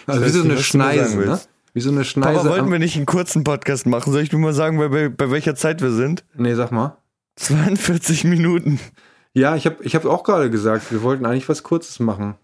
Also 0.06 0.20
wie 0.20 0.24
weiß 0.26 0.32
so 0.34 0.42
eine 0.44 0.58
Schneise, 0.58 1.16
ne? 1.18 1.40
Wie 1.74 1.80
so 1.80 1.90
eine 1.90 2.04
Schneise. 2.04 2.40
Aber 2.40 2.50
wollten 2.50 2.70
wir 2.72 2.78
nicht 2.78 2.96
einen 2.96 3.06
kurzen 3.06 3.44
Podcast 3.44 3.86
machen? 3.86 4.12
Soll 4.12 4.22
ich 4.22 4.32
nur 4.32 4.40
mal 4.40 4.54
sagen, 4.54 4.78
bei, 4.78 5.08
bei, 5.08 5.30
welcher 5.30 5.54
Zeit 5.54 5.82
wir 5.82 5.90
sind? 5.92 6.24
nee, 6.34 6.54
sag 6.54 6.72
mal. 6.72 6.96
42 7.36 8.24
Minuten. 8.24 8.80
Ja, 9.34 9.56
ich 9.56 9.66
habe 9.66 9.76
ich 9.84 9.94
hab 9.94 10.06
auch 10.06 10.24
gerade 10.24 10.48
gesagt, 10.50 10.90
wir 10.90 11.02
wollten 11.02 11.26
eigentlich 11.26 11.48
was 11.50 11.62
Kurzes 11.62 12.00
machen. 12.00 12.34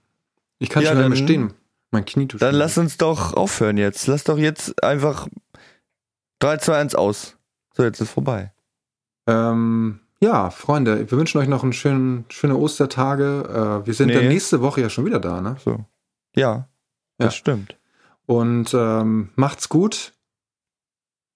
Ich 0.59 0.69
kann 0.69 0.83
Ja, 0.83 0.91
schon 0.91 0.99
nicht 0.99 1.09
mehr 1.09 1.17
stehen. 1.17 1.55
Mein 1.91 2.05
Knie 2.05 2.29
tut 2.29 2.43
Dann 2.43 2.55
lass 2.55 2.77
uns 2.77 2.99
doch 2.99 3.33
aufhören 3.35 3.79
jetzt. 3.79 4.07
Lass 4.07 4.25
doch 4.25 4.37
jetzt 4.37 4.83
einfach 4.85 5.29
3, 6.41 6.59
2, 6.59 6.77
1 6.77 6.95
aus. 6.95 7.37
So, 7.75 7.83
jetzt 7.85 8.01
ist 8.01 8.11
vorbei. 8.11 8.53
Ähm, 9.27 10.01
ja, 10.21 10.51
Freunde, 10.51 11.11
wir 11.11 11.19
wünschen 11.19 11.39
euch 11.41 11.49
noch 11.49 11.63
einen 11.63 11.73
schönen, 11.73 12.25
schöne 12.29 12.57
Ostertage. 12.57 13.81
Äh, 13.83 13.87
wir 13.87 13.95
sind 13.95 14.09
Nee. 14.09 14.15
dann 14.15 14.29
nächste 14.29 14.61
Woche 14.61 14.83
ja 14.83 14.91
schon 14.91 15.07
wieder 15.07 15.21
da, 15.21 15.41
ne? 15.41 15.57
So. 15.65 15.85
Ja, 16.37 16.69
Ja. 17.19 17.27
das 17.27 17.37
stimmt. 17.37 17.77
Und 18.27 18.73
ähm, 18.75 19.31
macht's 19.37 19.69
gut. 19.69 20.13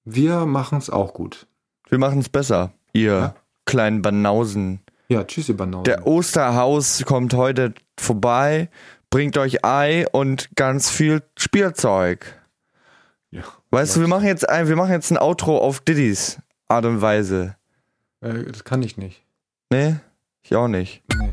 Wir 0.05 0.47
machen's 0.47 0.89
auch 0.91 1.15
gut. 1.15 1.47
Wir 1.89 1.99
machen 1.99 2.21
es 2.21 2.29
besser, 2.29 2.73
ihr 2.93 3.13
Ja. 3.13 3.35
kleinen 3.65 4.03
Banausen. 4.03 4.81
Ja, 5.09 5.25
tschüss, 5.25 5.49
ihr 5.49 5.57
Banausen. 5.57 5.85
Der 5.85 6.07
Osterhaus 6.07 7.05
kommt 7.05 7.35
heute 7.35 7.75
vorbei, 7.99 8.69
bringt 9.11 9.37
euch 9.39 9.65
Ei 9.65 10.07
und 10.13 10.49
ganz 10.57 10.91
viel 10.91 11.23
Spielzeug. 11.39 12.41
Ja. 13.31 13.43
Weißt 13.71 13.97
du, 13.97 14.01
wir 14.01 14.09
machen 14.09 14.27
jetzt 14.27 14.49
ein, 14.49 14.69
wir 14.69 14.77
machen 14.77 14.93
jetzt 14.93 15.11
ein 15.11 15.19
Outro 15.19 15.59
auf 15.59 15.81
Diddy's 15.81 16.39
Art 16.69 16.85
und 16.85 17.01
Weise. 17.03 17.57
Äh, 18.21 18.45
das 18.45 18.65
kann 18.65 18.83
ich 18.83 18.97
nicht. 18.97 19.23
Ne? 19.71 20.01
Ich 20.43 20.55
auch 20.55 20.69
nicht. 20.69 21.03
Nee. 21.17 21.33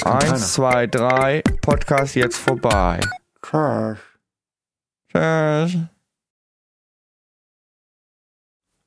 Kann 0.00 0.18
keiner. 0.18 0.32
Eins, 0.34 0.52
zwei, 0.52 0.86
drei, 0.86 1.42
Podcast 1.62 2.14
jetzt 2.14 2.36
vorbei. 2.38 3.00
Crash. 3.48 4.00
Tschüss. 5.12 5.78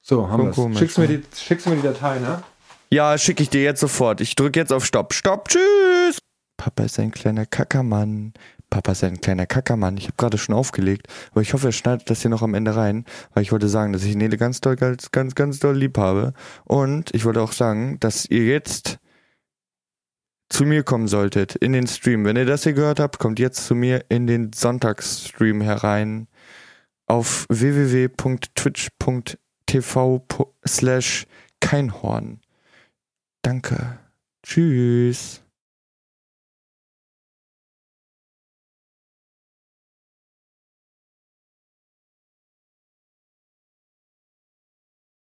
So, 0.01 0.28
haben 0.28 0.47
wir's. 0.47 0.55
komisch, 0.55 0.80
Schickst 0.80 0.97
du 0.97 1.01
mir 1.01 1.07
die, 1.07 1.24
schickst 1.34 1.66
du 1.66 1.70
mir 1.70 1.76
die 1.78 1.84
Datei, 1.84 2.20
ne? 2.20 2.43
Ja, 2.89 3.18
schicke 3.18 3.43
ich 3.43 3.49
dir 3.49 3.64
jetzt 3.64 3.80
sofort. 3.80 4.20
Ich 4.20 4.36
drücke 4.36 4.60
jetzt 4.60 4.74
auf 4.74 4.86
Stopp. 4.86 5.14
Stopp, 5.14 5.47
tschüss. 5.47 6.18
Papa 6.57 6.84
ist 6.84 6.99
ein 6.99 7.12
kleiner 7.12 7.45
Kackermann. 7.45 8.34
Papa 8.70 8.91
ist 8.91 9.03
ein 9.03 9.22
kleiner 9.22 9.45
Kackermann. 9.45 9.95
Ich 9.95 10.05
habe 10.05 10.16
gerade 10.18 10.38
schon 10.38 10.55
aufgelegt, 10.55 11.07
aber 11.32 11.41
ich 11.41 11.53
hoffe, 11.53 11.68
er 11.68 11.72
schneidet 11.72 12.10
das 12.10 12.22
hier 12.22 12.30
noch 12.30 12.41
am 12.41 12.53
Ende 12.53 12.76
rein, 12.76 13.05
weil 13.34 13.43
ich 13.43 13.51
wollte 13.53 13.70
sagen, 13.70 13.93
dass 13.93 14.03
ich 14.03 14.16
Nele 14.16 14.38
ganz 14.38 14.60
doll, 14.60 14.76
ganz, 14.76 15.12
ganz, 15.12 15.36
ganz 15.36 15.60
doll 15.60 15.78
lieb 15.78 15.97
habe. 15.97 16.34
Und 16.66 17.14
ich 17.16 17.24
wollte 17.24 17.41
auch 17.41 17.53
sagen, 17.53 17.97
dass 18.01 18.26
ihr 18.26 18.45
jetzt 18.45 18.99
zu 20.50 20.66
mir 20.66 20.84
kommen 20.84 21.08
solltet 21.08 21.56
in 21.56 21.72
den 21.74 21.88
Stream. 21.88 22.26
Wenn 22.26 22.36
ihr 22.36 22.45
das 22.45 22.64
hier 22.64 22.74
gehört 22.74 23.00
habt, 23.00 23.18
kommt 23.20 23.39
jetzt 23.39 23.66
zu 23.66 23.74
mir 23.76 24.04
in 24.10 24.28
den 24.28 24.52
Sonntagsstream 24.54 25.62
herein 25.62 26.28
auf 27.06 27.45
www.twitch.tv 27.50 30.28
slash 30.68 31.26
keinhorn. 31.60 32.41
Danke. 33.41 33.97
Tschüss. 34.43 35.41